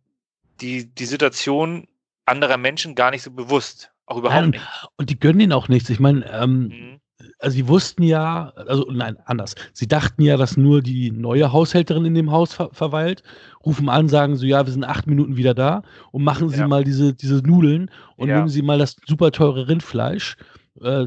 die, 0.59 0.93
die 0.93 1.05
Situation 1.05 1.87
anderer 2.25 2.57
Menschen 2.57 2.95
gar 2.95 3.11
nicht 3.11 3.23
so 3.23 3.31
bewusst. 3.31 3.90
Auch 4.11 4.17
überhaupt 4.17 4.47
nicht. 4.47 4.61
Und 4.97 5.09
die 5.09 5.17
gönnen 5.17 5.39
ihnen 5.39 5.53
auch 5.53 5.69
nichts. 5.69 5.89
Ich 5.89 5.99
meine, 6.01 6.29
ähm, 6.33 6.63
mhm. 6.67 6.99
also 7.39 7.55
sie 7.55 7.67
wussten 7.69 8.03
ja, 8.03 8.51
also 8.67 8.85
nein, 8.91 9.17
anders. 9.23 9.55
Sie 9.71 9.87
dachten 9.87 10.21
ja, 10.21 10.35
dass 10.35 10.57
nur 10.57 10.81
die 10.81 11.11
neue 11.11 11.53
Haushälterin 11.53 12.03
in 12.03 12.15
dem 12.15 12.29
Haus 12.29 12.53
ver 12.53 12.69
verweilt, 12.73 13.23
rufen 13.65 13.87
an, 13.87 14.09
sagen 14.09 14.35
so, 14.35 14.45
ja, 14.45 14.65
wir 14.65 14.73
sind 14.73 14.83
acht 14.83 15.07
Minuten 15.07 15.37
wieder 15.37 15.53
da 15.53 15.83
und 16.11 16.25
machen 16.25 16.49
Sie 16.49 16.59
ja. 16.59 16.67
mal 16.67 16.83
diese, 16.83 17.13
diese 17.13 17.35
Nudeln 17.35 17.89
und 18.17 18.27
ja. 18.27 18.35
nehmen 18.35 18.49
Sie 18.49 18.61
mal 18.61 18.79
das 18.79 18.97
super 19.07 19.31
teure 19.31 19.69
Rindfleisch. 19.69 20.35
Äh, 20.81 21.05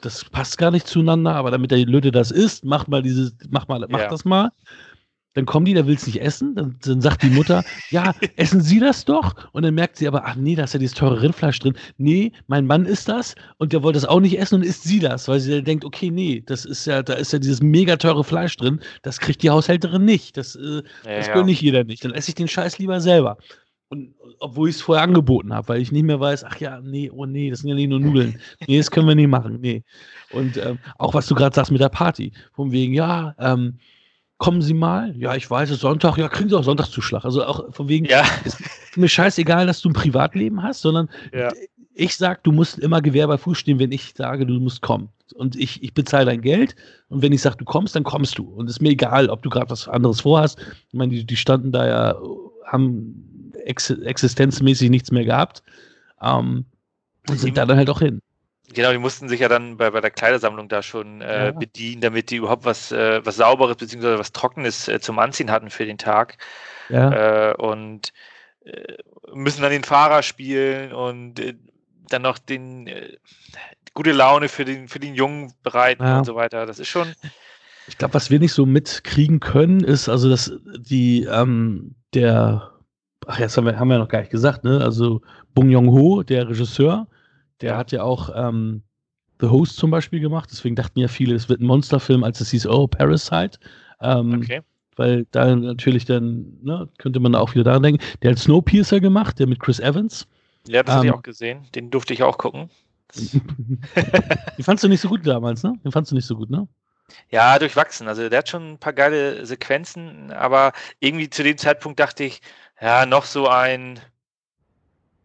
das 0.00 0.24
passt 0.24 0.56
gar 0.56 0.70
nicht 0.70 0.86
zueinander, 0.86 1.34
aber 1.34 1.50
damit 1.50 1.72
der 1.72 1.84
Lütte 1.84 2.10
das 2.10 2.30
isst, 2.30 2.64
macht 2.64 2.88
mal 2.88 3.02
dieses, 3.02 3.36
mach 3.50 3.68
mal, 3.68 3.84
mach 3.90 4.00
ja. 4.00 4.08
das 4.08 4.24
mal. 4.24 4.50
Dann 5.36 5.44
kommen 5.44 5.66
die, 5.66 5.74
der 5.74 5.86
will 5.86 5.96
es 5.96 6.06
nicht 6.06 6.22
essen. 6.22 6.54
Dann, 6.54 6.76
dann, 6.82 7.02
sagt 7.02 7.22
die 7.22 7.28
Mutter, 7.28 7.62
ja, 7.90 8.14
essen 8.36 8.62
Sie 8.62 8.80
das 8.80 9.04
doch. 9.04 9.34
Und 9.52 9.64
dann 9.64 9.74
merkt 9.74 9.96
sie 9.96 10.08
aber, 10.08 10.24
ach 10.24 10.34
nee, 10.34 10.54
da 10.54 10.64
ist 10.64 10.72
ja 10.72 10.78
dieses 10.78 10.96
teure 10.96 11.20
Rindfleisch 11.20 11.58
drin. 11.58 11.76
Nee, 11.98 12.32
mein 12.46 12.64
Mann 12.64 12.86
isst 12.86 13.10
das 13.10 13.34
und 13.58 13.74
der 13.74 13.82
wollte 13.82 13.98
das 13.98 14.08
auch 14.08 14.20
nicht 14.20 14.38
essen 14.38 14.54
und 14.56 14.62
isst 14.64 14.84
sie 14.84 14.98
das, 14.98 15.28
weil 15.28 15.38
sie 15.40 15.50
dann 15.50 15.64
denkt, 15.64 15.84
okay, 15.84 16.10
nee, 16.10 16.42
das 16.46 16.64
ist 16.64 16.86
ja, 16.86 17.02
da 17.02 17.12
ist 17.12 17.34
ja 17.34 17.38
dieses 17.38 17.60
mega 17.60 17.96
teure 17.96 18.24
Fleisch 18.24 18.56
drin. 18.56 18.80
Das 19.02 19.20
kriegt 19.20 19.42
die 19.42 19.50
Haushälterin 19.50 20.06
nicht. 20.06 20.38
Das, 20.38 20.56
äh, 20.56 20.82
ja, 21.04 21.16
das 21.16 21.30
gönnt 21.30 21.46
nicht 21.46 21.60
jeder 21.60 21.84
nicht. 21.84 22.02
Dann 22.02 22.14
esse 22.14 22.30
ich 22.30 22.34
den 22.34 22.48
Scheiß 22.48 22.78
lieber 22.78 23.02
selber. 23.02 23.36
Und 23.88 24.14
obwohl 24.40 24.70
ich 24.70 24.76
es 24.76 24.82
vorher 24.82 25.04
angeboten 25.04 25.52
habe, 25.52 25.68
weil 25.68 25.82
ich 25.82 25.92
nicht 25.92 26.04
mehr 26.04 26.18
weiß, 26.18 26.44
ach 26.44 26.56
ja, 26.60 26.80
nee, 26.80 27.10
oh 27.10 27.26
nee, 27.26 27.50
das 27.50 27.60
sind 27.60 27.68
ja 27.68 27.76
nicht 27.76 27.90
nur 27.90 28.00
Nudeln. 28.00 28.40
Nee, 28.66 28.78
das 28.78 28.90
können 28.90 29.06
wir 29.06 29.14
nicht 29.14 29.28
machen. 29.28 29.58
Nee. 29.60 29.84
Und 30.32 30.56
ähm, 30.56 30.78
auch 30.96 31.12
was 31.12 31.26
du 31.26 31.34
gerade 31.34 31.54
sagst 31.54 31.70
mit 31.70 31.82
der 31.82 31.90
Party. 31.90 32.32
Von 32.54 32.72
wegen, 32.72 32.94
ja, 32.94 33.34
ähm, 33.38 33.78
kommen 34.38 34.62
Sie 34.62 34.74
mal. 34.74 35.14
Ja, 35.16 35.34
ich 35.34 35.50
weiß 35.50 35.70
es, 35.70 35.80
Sonntag, 35.80 36.16
ja, 36.18 36.28
kriegen 36.28 36.48
Sie 36.48 36.56
auch 36.56 36.64
Sonntagszuschlag. 36.64 37.24
Also 37.24 37.44
auch 37.44 37.72
von 37.72 37.88
wegen, 37.88 38.06
ja. 38.06 38.24
ist 38.44 38.58
mir 38.96 39.08
scheißegal, 39.08 39.66
dass 39.66 39.80
du 39.80 39.90
ein 39.90 39.94
Privatleben 39.94 40.62
hast, 40.62 40.82
sondern 40.82 41.08
ja. 41.32 41.50
Ich 41.98 42.14
sag, 42.14 42.44
du 42.44 42.52
musst 42.52 42.78
immer 42.78 43.00
Gewehr 43.00 43.26
bei 43.26 43.38
Fuß 43.38 43.56
stehen, 43.56 43.78
wenn 43.78 43.90
ich 43.90 44.12
sage, 44.14 44.44
du 44.44 44.60
musst 44.60 44.82
kommen. 44.82 45.08
Und 45.34 45.56
ich, 45.56 45.82
ich 45.82 45.94
bezahle 45.94 46.26
dein 46.26 46.42
Geld. 46.42 46.76
Und 47.08 47.22
wenn 47.22 47.32
ich 47.32 47.40
sage, 47.40 47.56
du 47.56 47.64
kommst, 47.64 47.96
dann 47.96 48.04
kommst 48.04 48.36
du. 48.36 48.44
Und 48.44 48.68
es 48.68 48.76
ist 48.76 48.82
mir 48.82 48.90
egal, 48.90 49.30
ob 49.30 49.42
du 49.42 49.48
gerade 49.48 49.70
was 49.70 49.88
anderes 49.88 50.20
vorhast. 50.20 50.58
Ich 50.88 50.94
meine, 50.94 51.14
die, 51.14 51.24
die 51.24 51.36
standen 51.36 51.72
da 51.72 51.86
ja, 51.86 52.16
haben 52.66 53.50
ex 53.64 53.88
existenzmäßig 53.88 54.90
nichts 54.90 55.10
mehr 55.10 55.24
gehabt. 55.24 55.62
Ähm, 56.20 56.66
und 57.30 57.40
sind 57.40 57.56
da 57.56 57.64
dann 57.64 57.78
halt 57.78 57.88
auch 57.88 58.00
hin. 58.00 58.20
Genau, 58.74 58.90
die 58.92 58.98
mussten 58.98 59.28
sich 59.28 59.40
ja 59.40 59.48
dann 59.48 59.76
bei, 59.76 59.90
bei 59.90 60.00
der 60.00 60.10
Kleidersammlung 60.10 60.68
da 60.68 60.82
schon 60.82 61.20
äh, 61.20 61.46
ja. 61.46 61.50
bedienen, 61.52 62.00
damit 62.00 62.30
die 62.30 62.36
überhaupt 62.36 62.64
was, 62.64 62.90
äh, 62.90 63.24
was 63.24 63.36
Sauberes 63.36 63.76
bzw. 63.76 64.18
was 64.18 64.32
Trockenes 64.32 64.88
äh, 64.88 65.00
zum 65.00 65.18
Anziehen 65.18 65.50
hatten 65.50 65.70
für 65.70 65.86
den 65.86 65.98
Tag. 65.98 66.38
Ja. 66.88 67.50
Äh, 67.50 67.54
und 67.54 68.12
äh, 68.64 68.96
müssen 69.32 69.62
dann 69.62 69.70
den 69.70 69.84
Fahrer 69.84 70.22
spielen 70.22 70.92
und 70.92 71.38
äh, 71.38 71.54
dann 72.08 72.22
noch 72.22 72.38
den 72.38 72.88
gute 73.96 74.12
Laune 74.12 74.48
für 74.48 74.64
den, 74.64 74.86
für 74.86 75.00
den 75.00 75.14
Jungen 75.14 75.52
bereiten 75.64 76.04
ja. 76.04 76.18
und 76.18 76.24
so 76.24 76.36
weiter. 76.36 76.66
Das 76.66 76.78
ist 76.78 76.88
schon. 76.88 77.12
Ich 77.88 77.98
glaube, 77.98 78.14
was 78.14 78.30
wir 78.30 78.38
nicht 78.38 78.52
so 78.52 78.66
mitkriegen 78.66 79.40
können, 79.40 79.80
ist 79.82 80.08
also, 80.08 80.28
dass 80.28 80.52
die, 80.76 81.24
ähm, 81.24 81.94
der, 82.14 82.70
ach, 83.26 83.38
jetzt 83.38 83.56
haben 83.56 83.64
wir, 83.64 83.78
haben 83.78 83.88
wir 83.88 83.98
noch 83.98 84.08
gar 84.08 84.20
nicht 84.20 84.30
gesagt, 84.30 84.64
ne? 84.64 84.80
Also 84.82 85.22
Bong 85.54 85.70
Joon-ho, 85.70 86.22
der 86.22 86.48
Regisseur, 86.48 87.06
der 87.60 87.76
hat 87.76 87.92
ja 87.92 88.02
auch 88.02 88.30
ähm, 88.34 88.82
The 89.40 89.48
Host 89.48 89.76
zum 89.76 89.90
Beispiel 89.90 90.20
gemacht. 90.20 90.48
Deswegen 90.50 90.76
dachten 90.76 90.98
ja 90.98 91.08
viele, 91.08 91.34
es 91.34 91.48
wird 91.48 91.60
ein 91.60 91.66
Monsterfilm, 91.66 92.24
als 92.24 92.40
es 92.40 92.50
hieß, 92.50 92.66
oh, 92.66 92.86
Parasite. 92.86 93.58
Ähm, 94.00 94.40
okay. 94.42 94.62
Weil 94.96 95.26
da 95.30 95.54
natürlich 95.54 96.06
dann, 96.06 96.58
ne, 96.62 96.88
könnte 96.98 97.20
man 97.20 97.34
auch 97.34 97.54
wieder 97.54 97.64
daran 97.64 97.82
denken. 97.82 98.02
Der 98.22 98.30
hat 98.30 98.38
Snowpiercer 98.38 99.00
gemacht, 99.00 99.38
der 99.38 99.46
mit 99.46 99.60
Chris 99.60 99.78
Evans. 99.78 100.26
Ja, 100.66 100.82
das 100.82 100.94
ähm, 100.94 100.96
habe 100.96 101.06
ich 101.06 101.12
auch 101.12 101.22
gesehen. 101.22 101.66
Den 101.74 101.90
durfte 101.90 102.14
ich 102.14 102.22
auch 102.22 102.38
gucken. 102.38 102.70
Den 103.14 104.64
fandst 104.64 104.82
du 104.84 104.88
nicht 104.88 105.00
so 105.00 105.08
gut 105.08 105.26
damals, 105.26 105.62
ne? 105.62 105.74
Den 105.84 105.92
fandst 105.92 106.10
du 106.10 106.16
nicht 106.16 106.26
so 106.26 106.36
gut, 106.36 106.50
ne? 106.50 106.66
Ja, 107.30 107.58
durchwachsen. 107.58 108.08
Also 108.08 108.28
der 108.28 108.38
hat 108.38 108.48
schon 108.48 108.72
ein 108.72 108.78
paar 108.78 108.92
geile 108.92 109.46
Sequenzen, 109.46 110.32
aber 110.32 110.72
irgendwie 110.98 111.30
zu 111.30 111.42
dem 111.42 111.56
Zeitpunkt 111.56 112.00
dachte 112.00 112.24
ich, 112.24 112.40
ja, 112.80 113.06
noch 113.06 113.24
so 113.24 113.48
ein 113.48 114.00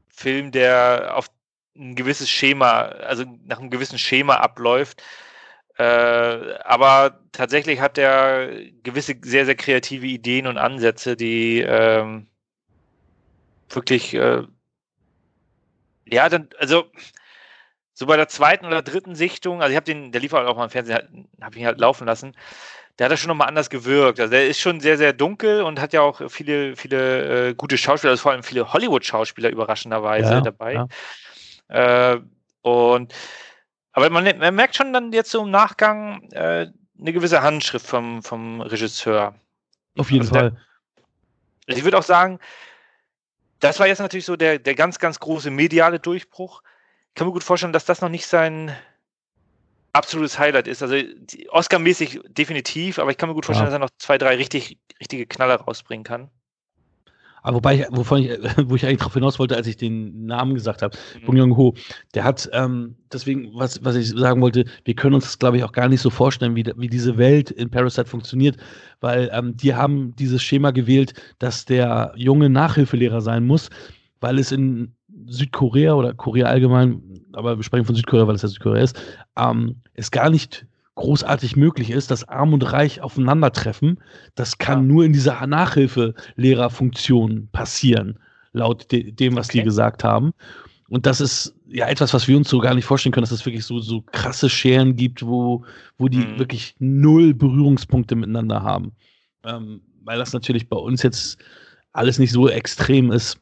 Film, 0.10 0.52
der 0.52 1.14
auf 1.16 1.28
ein 1.76 1.96
gewisses 1.96 2.30
Schema, 2.30 2.82
also 2.82 3.24
nach 3.46 3.60
einem 3.60 3.70
gewissen 3.70 3.98
Schema 3.98 4.36
abläuft. 4.36 5.02
Äh, 5.78 5.84
aber 6.64 7.22
tatsächlich 7.32 7.80
hat 7.80 7.98
er 7.98 8.50
gewisse 8.84 9.16
sehr, 9.22 9.46
sehr 9.46 9.56
kreative 9.56 10.06
Ideen 10.06 10.48
und 10.48 10.58
Ansätze, 10.58 11.16
die 11.16 11.62
ähm, 11.62 12.28
wirklich, 13.70 14.14
äh, 14.14 14.44
ja, 16.06 16.30
dann, 16.30 16.50
also 16.60 16.86
so 17.94 18.06
bei 18.06 18.18
der 18.18 18.28
zweiten 18.28 18.66
oder 18.66 18.82
dritten 18.82 19.16
Sichtung, 19.16 19.62
also 19.62 19.72
ich 19.72 19.76
habe 19.76 19.86
den, 19.86 20.12
der 20.12 20.22
lief 20.22 20.34
halt 20.34 20.48
auch 20.48 20.58
mal 20.58 20.66
im 20.66 20.70
Fernsehen, 20.70 21.30
habe 21.42 21.56
ich 21.56 21.62
ihn 21.62 21.68
halt 21.68 21.80
laufen 21.80 22.06
lassen, 22.06 22.36
der 23.00 23.06
hat 23.06 23.12
das 23.14 23.20
schon 23.20 23.30
nochmal 23.30 23.48
anders 23.48 23.70
gewirkt. 23.70 24.20
Also 24.20 24.32
der 24.32 24.48
ist 24.48 24.60
schon 24.60 24.80
sehr, 24.80 24.98
sehr 24.98 25.14
dunkel 25.14 25.62
und 25.62 25.80
hat 25.80 25.94
ja 25.94 26.02
auch 26.02 26.30
viele, 26.30 26.76
viele 26.76 27.50
äh, 27.50 27.54
gute 27.56 27.78
Schauspieler, 27.78 28.12
also 28.12 28.22
vor 28.22 28.32
allem 28.32 28.44
viele 28.44 28.72
Hollywood-Schauspieler 28.74 29.50
überraschenderweise 29.50 30.34
ja, 30.34 30.42
dabei. 30.42 30.74
Ja. 30.74 30.88
Äh, 31.72 32.20
und 32.62 33.14
aber 33.94 34.10
man, 34.10 34.38
man, 34.38 34.56
merkt 34.56 34.76
schon 34.76 34.94
dann 34.94 35.12
jetzt 35.12 35.32
so 35.32 35.44
im 35.44 35.52
Nachgang 35.52 36.30
äh, 36.32 36.68
eine 37.00 37.14
gewisse 37.14 37.42
Handschrift 37.42 37.86
vom, 37.86 38.22
vom 38.24 38.62
Regisseur. 38.62 39.36
Auf 39.98 40.12
jeden 40.12 40.24
also 40.24 40.36
Fall. 40.36 40.58
Der, 41.68 41.78
ich 41.78 41.84
würde 41.84 41.98
auch 41.98 42.04
sagen, 42.04 42.40
das 43.60 43.80
war 43.80 43.88
jetzt 43.88 44.00
natürlich 44.00 44.26
so 44.26 44.36
der, 44.36 44.60
der 44.60 44.76
ganz, 44.76 45.00
ganz 45.00 45.20
große 45.20 45.52
mediale 45.52 46.00
Durchbruch. 46.00 46.62
Ich 47.10 47.16
kann 47.16 47.28
mir 47.28 47.34
gut 47.34 47.44
vorstellen, 47.44 47.74
dass 47.74 47.86
das 47.86 48.02
noch 48.02 48.10
nicht 48.10 48.26
sein 48.26 48.76
absolutes 49.94 50.40
Highlight 50.40 50.68
ist. 50.68 50.82
Also 50.82 50.96
Oscar-mäßig 51.50 52.22
definitiv, 52.28 53.00
aber 53.00 53.12
ich 53.12 53.18
kann 53.18 53.30
mir 53.30 53.36
gut 53.36 53.46
vorstellen, 53.46 53.72
ja. 53.72 53.78
dass 53.78 53.82
er 53.82 53.86
noch 53.86 53.98
zwei, 53.98 54.18
drei 54.18 54.36
richtig, 54.36 54.78
richtige 55.00 55.26
Knaller 55.28 55.56
rausbringen 55.56 56.04
kann. 56.04 56.30
Aber 57.42 57.58
wobei 57.58 57.76
ich, 57.76 57.86
wovon 57.92 58.24
ich, 58.24 58.30
wo 58.66 58.76
ich 58.76 58.86
eigentlich 58.86 59.00
darauf 59.00 59.14
hinaus 59.14 59.40
wollte, 59.40 59.56
als 59.56 59.68
ich 59.68 59.78
den 59.78 60.26
Namen 60.26 60.54
gesagt 60.54 60.82
habe, 60.82 60.98
mhm. 61.20 61.26
Bong 61.26 61.38
Joon-ho, 61.38 61.74
der 62.14 62.24
hat, 62.24 62.50
ähm, 62.54 62.96
deswegen, 63.12 63.52
was, 63.54 63.84
was 63.84 63.96
ich 63.96 64.10
sagen 64.10 64.42
wollte, 64.42 64.66
wir 64.86 64.96
können 64.96 65.16
uns 65.16 65.26
das, 65.26 65.40
glaube 65.40 65.58
ich, 65.58 65.64
auch 65.64 65.72
gar 65.72 65.90
nicht 65.90 66.02
so 66.02 66.10
vorstellen, 66.10 66.56
wie, 66.56 66.66
wie 66.78 66.88
diese 66.88 67.18
Welt 67.18 67.52
in 67.52 67.70
Parasite 67.70 68.06
funktioniert, 68.08 68.58
weil 69.00 69.30
ähm, 69.34 69.58
die 69.58 69.74
haben 69.76 70.16
dieses 70.18 70.42
Schema 70.42 70.72
gewählt, 70.72 71.14
dass 71.40 71.66
der 71.66 72.14
junge 72.16 72.50
Nachhilfelehrer 72.50 73.22
sein 73.22 73.46
muss, 73.46 73.70
weil 74.20 74.40
es 74.40 74.52
in 74.52 74.94
Südkorea 75.26 75.94
oder 75.94 76.14
Korea 76.14 76.48
allgemein, 76.48 77.02
aber 77.34 77.58
wir 77.58 77.64
sprechen 77.64 77.86
von 77.86 77.96
Südkorea, 77.96 78.28
weil 78.28 78.36
es 78.36 78.42
ja 78.42 78.50
Südkorea 78.50 78.84
ist, 78.84 79.00
ähm, 79.38 79.76
es 79.94 80.12
gar 80.12 80.30
nicht 80.30 80.66
großartig 81.02 81.56
möglich 81.56 81.90
ist, 81.90 82.12
dass 82.12 82.30
Arm 82.30 82.54
und 82.54 82.72
Reich 82.72 83.02
aufeinandertreffen. 83.02 84.00
Das 84.36 84.60
kann 84.60 84.80
ja. 84.80 84.86
nur 84.86 85.04
in 85.04 85.14
dieser 85.14 85.46
Nachhilfelehrerfunktion 85.48 87.50
passieren, 87.52 88.20
laut 88.54 88.92
de 88.92 89.12
dem, 89.12 89.36
was 89.36 89.50
okay. 89.50 89.60
die 89.60 89.64
gesagt 89.64 90.04
haben. 90.04 90.32
Und 90.90 91.06
das 91.06 91.22
ist 91.22 91.56
ja 91.68 91.88
etwas, 91.88 92.14
was 92.14 92.28
wir 92.28 92.38
uns 92.38 92.50
so 92.50 92.60
gar 92.60 92.76
nicht 92.76 92.86
vorstellen 92.86 93.14
können, 93.14 93.24
dass 93.24 93.32
es 93.32 93.46
wirklich 93.46 93.66
so, 93.66 93.80
so 93.80 94.02
krasse 94.02 94.50
Scheren 94.50 94.96
gibt, 94.96 95.26
wo, 95.26 95.66
wo 95.98 96.08
die 96.08 96.20
mhm. 96.20 96.38
wirklich 96.38 96.76
null 96.80 97.34
Berührungspunkte 97.34 98.16
miteinander 98.16 98.62
haben. 98.62 98.92
Ähm, 99.44 99.82
weil 100.04 100.20
das 100.20 100.34
natürlich 100.34 100.70
bei 100.70 100.78
uns 100.78 101.02
jetzt 101.02 101.40
alles 101.94 102.20
nicht 102.20 102.32
so 102.32 102.48
extrem 102.48 103.12
ist. 103.12 103.40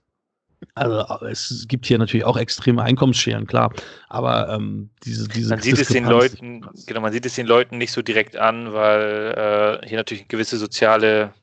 Also 0.76 1.26
es 1.26 1.66
gibt 1.68 1.86
hier 1.86 1.97
natürlich 1.97 2.26
auch 2.26 2.38
extreme 2.38 2.84
Einkommensscheren, 2.84 3.47
klar. 3.47 3.74
Aber 4.07 4.49
ähm, 4.49 4.89
diese, 5.03 5.28
diese 5.28 5.49
man 5.49 5.62
sieht 5.62 5.80
es 5.80 5.88
den 5.88 6.05
Leuten, 6.05 6.66
genau, 6.86 7.01
man 7.01 7.12
sieht 7.12 7.26
es 7.26 7.36
den 7.36 7.47
Leuten 7.47 7.78
nicht 7.78 7.91
so 7.91 8.01
direkt 8.01 8.36
an, 8.36 8.74
weil 8.74 9.82
äh, 9.84 9.88
hier 9.88 9.97
natürlich 9.97 10.24
eine 10.24 10.28
gewisse 10.28 10.57
soziale, 10.57 11.34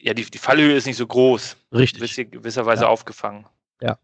ja, 0.00 0.14
die, 0.14 0.24
die 0.24 0.38
Fallhöhe 0.38 0.74
ist 0.74 0.86
nicht 0.86 0.96
so 0.96 1.06
groß. 1.06 1.56
Richtig. 1.72 2.02
Wirst 2.02 2.14
hier 2.14 2.24
gewisserweise 2.24 2.84
ja. 2.84 2.88
aufgefangen. 2.88 3.46
Ja. 3.80 3.98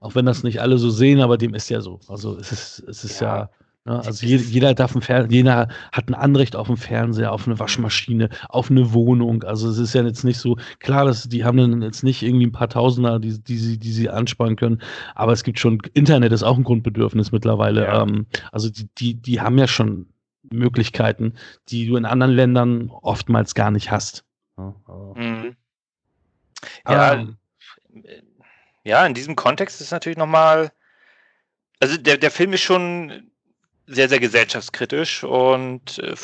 Auch 0.00 0.14
wenn 0.14 0.26
das 0.26 0.42
nicht 0.42 0.60
alle 0.60 0.78
so 0.78 0.90
sehen, 0.90 1.20
aber 1.20 1.38
dem 1.38 1.54
ist 1.54 1.68
ja 1.68 1.80
so. 1.80 2.00
Also 2.08 2.36
es 2.38 2.50
ist, 2.50 2.80
es 2.88 3.04
ist 3.04 3.20
ja, 3.20 3.36
ja? 3.36 3.50
Also 3.84 4.24
jeder, 4.24 4.44
jeder 4.44 4.74
darf 4.74 4.94
ein 4.94 5.02
Fernseher, 5.02 5.32
jeder 5.32 5.68
hat 5.90 6.08
ein 6.08 6.14
Anrecht 6.14 6.54
auf 6.54 6.68
einen 6.68 6.76
Fernseher, 6.76 7.32
auf 7.32 7.48
eine 7.48 7.58
Waschmaschine, 7.58 8.28
auf 8.48 8.70
eine 8.70 8.92
Wohnung. 8.92 9.42
Also 9.42 9.68
es 9.68 9.78
ist 9.78 9.94
ja 9.94 10.04
jetzt 10.04 10.22
nicht 10.22 10.38
so, 10.38 10.56
klar, 10.78 11.04
dass 11.04 11.28
die 11.28 11.44
haben 11.44 11.58
dann 11.58 11.82
jetzt 11.82 12.04
nicht 12.04 12.22
irgendwie 12.22 12.46
ein 12.46 12.52
paar 12.52 12.68
Tausender, 12.68 13.18
die, 13.18 13.42
die, 13.42 13.58
sie, 13.58 13.78
die 13.78 13.92
sie 13.92 14.08
ansparen 14.08 14.54
können, 14.54 14.80
aber 15.16 15.32
es 15.32 15.42
gibt 15.42 15.58
schon, 15.58 15.80
Internet 15.94 16.32
ist 16.32 16.44
auch 16.44 16.56
ein 16.56 16.62
Grundbedürfnis 16.62 17.32
mittlerweile. 17.32 17.84
Ja. 17.84 18.02
Ähm, 18.02 18.26
also 18.52 18.70
die, 18.70 18.88
die, 18.98 19.14
die 19.14 19.40
haben 19.40 19.58
ja 19.58 19.66
schon 19.66 20.06
Möglichkeiten, 20.44 21.34
die 21.68 21.86
du 21.86 21.96
in 21.96 22.04
anderen 22.04 22.32
Ländern 22.32 22.90
oftmals 23.02 23.54
gar 23.54 23.72
nicht 23.72 23.90
hast. 23.90 24.24
Ja, 24.58 24.74
mhm. 25.16 25.56
ja, 26.86 27.14
ähm, 27.14 27.36
ja, 28.84 29.04
in 29.06 29.14
diesem 29.14 29.34
Kontext 29.34 29.80
ist 29.80 29.86
es 29.86 29.90
natürlich 29.90 30.18
nochmal, 30.18 30.70
also 31.80 31.96
der, 31.96 32.16
der 32.16 32.30
Film 32.30 32.52
ist 32.52 32.62
schon 32.62 33.31
sehr, 33.94 34.08
sehr 34.08 34.20
gesellschaftskritisch 34.20 35.24
und 35.24 35.98
äh, 35.98 36.14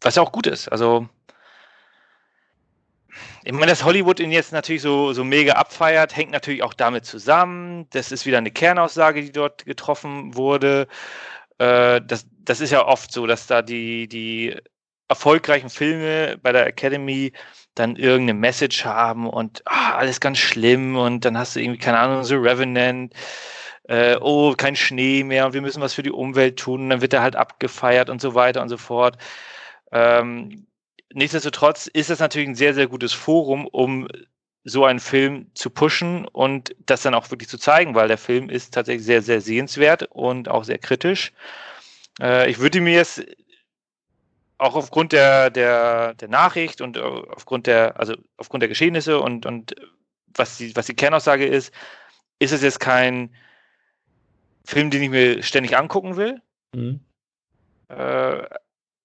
was 0.00 0.16
ja 0.16 0.22
auch 0.22 0.32
gut 0.32 0.46
ist. 0.46 0.68
Also, 0.68 1.08
ich 3.44 3.52
meine, 3.52 3.66
dass 3.66 3.84
Hollywood 3.84 4.20
ihn 4.20 4.32
jetzt 4.32 4.52
natürlich 4.52 4.82
so, 4.82 5.12
so 5.12 5.24
mega 5.24 5.54
abfeiert, 5.54 6.16
hängt 6.16 6.32
natürlich 6.32 6.62
auch 6.62 6.74
damit 6.74 7.06
zusammen. 7.06 7.86
Das 7.90 8.12
ist 8.12 8.26
wieder 8.26 8.38
eine 8.38 8.50
Kernaussage, 8.50 9.22
die 9.22 9.32
dort 9.32 9.64
getroffen 9.64 10.34
wurde. 10.34 10.88
Äh, 11.58 12.00
das, 12.02 12.26
das 12.40 12.60
ist 12.60 12.72
ja 12.72 12.84
oft 12.84 13.12
so, 13.12 13.26
dass 13.26 13.46
da 13.46 13.62
die, 13.62 14.08
die 14.08 14.56
erfolgreichen 15.08 15.70
Filme 15.70 16.38
bei 16.42 16.52
der 16.52 16.66
Academy 16.66 17.32
dann 17.74 17.96
irgendeine 17.96 18.38
Message 18.38 18.84
haben 18.84 19.28
und 19.28 19.62
ah, 19.66 19.94
alles 19.94 20.20
ganz 20.20 20.38
schlimm 20.38 20.96
und 20.96 21.24
dann 21.24 21.38
hast 21.38 21.56
du 21.56 21.60
irgendwie, 21.60 21.78
keine 21.78 21.98
Ahnung, 21.98 22.24
so 22.24 22.36
Revenant 22.36 23.14
äh, 23.88 24.16
oh, 24.20 24.54
kein 24.56 24.76
Schnee 24.76 25.24
mehr 25.24 25.46
und 25.46 25.52
wir 25.52 25.62
müssen 25.62 25.80
was 25.80 25.94
für 25.94 26.02
die 26.02 26.10
Umwelt 26.10 26.58
tun, 26.58 26.82
und 26.82 26.90
dann 26.90 27.00
wird 27.00 27.12
er 27.12 27.22
halt 27.22 27.36
abgefeiert 27.36 28.10
und 28.10 28.20
so 28.20 28.34
weiter 28.34 28.62
und 28.62 28.68
so 28.68 28.76
fort. 28.76 29.16
Ähm, 29.92 30.66
nichtsdestotrotz 31.12 31.86
ist 31.86 32.10
das 32.10 32.18
natürlich 32.18 32.48
ein 32.48 32.54
sehr, 32.54 32.74
sehr 32.74 32.88
gutes 32.88 33.12
Forum, 33.12 33.66
um 33.66 34.08
so 34.64 34.84
einen 34.84 34.98
Film 34.98 35.46
zu 35.54 35.70
pushen 35.70 36.26
und 36.26 36.74
das 36.84 37.02
dann 37.02 37.14
auch 37.14 37.30
wirklich 37.30 37.48
zu 37.48 37.58
zeigen, 37.58 37.94
weil 37.94 38.08
der 38.08 38.18
Film 38.18 38.50
ist 38.50 38.74
tatsächlich 38.74 39.06
sehr, 39.06 39.22
sehr 39.22 39.40
sehenswert 39.40 40.02
und 40.10 40.48
auch 40.48 40.64
sehr 40.64 40.78
kritisch. 40.78 41.32
Äh, 42.20 42.50
ich 42.50 42.58
würde 42.58 42.80
mir 42.80 42.94
jetzt 42.94 43.24
auch 44.58 44.74
aufgrund 44.74 45.12
der, 45.12 45.50
der, 45.50 46.14
der 46.14 46.28
Nachricht 46.28 46.80
und 46.80 46.98
aufgrund 46.98 47.68
der, 47.68 48.00
also 48.00 48.14
aufgrund 48.38 48.62
der 48.62 48.68
Geschehnisse 48.68 49.20
und, 49.20 49.46
und 49.46 49.76
was 50.34 50.56
die, 50.56 50.74
was 50.74 50.86
die 50.86 50.94
Kernaussage 50.94 51.46
ist, 51.46 51.72
ist 52.38 52.52
es 52.52 52.62
jetzt 52.62 52.80
kein 52.80 53.30
Film, 54.66 54.90
den 54.90 55.02
ich 55.02 55.10
mir 55.10 55.42
ständig 55.42 55.76
angucken 55.76 56.16
will. 56.16 56.42
Mhm. 56.74 57.00
Äh, 57.88 58.42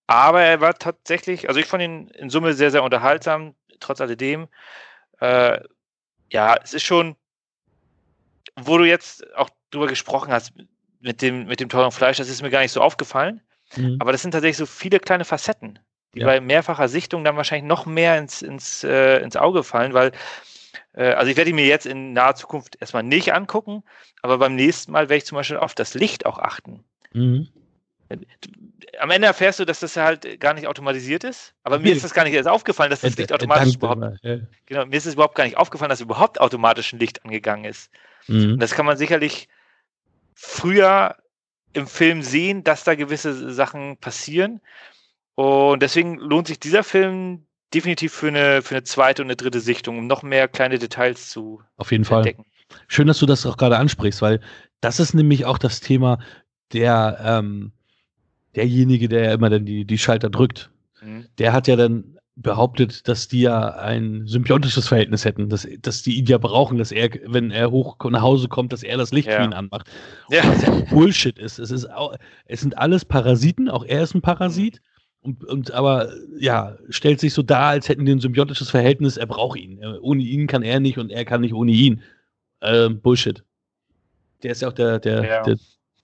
aber 0.07 0.41
er 0.41 0.59
war 0.59 0.73
tatsächlich, 0.73 1.47
also 1.47 1.59
ich 1.59 1.67
fand 1.67 1.83
ihn 1.83 2.07
in 2.09 2.29
Summe 2.29 2.53
sehr, 2.53 2.71
sehr 2.71 2.83
unterhaltsam, 2.83 3.55
trotz 3.79 4.01
alledem. 4.01 4.47
Äh, 5.19 5.59
ja, 6.31 6.57
es 6.61 6.73
ist 6.73 6.83
schon, 6.83 7.15
wo 8.59 8.77
du 8.77 8.85
jetzt 8.85 9.25
auch 9.35 9.49
drüber 9.69 9.87
gesprochen 9.87 10.33
hast, 10.33 10.53
mit 10.99 11.21
dem, 11.21 11.45
mit 11.45 11.59
dem 11.59 11.69
teuren 11.69 11.91
Fleisch, 11.91 12.17
das 12.17 12.29
ist 12.29 12.41
mir 12.41 12.49
gar 12.49 12.61
nicht 12.61 12.71
so 12.71 12.81
aufgefallen. 12.81 13.41
Mhm. 13.75 13.97
Aber 13.99 14.11
das 14.11 14.21
sind 14.21 14.31
tatsächlich 14.31 14.57
so 14.57 14.65
viele 14.65 14.99
kleine 14.99 15.25
Facetten, 15.25 15.79
die 16.13 16.19
ja. 16.19 16.25
bei 16.25 16.41
mehrfacher 16.41 16.87
Sichtung 16.87 17.23
dann 17.23 17.37
wahrscheinlich 17.37 17.67
noch 17.67 17.85
mehr 17.85 18.17
ins, 18.17 18.41
ins, 18.41 18.83
äh, 18.83 19.19
ins 19.19 19.37
Auge 19.37 19.63
fallen, 19.63 19.93
weil, 19.93 20.11
also 20.93 21.31
ich 21.31 21.37
werde 21.37 21.49
ihn 21.51 21.55
mir 21.55 21.65
jetzt 21.65 21.85
in 21.85 22.13
naher 22.13 22.35
Zukunft 22.35 22.77
erstmal 22.81 23.03
nicht 23.03 23.33
angucken, 23.33 23.83
aber 24.21 24.37
beim 24.37 24.55
nächsten 24.55 24.91
Mal 24.91 25.03
werde 25.03 25.17
ich 25.17 25.25
zum 25.25 25.37
Beispiel 25.37 25.57
auf 25.57 25.73
das 25.73 25.93
Licht 25.93 26.25
auch 26.25 26.37
achten. 26.37 26.83
Mhm. 27.13 27.47
Am 28.99 29.09
Ende 29.09 29.27
erfährst 29.27 29.59
du, 29.59 29.65
dass 29.65 29.79
das 29.79 29.95
halt 29.95 30.39
gar 30.41 30.53
nicht 30.53 30.67
automatisiert 30.67 31.23
ist, 31.23 31.53
aber 31.63 31.79
mir 31.79 31.93
ist 31.93 32.03
das 32.03 32.13
gar 32.13 32.25
nicht 32.25 32.33
erst 32.33 32.49
aufgefallen, 32.49 32.89
dass 32.89 33.01
das 33.01 33.15
Licht 33.15 33.31
automatisch 33.31 33.75
überhaupt. 33.75 34.19
Ja. 34.21 34.39
Genau, 34.65 34.85
mir 34.85 34.97
ist 34.97 35.05
es 35.05 35.13
überhaupt 35.13 35.35
gar 35.35 35.45
nicht 35.45 35.55
aufgefallen, 35.55 35.89
dass 35.89 36.01
überhaupt 36.01 36.41
automatisch 36.41 36.91
ein 36.91 36.99
Licht 36.99 37.23
angegangen 37.23 37.63
ist. 37.63 37.89
Mhm. 38.27 38.53
Und 38.53 38.59
das 38.59 38.73
kann 38.73 38.85
man 38.85 38.97
sicherlich 38.97 39.47
früher 40.35 41.15
im 41.73 41.87
Film 41.87 42.21
sehen, 42.21 42.65
dass 42.65 42.83
da 42.83 42.95
gewisse 42.95 43.53
Sachen 43.53 43.95
passieren. 43.97 44.59
Und 45.35 45.81
deswegen 45.81 46.17
lohnt 46.17 46.47
sich 46.47 46.59
dieser 46.59 46.83
Film 46.83 47.45
definitiv 47.73 48.13
für 48.13 48.27
eine, 48.27 48.61
für 48.61 48.75
eine 48.75 48.83
zweite 48.83 49.21
und 49.21 49.27
eine 49.27 49.35
dritte 49.35 49.59
Sichtung, 49.59 49.97
um 49.97 50.07
noch 50.07 50.23
mehr 50.23 50.47
kleine 50.47 50.79
Details 50.79 51.29
zu 51.29 51.61
Auf 51.77 51.91
jeden 51.91 52.05
entdecken. 52.05 52.43
Fall. 52.43 52.79
Schön, 52.87 53.07
dass 53.07 53.19
du 53.19 53.25
das 53.25 53.45
auch 53.45 53.57
gerade 53.57 53.77
ansprichst, 53.77 54.21
weil 54.21 54.39
das 54.79 54.99
ist 54.99 55.13
nämlich 55.13 55.45
auch 55.45 55.57
das 55.57 55.79
Thema, 55.79 56.19
der 56.73 57.19
ähm, 57.23 57.71
derjenige, 58.55 59.09
der 59.09 59.25
ja 59.25 59.33
immer 59.33 59.49
dann 59.49 59.65
die, 59.65 59.85
die 59.85 59.97
Schalter 59.97 60.29
drückt, 60.29 60.71
mhm. 61.01 61.27
der 61.37 61.53
hat 61.53 61.67
ja 61.67 61.75
dann 61.75 62.17
behauptet, 62.35 63.07
dass 63.07 63.27
die 63.27 63.41
ja 63.41 63.75
ein 63.75 64.25
symbiotisches 64.25 64.87
Verhältnis 64.87 65.25
hätten, 65.25 65.49
dass, 65.49 65.67
dass 65.81 66.01
die 66.01 66.17
ihn 66.17 66.25
ja 66.25 66.37
brauchen, 66.37 66.77
dass 66.77 66.91
er, 66.91 67.09
wenn 67.25 67.51
er 67.51 67.71
hoch 67.71 67.97
nach 68.09 68.21
Hause 68.21 68.47
kommt, 68.47 68.73
dass 68.73 68.83
er 68.83 68.97
das 68.97 69.11
Licht 69.11 69.27
ja. 69.27 69.37
für 69.37 69.43
ihn 69.43 69.53
anmacht. 69.53 69.89
Ja. 70.29 70.43
Was 70.47 70.61
ja 70.61 70.69
Bullshit 70.89 71.37
ist. 71.37 71.59
Es, 71.59 71.71
ist 71.71 71.91
auch, 71.91 72.15
es 72.45 72.61
sind 72.61 72.77
alles 72.77 73.05
Parasiten, 73.05 73.69
auch 73.69 73.83
er 73.85 74.03
ist 74.03 74.15
ein 74.15 74.21
Parasit. 74.21 74.81
Und, 75.23 75.43
und 75.45 75.71
aber 75.71 76.11
ja, 76.39 76.77
stellt 76.89 77.19
sich 77.19 77.33
so 77.33 77.43
dar, 77.43 77.69
als 77.69 77.87
hätten 77.87 78.05
die 78.05 78.11
ein 78.11 78.19
symbiotisches 78.19 78.69
Verhältnis, 78.69 79.17
er 79.17 79.27
braucht 79.27 79.59
ihn. 79.59 79.83
Ohne 80.01 80.23
ihn 80.23 80.47
kann 80.47 80.63
er 80.63 80.79
nicht 80.79 80.97
und 80.97 81.11
er 81.11 81.25
kann 81.25 81.41
nicht 81.41 81.53
ohne 81.53 81.71
ihn. 81.71 82.01
Ähm, 82.61 82.99
Bullshit. 83.01 83.43
Der 84.41 84.51
ist 84.51 84.61
ja 84.61 84.69
auch 84.69 84.73
der, 84.73 84.99
der, 84.99 85.23
ja. 85.23 85.43
der 85.43 85.57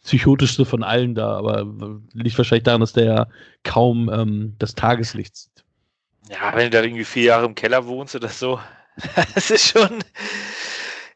psychotischste 0.04 0.66
von 0.66 0.84
allen 0.84 1.16
da, 1.16 1.36
aber 1.36 1.66
liegt 2.14 2.38
wahrscheinlich 2.38 2.64
daran, 2.64 2.82
dass 2.82 2.94
der 2.94 3.06
ja 3.06 3.28
kaum 3.64 4.10
ähm, 4.14 4.56
das 4.60 4.76
Tageslicht 4.76 5.36
sieht. 5.36 5.66
Ja, 6.30 6.56
wenn 6.56 6.66
du 6.66 6.78
da 6.78 6.84
irgendwie 6.84 7.04
vier 7.04 7.24
Jahre 7.24 7.46
im 7.46 7.56
Keller 7.56 7.86
wohnst 7.88 8.16
oder 8.16 8.30
so, 8.30 8.60
das 9.36 9.50
ist 9.50 9.70
schon, 9.70 10.04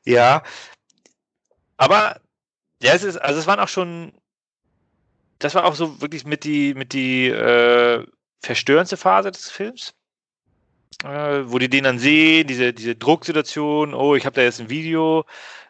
ja. 0.06 0.44
Aber, 1.78 2.20
ja, 2.82 2.94
es 2.94 3.04
ist, 3.04 3.18
also 3.18 3.40
es 3.40 3.48
waren 3.48 3.60
auch 3.60 3.68
schon, 3.68 4.12
das 5.42 5.56
war 5.56 5.66
auch 5.66 5.76
so 5.76 6.02
wirklich 6.02 6.26
mit 6.26 6.44
die, 6.44 6.74
mit 6.74 6.94
die 6.94 7.28
äh, 7.28 8.06
verstörendste 8.42 8.98
Phase 8.98 9.32
des 9.32 9.50
Films. 9.50 9.94
Äh, 11.04 11.44
wo 11.46 11.58
die 11.58 11.70
den 11.70 11.84
dann 11.84 12.00
sehen, 12.00 12.46
diese, 12.46 12.74
diese 12.74 12.96
Drucksituation, 12.96 13.94
oh, 13.94 14.16
ich 14.16 14.26
habe 14.26 14.36
da 14.36 14.44
jetzt 14.44 14.62
ein 14.62 14.70
Video, 14.70 15.26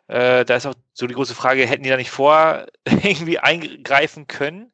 äh, 0.08 0.44
da 0.44 0.58
ist 0.58 0.66
auch 0.66 0.74
so 0.94 1.08
die 1.08 1.14
große 1.14 1.36
Frage, 1.36 1.66
hätten 1.66 1.84
die 1.84 1.90
da 1.90 1.96
nicht 1.96 2.12
vor 2.12 2.66
irgendwie 2.86 3.40
eingreifen 3.40 4.28
können? 4.28 4.74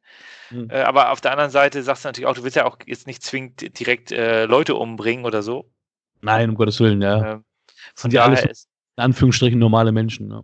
Mhm. 0.50 0.68
Äh, 0.70 0.80
aber 0.80 1.12
auf 1.12 1.20
der 1.20 1.30
anderen 1.30 1.50
Seite 1.50 1.82
sagst 1.82 2.04
du 2.04 2.08
natürlich 2.08 2.26
auch, 2.26 2.34
du 2.34 2.42
willst 2.42 2.56
ja 2.56 2.64
auch 2.64 2.78
jetzt 2.86 3.06
nicht 3.06 3.22
zwingend 3.22 3.78
direkt 3.78 4.10
äh, 4.10 4.46
Leute 4.46 4.74
umbringen 4.74 5.24
oder 5.26 5.42
so. 5.42 5.70
Nein, 6.22 6.50
um 6.50 6.56
Gottes 6.56 6.80
Willen, 6.80 7.02
ja. 7.02 7.34
Ähm, 7.34 7.44
sind 7.94 8.12
ja 8.12 8.24
alles 8.24 8.66
in 8.96 9.04
Anführungsstrichen 9.04 9.60
normale 9.60 9.92
Menschen. 9.92 10.30
Ja. 10.30 10.42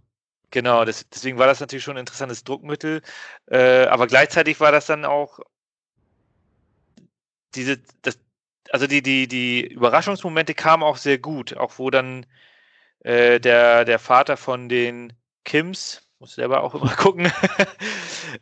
Genau, 0.54 0.84
das, 0.84 1.08
deswegen 1.08 1.36
war 1.38 1.48
das 1.48 1.58
natürlich 1.58 1.82
schon 1.82 1.96
ein 1.96 2.02
interessantes 2.02 2.44
Druckmittel. 2.44 3.02
Äh, 3.50 3.86
aber 3.86 4.06
gleichzeitig 4.06 4.60
war 4.60 4.70
das 4.70 4.86
dann 4.86 5.04
auch 5.04 5.40
diese, 7.56 7.78
das, 8.02 8.20
also 8.70 8.86
die, 8.86 9.02
die, 9.02 9.26
die 9.26 9.66
Überraschungsmomente 9.66 10.54
kamen 10.54 10.84
auch 10.84 10.96
sehr 10.96 11.18
gut, 11.18 11.56
auch 11.56 11.80
wo 11.80 11.90
dann 11.90 12.24
äh, 13.00 13.40
der, 13.40 13.84
der 13.84 13.98
Vater 13.98 14.36
von 14.36 14.68
den 14.68 15.12
Kims, 15.44 16.02
muss 16.20 16.36
selber 16.36 16.62
auch 16.62 16.74
immer 16.80 16.94
gucken, 16.94 17.32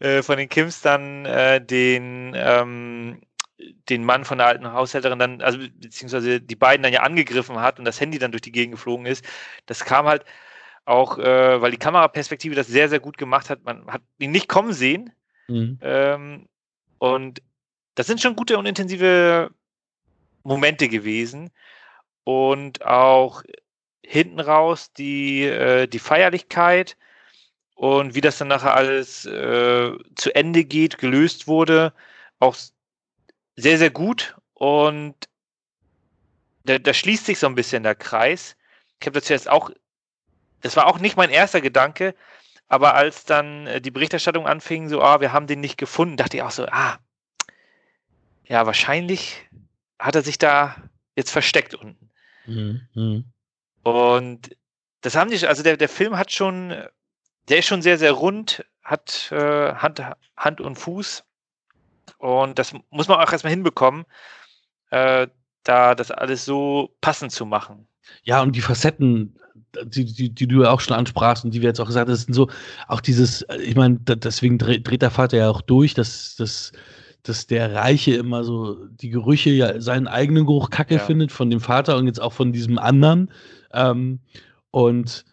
äh, 0.01 0.23
von 0.23 0.37
den 0.37 0.51
Kims 0.51 0.83
dann 0.83 1.25
äh, 1.25 1.65
den, 1.65 2.35
ähm, 2.37 3.23
den 3.89 4.05
Mann 4.05 4.27
von 4.27 4.37
der 4.37 4.49
alten 4.49 4.71
Haushälterin 4.71 5.19
dann, 5.19 5.41
also 5.41 5.59
beziehungsweise 5.59 6.43
die 6.43 6.57
beiden 6.57 6.83
dann 6.83 6.93
ja 6.93 7.05
angegriffen 7.05 7.59
hat 7.61 7.79
und 7.79 7.87
das 7.87 8.03
Handy 8.03 8.19
dann 8.19 8.33
durch 8.33 8.43
die 8.43 8.53
Gegend 8.53 8.75
geflogen 8.75 9.07
ist. 9.07 9.25
Das 9.65 9.87
kam 9.87 10.07
halt 10.07 10.27
auch, 10.85 11.19
äh, 11.19 11.61
weil 11.61 11.71
die 11.71 11.79
Kameraperspektive 11.79 12.55
das 12.55 12.67
sehr, 12.67 12.89
sehr 12.89 13.01
gut 13.01 13.19
gemacht 13.19 13.51
hat. 13.51 13.63
Man 13.65 13.87
hat 13.87 14.03
ihn 14.19 14.33
nicht 14.33 14.49
kommen 14.49 14.73
sehen. 14.73 15.13
Mhm. 15.49 15.79
Ähm, 15.81 16.49
und 16.99 17.43
das 17.95 18.07
sind 18.07 18.21
schon 18.21 18.37
gute 18.37 18.59
und 18.59 18.67
intensive 18.67 19.51
Momente 20.43 20.89
gewesen. 20.89 21.51
Und 22.25 22.85
auch 22.85 23.43
hinten 24.05 24.41
raus 24.41 24.93
die, 24.93 25.45
äh, 25.45 25.87
die 25.87 25.99
Feierlichkeit 25.99 26.97
und 27.75 28.15
wie 28.15 28.21
das 28.21 28.39
dann 28.39 28.49
nachher 28.49 28.75
alles 28.75 29.25
äh, 29.25 29.93
zu 30.15 30.35
Ende 30.35 30.65
geht, 30.65 30.99
gelöst 30.99 31.47
wurde, 31.49 31.93
auch 32.39 32.57
sehr, 33.57 33.79
sehr 33.79 33.91
gut. 33.91 34.37
Und 34.55 35.15
da, 36.65 36.79
da 36.79 36.95
schließt 36.95 37.27
sich 37.27 37.39
so 37.39 37.47
ein 37.47 37.55
bisschen 37.55 37.83
der 37.83 37.95
Kreis. 37.95 38.57
Ich 39.01 39.07
habe 39.07 39.19
dazu 39.19 39.33
jetzt 39.33 39.49
auch, 39.49 39.71
das 40.63 40.77
war 40.77 40.87
auch 40.87 40.99
nicht 40.99 41.17
mein 41.17 41.31
erster 41.31 41.61
Gedanke, 41.61 42.15
aber 42.69 42.95
als 42.95 43.25
dann 43.25 43.67
äh, 43.67 43.81
die 43.81 43.91
Berichterstattung 43.91 44.47
anfing, 44.47 44.89
so, 44.89 45.03
ah, 45.03 45.21
wir 45.21 45.33
haben 45.33 45.47
den 45.47 45.61
nicht 45.61 45.77
gefunden, 45.77 46.17
dachte 46.17 46.39
ich 46.39 46.43
auch 46.43 46.51
so, 46.51 46.67
ah, 46.67 46.99
ja, 48.45 48.67
wahrscheinlich 48.67 49.49
hat 49.99 50.15
er 50.15 50.23
sich 50.23 50.39
da 50.39 50.77
jetzt 51.15 51.31
versteckt 51.31 51.75
unten. 51.75 52.11
Mhm. 52.47 52.81
mhm. 52.95 53.25
Und 53.85 54.57
das 55.01 55.17
haben 55.17 55.31
die, 55.31 55.47
also 55.47 55.63
der, 55.65 55.77
der 55.77 55.89
Film 55.89 56.17
hat 56.17 56.31
schon, 56.31 56.71
der 57.49 57.59
ist 57.59 57.67
schon 57.67 57.83
sehr, 57.83 57.99
sehr 57.99 58.13
rund, 58.13 58.65
hat 58.83 59.31
äh, 59.33 59.75
Hand, 59.75 60.01
Hand 60.37 60.61
und 60.61 60.77
Fuß. 60.77 61.25
Und 62.19 62.59
das 62.59 62.73
muss 62.91 63.09
man 63.09 63.19
auch 63.19 63.33
erstmal 63.33 63.53
hinbekommen, 63.53 64.05
äh, 64.91 65.27
da 65.65 65.95
das 65.95 66.11
alles 66.11 66.45
so 66.45 66.95
passend 67.01 67.33
zu 67.33 67.45
machen. 67.47 67.89
Ja, 68.23 68.43
und 68.43 68.55
die 68.55 68.61
Facetten, 68.61 69.39
die, 69.85 70.05
die, 70.05 70.31
die 70.31 70.47
du 70.47 70.63
ja 70.63 70.71
auch 70.71 70.81
schon 70.81 70.97
ansprachst 70.97 71.45
und 71.45 71.55
die 71.55 71.61
wir 71.61 71.69
jetzt 71.69 71.81
auch 71.81 71.87
gesagt 71.87 72.09
haben, 72.09 72.13
das 72.13 72.23
sind 72.23 72.35
so, 72.35 72.49
auch 72.89 73.01
dieses, 73.01 73.45
ich 73.63 73.75
meine, 73.75 73.99
deswegen 74.01 74.59
dreht, 74.59 74.87
dreht 74.87 75.03
der 75.03 75.11
Vater 75.11 75.39
ja 75.39 75.51
auch 75.51 75.61
durch, 75.61 75.95
dass, 75.95 76.37
dass, 76.37 76.73
dass 77.23 77.47
der 77.47 77.75
Reiche 77.75 78.15
immer 78.15 78.45
so 78.45 78.87
die 78.87 79.11
Gerüche 79.11 79.51
ja 79.51 79.81
seinen 79.81 80.09
eigenen 80.09 80.47
Geruch 80.47 80.71
kacke 80.71 80.95
ja. 80.95 81.01
findet 81.01 81.33
von 81.33 81.51
dem 81.51 81.61
Vater 81.61 81.97
und 81.97 82.07
jetzt 82.07 82.21
auch 82.21 82.33
von 82.33 82.53
diesem 82.53 82.79
anderen. 82.79 83.31
Ähm, 83.73 84.21
und 84.71 85.25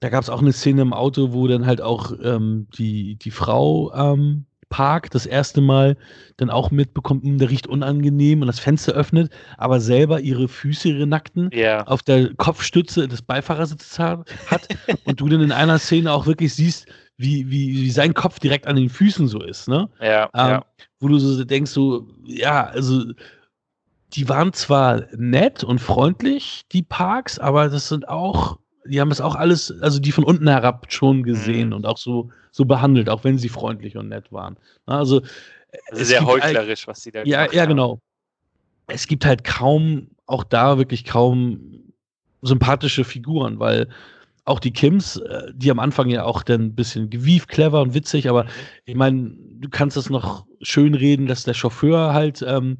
da 0.00 0.08
gab 0.08 0.22
es 0.22 0.30
auch 0.30 0.40
eine 0.40 0.52
Szene 0.52 0.82
im 0.82 0.92
Auto, 0.92 1.32
wo 1.32 1.46
dann 1.46 1.66
halt 1.66 1.80
auch 1.80 2.12
ähm, 2.22 2.68
die, 2.76 3.16
die 3.16 3.30
Frau 3.30 3.92
ähm, 3.94 4.46
Park 4.70 5.10
das 5.10 5.26
erste 5.26 5.60
Mal 5.60 5.98
dann 6.38 6.48
auch 6.48 6.70
mitbekommt, 6.70 7.24
hm, 7.24 7.36
der 7.38 7.50
riecht 7.50 7.66
unangenehm 7.66 8.40
und 8.40 8.46
das 8.46 8.58
Fenster 8.58 8.92
öffnet, 8.92 9.30
aber 9.58 9.80
selber 9.80 10.20
ihre 10.20 10.48
Füße, 10.48 10.88
ihre 10.88 11.06
nackten, 11.06 11.50
yeah. 11.52 11.86
auf 11.86 12.02
der 12.02 12.32
Kopfstütze 12.34 13.06
des 13.06 13.20
Beifahrersitzes 13.20 13.98
hat 13.98 14.68
und 15.04 15.20
du 15.20 15.28
dann 15.28 15.42
in 15.42 15.52
einer 15.52 15.78
Szene 15.78 16.12
auch 16.12 16.26
wirklich 16.26 16.54
siehst, 16.54 16.86
wie, 17.18 17.50
wie, 17.50 17.74
wie 17.74 17.90
sein 17.90 18.14
Kopf 18.14 18.38
direkt 18.38 18.66
an 18.66 18.76
den 18.76 18.88
Füßen 18.88 19.28
so 19.28 19.42
ist, 19.42 19.68
ne? 19.68 19.90
Ja, 20.00 20.30
ähm, 20.32 20.48
ja. 20.48 20.64
Wo 21.00 21.08
du 21.08 21.18
so 21.18 21.44
denkst, 21.44 21.70
so, 21.70 22.08
ja, 22.24 22.64
also 22.64 23.12
die 24.14 24.28
waren 24.28 24.54
zwar 24.54 25.04
nett 25.16 25.62
und 25.62 25.80
freundlich, 25.80 26.62
die 26.72 26.82
Parks, 26.82 27.38
aber 27.38 27.68
das 27.68 27.88
sind 27.88 28.08
auch, 28.08 28.58
die 28.84 29.00
haben 29.00 29.10
das 29.10 29.20
auch 29.20 29.34
alles, 29.34 29.80
also 29.80 29.98
die 29.98 30.12
von 30.12 30.24
unten 30.24 30.48
herab 30.48 30.86
schon 30.90 31.22
gesehen 31.22 31.68
mhm. 31.68 31.74
und 31.74 31.86
auch 31.86 31.98
so, 31.98 32.30
so 32.50 32.64
behandelt, 32.64 33.08
auch 33.08 33.24
wenn 33.24 33.38
sie 33.38 33.48
freundlich 33.48 33.96
und 33.96 34.08
nett 34.08 34.32
waren. 34.32 34.56
Also, 34.86 35.22
also 35.90 36.04
sehr 36.04 36.20
halt 36.20 36.42
heuchlerisch, 36.42 36.80
halt, 36.80 36.88
was 36.88 37.02
sie 37.02 37.10
da 37.10 37.22
Ja, 37.24 37.50
ja, 37.52 37.66
genau. 37.66 38.00
Es 38.86 39.06
gibt 39.06 39.24
halt 39.24 39.44
kaum, 39.44 40.08
auch 40.26 40.44
da 40.44 40.78
wirklich 40.78 41.04
kaum 41.04 41.92
sympathische 42.42 43.04
Figuren, 43.04 43.58
weil 43.58 43.88
auch 44.44 44.58
die 44.58 44.72
Kims, 44.72 45.16
äh, 45.16 45.52
die 45.54 45.70
am 45.70 45.78
Anfang 45.78 46.08
ja 46.08 46.24
auch 46.24 46.42
dann 46.42 46.62
ein 46.62 46.74
bisschen 46.74 47.10
gewieft, 47.10 47.48
clever 47.48 47.82
und 47.82 47.94
witzig, 47.94 48.28
aber 48.28 48.44
mhm. 48.44 48.48
ich 48.86 48.94
meine, 48.94 49.36
du 49.60 49.68
kannst 49.68 49.96
das 49.96 50.10
noch 50.10 50.46
schön 50.62 50.94
reden, 50.94 51.26
dass 51.26 51.44
der 51.44 51.54
Chauffeur 51.54 52.12
halt 52.12 52.42
ähm, 52.46 52.78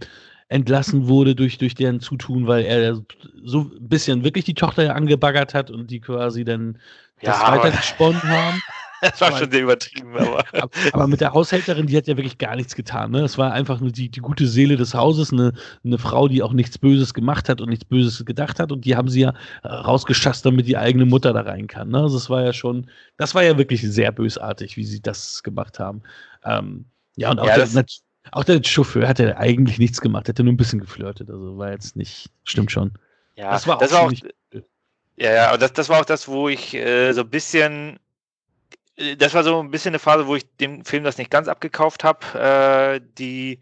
entlassen 0.51 1.07
wurde 1.07 1.37
durch, 1.37 1.59
durch 1.59 1.75
deren 1.77 2.01
Zutun, 2.01 2.49
weil 2.49 2.65
er 2.65 3.01
so 3.45 3.61
ein 3.61 3.89
bisschen 3.89 4.25
wirklich 4.25 4.45
die 4.45 4.55
Tochter 4.55 4.83
ja 4.83 4.93
angebaggert 4.95 5.55
hat 5.55 5.71
und 5.71 5.91
die 5.91 6.01
quasi 6.01 6.45
dann 6.45 6.79
das 7.23 7.41
ja, 7.41 7.53
weitergesponnen 7.53 8.23
haben. 8.23 8.61
das 9.01 9.21
war 9.21 9.39
schon 9.39 9.49
sehr 9.49 9.63
übertrieben, 9.63 10.17
aber. 10.19 10.45
aber 10.93 11.07
mit 11.07 11.21
der 11.21 11.33
Haushälterin, 11.35 11.87
die 11.87 11.97
hat 11.97 12.09
ja 12.09 12.17
wirklich 12.17 12.37
gar 12.37 12.57
nichts 12.57 12.75
getan. 12.75 13.13
Ne? 13.13 13.21
Es 13.21 13.39
war 13.39 13.53
einfach 13.53 13.79
nur 13.79 13.93
die, 13.93 14.09
die 14.09 14.19
gute 14.19 14.49
Seele 14.49 14.77
des 14.77 14.93
Hauses, 14.93 15.33
eine, 15.33 15.53
eine 15.85 15.99
Frau, 15.99 16.27
die 16.27 16.43
auch 16.43 16.53
nichts 16.53 16.79
Böses 16.79 17.15
gemacht 17.15 17.49
hat 17.49 17.61
und 17.61 17.69
nichts 17.69 17.85
Böses 17.85 18.25
gedacht 18.25 18.59
hat. 18.59 18.73
Und 18.73 18.85
die 18.85 18.97
haben 18.97 19.09
sie 19.09 19.21
ja 19.21 19.35
äh, 19.63 19.69
rausgeschasst, 19.69 20.45
damit 20.45 20.67
die 20.67 20.77
eigene 20.77 21.07
Mutter 21.07 21.33
da 21.33 21.43
rein 21.43 21.69
kann. 21.69 21.91
Ne? 21.91 21.99
Also 22.01 22.19
das 22.19 22.29
war 22.29 22.43
ja 22.43 22.53
schon, 22.53 22.91
das 23.19 23.37
war 23.37 23.45
ja 23.45 23.57
wirklich 23.57 23.83
sehr 23.83 24.11
bösartig, 24.11 24.77
wie 24.77 24.85
sie 24.85 25.01
das 25.01 25.45
gemacht 25.45 25.79
haben. 25.79 26.03
Ähm, 26.45 26.87
ja, 27.15 27.31
und 27.31 27.39
auch, 27.39 27.47
ja, 27.47 27.65
der, 27.65 27.85
auch 28.33 28.45
der 28.45 28.63
Chauffeur 28.63 29.09
hat 29.09 29.19
ja 29.19 29.37
eigentlich 29.37 29.79
nichts 29.79 30.01
gemacht, 30.01 30.29
ja 30.29 30.45
nur 30.45 30.53
ein 30.53 30.57
bisschen 30.57 30.81
geflirtet. 30.81 31.31
Also 31.31 31.59
war 31.59 31.71
jetzt 31.71 31.97
nicht, 31.97 32.31
stimmt 32.45 32.71
schon. 32.71 32.93
Ja, 33.37 33.51
das 33.51 33.67
war 33.67 33.77
auch, 33.77 33.81
das 33.81 33.93
war 33.93 34.03
auch 34.03 34.13
ja, 35.17 35.35
ja, 35.35 35.57
das, 35.59 35.75
das 35.75 35.89
war 35.91 36.01
auch 36.01 36.07
das, 36.07 36.29
wo 36.29 36.49
ich 36.49 36.75
äh, 36.75 37.13
so 37.13 37.21
ein 37.21 37.29
bisschen, 37.29 38.01
äh, 38.97 39.17
das 39.17 39.35
war 39.35 39.45
so 39.45 39.61
ein 39.61 39.71
bisschen 39.71 39.91
eine 39.91 39.99
Phase, 39.99 40.27
wo 40.27 40.35
ich 40.35 40.47
dem 40.57 40.85
Film 40.85 41.05
das 41.05 41.19
nicht 41.19 41.31
ganz 41.31 41.47
abgekauft 41.47 42.05
habe, 42.05 42.39
äh, 42.39 43.01
die 43.19 43.61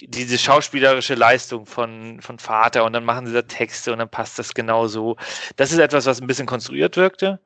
diese 0.00 0.36
schauspielerische 0.36 1.14
Leistung 1.14 1.64
von, 1.64 2.20
von 2.20 2.40
Vater 2.40 2.84
und 2.84 2.92
dann 2.92 3.04
machen 3.04 3.26
sie 3.26 3.32
da 3.32 3.42
Texte 3.42 3.92
und 3.92 4.00
dann 4.00 4.08
passt 4.08 4.36
das 4.36 4.52
genau 4.52 4.88
so. 4.88 5.16
Das 5.54 5.70
ist 5.70 5.78
etwas, 5.78 6.06
was 6.06 6.20
ein 6.20 6.26
bisschen 6.26 6.46
konstruiert 6.46 6.96
wirkte. 6.96 7.38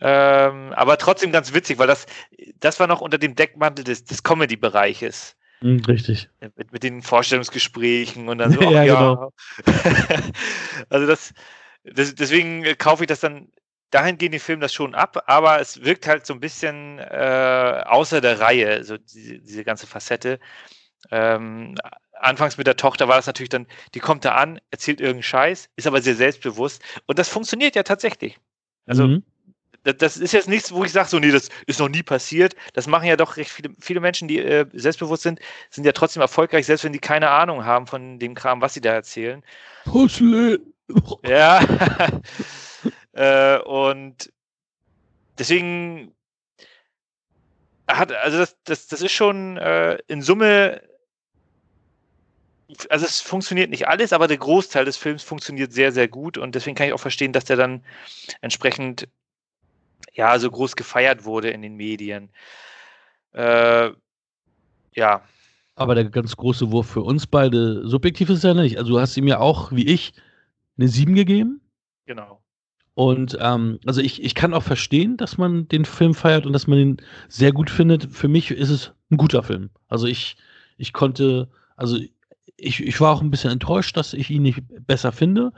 Ähm, 0.00 0.72
aber 0.74 0.98
trotzdem 0.98 1.32
ganz 1.32 1.54
witzig, 1.54 1.78
weil 1.78 1.86
das, 1.86 2.06
das 2.60 2.78
war 2.80 2.86
noch 2.86 3.00
unter 3.00 3.18
dem 3.18 3.34
Deckmantel 3.34 3.84
des, 3.84 4.04
des 4.04 4.22
Comedy-Bereiches. 4.22 5.36
Hm, 5.60 5.80
richtig. 5.86 6.28
Mit, 6.56 6.72
mit 6.72 6.82
den 6.82 7.02
Vorstellungsgesprächen 7.02 8.28
und 8.28 8.38
dann 8.38 8.52
so, 8.52 8.60
ja, 8.60 8.82
ja. 8.82 9.14
Genau. 9.14 9.32
also 10.90 11.06
das, 11.06 11.32
das, 11.84 12.14
deswegen 12.14 12.64
kaufe 12.78 13.04
ich 13.04 13.08
das 13.08 13.20
dann 13.20 13.48
dahingehend 13.90 14.34
den 14.34 14.40
Film 14.40 14.60
das 14.60 14.74
schon 14.74 14.94
ab, 14.94 15.22
aber 15.26 15.60
es 15.60 15.82
wirkt 15.84 16.06
halt 16.06 16.26
so 16.26 16.34
ein 16.34 16.40
bisschen 16.40 16.98
äh, 16.98 17.82
außer 17.86 18.20
der 18.20 18.40
Reihe, 18.40 18.84
so 18.84 18.98
diese, 18.98 19.38
diese 19.38 19.64
ganze 19.64 19.86
Facette. 19.86 20.38
Ähm, 21.10 21.76
anfangs 22.12 22.58
mit 22.58 22.66
der 22.66 22.76
Tochter 22.76 23.08
war 23.08 23.16
das 23.16 23.26
natürlich 23.26 23.50
dann, 23.50 23.66
die 23.94 24.00
kommt 24.00 24.24
da 24.24 24.34
an, 24.34 24.60
erzählt 24.70 25.00
irgendeinen 25.00 25.22
Scheiß, 25.22 25.70
ist 25.76 25.86
aber 25.86 26.02
sehr 26.02 26.16
selbstbewusst 26.16 26.82
und 27.06 27.18
das 27.18 27.28
funktioniert 27.28 27.76
ja 27.76 27.84
tatsächlich. 27.84 28.38
Also 28.86 29.06
mhm. 29.06 29.22
Das, 29.92 30.16
ist 30.16 30.32
jetzt 30.32 30.48
nichts, 30.48 30.72
wo 30.72 30.84
ich 30.84 30.92
sage, 30.92 31.08
so 31.08 31.18
nee, 31.18 31.30
das 31.30 31.48
ist 31.66 31.80
noch 31.80 31.88
nie 31.88 32.02
passiert. 32.02 32.56
Das 32.74 32.86
machen 32.86 33.06
ja 33.06 33.16
doch 33.16 33.36
recht 33.36 33.50
viele, 33.50 33.70
viele 33.78 34.00
Menschen, 34.00 34.28
die 34.28 34.38
äh, 34.38 34.66
selbstbewusst 34.72 35.22
sind, 35.22 35.40
sind 35.70 35.84
ja 35.84 35.92
trotzdem 35.92 36.22
erfolgreich, 36.22 36.66
selbst 36.66 36.84
wenn 36.84 36.92
die 36.92 36.98
keine 36.98 37.30
Ahnung 37.30 37.64
haben 37.64 37.86
von 37.86 38.18
dem 38.18 38.34
Kram, 38.34 38.60
was 38.60 38.74
sie 38.74 38.80
da 38.80 38.92
erzählen. 38.92 39.42
Hustle. 39.86 40.60
Ja. 41.24 41.60
äh, 43.12 43.58
und 43.60 44.32
deswegen 45.38 46.12
hat, 47.88 48.12
also 48.12 48.38
das, 48.38 48.56
das, 48.64 48.86
das 48.88 49.00
ist 49.02 49.12
schon 49.12 49.56
äh, 49.58 49.98
in 50.08 50.22
Summe, 50.22 50.82
also 52.90 53.06
es 53.06 53.20
funktioniert 53.20 53.70
nicht 53.70 53.86
alles, 53.86 54.12
aber 54.12 54.26
der 54.26 54.38
Großteil 54.38 54.84
des 54.84 54.96
Films 54.96 55.22
funktioniert 55.22 55.72
sehr, 55.72 55.92
sehr 55.92 56.08
gut 56.08 56.36
und 56.38 56.54
deswegen 56.54 56.74
kann 56.74 56.88
ich 56.88 56.92
auch 56.92 57.00
verstehen, 57.00 57.32
dass 57.32 57.44
der 57.44 57.56
dann 57.56 57.84
entsprechend 58.40 59.08
ja 60.12 60.38
so 60.38 60.50
groß 60.50 60.76
gefeiert 60.76 61.24
wurde 61.24 61.50
in 61.50 61.62
den 61.62 61.76
Medien. 61.76 62.30
Äh, 63.32 63.90
ja. 64.94 65.22
Aber 65.74 65.94
der 65.94 66.06
ganz 66.06 66.36
große 66.36 66.70
Wurf 66.70 66.88
für 66.88 67.02
uns 67.02 67.26
beide 67.26 67.86
subjektiv 67.86 68.30
ist 68.30 68.44
ja 68.44 68.54
nicht. 68.54 68.78
Also 68.78 68.92
du 68.92 69.00
hast 69.00 69.16
ihm 69.16 69.28
ja 69.28 69.38
auch, 69.38 69.72
wie 69.72 69.86
ich, 69.86 70.14
eine 70.78 70.88
7 70.88 71.14
gegeben. 71.14 71.60
Genau. 72.06 72.42
Und 72.94 73.36
ähm, 73.40 73.78
also 73.84 74.00
ich, 74.00 74.22
ich 74.24 74.34
kann 74.34 74.54
auch 74.54 74.62
verstehen, 74.62 75.18
dass 75.18 75.36
man 75.36 75.68
den 75.68 75.84
Film 75.84 76.14
feiert 76.14 76.46
und 76.46 76.54
dass 76.54 76.66
man 76.66 76.78
ihn 76.78 76.96
sehr 77.28 77.52
gut 77.52 77.68
findet. 77.68 78.10
Für 78.10 78.28
mich 78.28 78.50
ist 78.50 78.70
es 78.70 78.92
ein 79.10 79.18
guter 79.18 79.42
Film. 79.42 79.68
Also 79.88 80.06
ich, 80.06 80.38
ich 80.78 80.94
konnte, 80.94 81.50
also 81.76 81.98
ich, 82.56 82.82
ich 82.82 83.00
war 83.00 83.12
auch 83.12 83.20
ein 83.20 83.30
bisschen 83.30 83.50
enttäuscht, 83.50 83.98
dass 83.98 84.14
ich 84.14 84.30
ihn 84.30 84.42
nicht 84.42 84.62
besser 84.86 85.12
finde, 85.12 85.52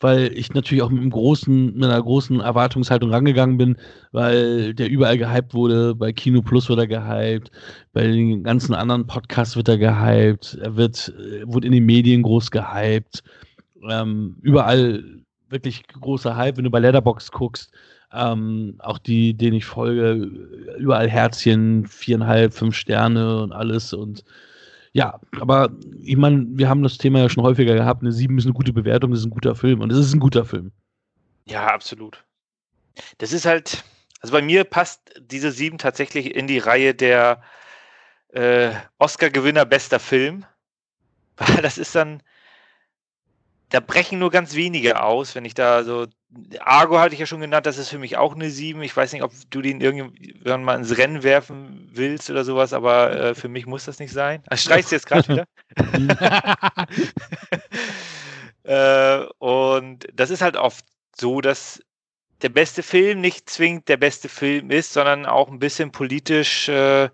weil 0.00 0.32
ich 0.36 0.52
natürlich 0.52 0.82
auch 0.82 0.90
mit, 0.90 1.00
einem 1.00 1.10
großen, 1.10 1.74
mit 1.74 1.84
einer 1.84 2.02
großen 2.02 2.40
Erwartungshaltung 2.40 3.10
rangegangen 3.10 3.56
bin, 3.56 3.76
weil 4.12 4.74
der 4.74 4.90
überall 4.90 5.18
gehypt 5.18 5.54
wurde. 5.54 5.94
Bei 5.94 6.12
Kino 6.12 6.42
Plus 6.42 6.68
wird 6.68 6.78
er 6.78 6.86
gehypt, 6.86 7.50
bei 7.92 8.06
den 8.06 8.42
ganzen 8.42 8.74
anderen 8.74 9.06
Podcasts 9.06 9.56
wird 9.56 9.68
er 9.68 9.78
gehypt, 9.78 10.58
er 10.60 10.76
wird, 10.76 11.14
äh, 11.18 11.46
wurde 11.46 11.66
in 11.66 11.72
den 11.72 11.86
Medien 11.86 12.22
groß 12.22 12.50
gehypt 12.50 13.22
ähm, 13.88 14.36
überall 14.42 15.04
wirklich 15.48 15.86
großer 15.86 16.36
Hype, 16.36 16.56
wenn 16.56 16.64
du 16.64 16.70
bei 16.70 16.80
Letterbox 16.80 17.30
guckst. 17.30 17.72
Ähm, 18.12 18.76
auch 18.78 18.98
die, 18.98 19.34
denen 19.34 19.56
ich 19.56 19.64
folge, 19.64 20.14
überall 20.78 21.08
Herzchen, 21.08 21.86
viereinhalb, 21.86 22.54
fünf 22.54 22.74
Sterne 22.76 23.42
und 23.42 23.52
alles. 23.52 23.92
Und 23.92 24.24
ja, 24.96 25.20
aber 25.40 25.68
ich 26.00 26.16
meine, 26.16 26.46
wir 26.52 26.70
haben 26.70 26.82
das 26.82 26.96
Thema 26.96 27.18
ja 27.18 27.28
schon 27.28 27.42
häufiger 27.42 27.74
gehabt. 27.74 28.00
Eine 28.00 28.12
7 28.12 28.38
ist 28.38 28.46
eine 28.46 28.54
gute 28.54 28.72
Bewertung, 28.72 29.10
das 29.10 29.20
ist 29.20 29.26
ein 29.26 29.30
guter 29.30 29.54
Film. 29.54 29.82
Und 29.82 29.92
es 29.92 29.98
ist 29.98 30.14
ein 30.14 30.20
guter 30.20 30.46
Film. 30.46 30.72
Ja, 31.44 31.66
absolut. 31.66 32.24
Das 33.18 33.34
ist 33.34 33.44
halt, 33.44 33.84
also 34.22 34.32
bei 34.32 34.40
mir 34.40 34.64
passt 34.64 35.12
diese 35.20 35.52
7 35.52 35.76
tatsächlich 35.76 36.34
in 36.34 36.46
die 36.46 36.56
Reihe 36.56 36.94
der 36.94 37.42
äh, 38.28 38.70
Oscar-Gewinner 38.96 39.66
bester 39.66 40.00
Film. 40.00 40.46
Weil 41.36 41.60
das 41.60 41.76
ist 41.76 41.94
dann, 41.94 42.22
da 43.68 43.80
brechen 43.80 44.18
nur 44.18 44.30
ganz 44.30 44.54
wenige 44.54 45.02
aus, 45.02 45.34
wenn 45.34 45.44
ich 45.44 45.52
da 45.52 45.84
so. 45.84 46.06
Argo 46.60 46.98
hatte 46.98 47.14
ich 47.14 47.20
ja 47.20 47.26
schon 47.26 47.40
genannt, 47.40 47.66
das 47.66 47.78
ist 47.78 47.88
für 47.88 47.98
mich 47.98 48.16
auch 48.16 48.34
eine 48.34 48.50
7. 48.50 48.82
Ich 48.82 48.96
weiß 48.96 49.12
nicht, 49.12 49.22
ob 49.22 49.32
du 49.50 49.62
den 49.62 49.80
irgendwann 49.80 50.64
mal 50.64 50.76
ins 50.76 50.96
Rennen 50.98 51.22
werfen 51.22 51.88
willst 51.92 52.30
oder 52.30 52.44
sowas, 52.44 52.72
aber 52.72 53.12
äh, 53.12 53.34
für 53.34 53.48
mich 53.48 53.66
muss 53.66 53.84
das 53.84 53.98
nicht 53.98 54.12
sein. 54.12 54.42
Ach, 54.48 54.58
streichst 54.58 54.90
du 54.90 54.96
jetzt 54.96 55.06
gerade 55.06 55.28
wieder? 55.28 55.46
äh, 59.22 59.26
und 59.38 60.06
das 60.12 60.30
ist 60.30 60.42
halt 60.42 60.56
oft 60.56 60.84
so, 61.14 61.40
dass 61.40 61.80
der 62.42 62.48
beste 62.50 62.82
Film 62.82 63.20
nicht 63.20 63.48
zwingend 63.48 63.88
der 63.88 63.96
beste 63.96 64.28
Film 64.28 64.70
ist, 64.70 64.92
sondern 64.92 65.26
auch 65.26 65.48
ein 65.48 65.58
bisschen 65.58 65.92
politisch 65.92 66.68
äh, 66.68 67.08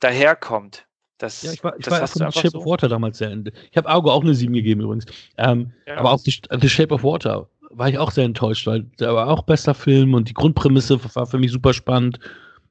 daherkommt. 0.00 0.86
Das, 1.16 1.42
ja, 1.42 1.52
ich 1.52 1.64
war, 1.64 1.76
ich 1.76 1.90
war 1.90 2.06
von 2.06 2.30
The 2.30 2.38
Shape 2.38 2.50
so? 2.50 2.58
of 2.60 2.66
Water 2.66 2.88
damals 2.88 3.18
sehr. 3.18 3.36
Ich 3.70 3.76
habe 3.76 3.88
Argo 3.88 4.12
auch 4.12 4.22
eine 4.22 4.34
7 4.34 4.52
gegeben 4.52 4.82
übrigens. 4.82 5.06
Ähm, 5.36 5.72
ja. 5.86 5.96
Aber 5.96 6.12
auch 6.12 6.22
die, 6.22 6.40
The 6.48 6.68
Shape 6.68 6.94
of 6.94 7.02
Water 7.02 7.48
war 7.70 7.88
ich 7.88 7.98
auch 7.98 8.10
sehr 8.10 8.24
enttäuscht, 8.24 8.66
weil 8.66 8.82
der 8.98 9.14
war 9.14 9.28
auch 9.28 9.42
bester 9.42 9.74
Film 9.74 10.14
und 10.14 10.28
die 10.28 10.34
Grundprämisse 10.34 10.98
war 11.14 11.26
für 11.26 11.38
mich 11.38 11.52
super 11.52 11.74
spannend. 11.74 12.18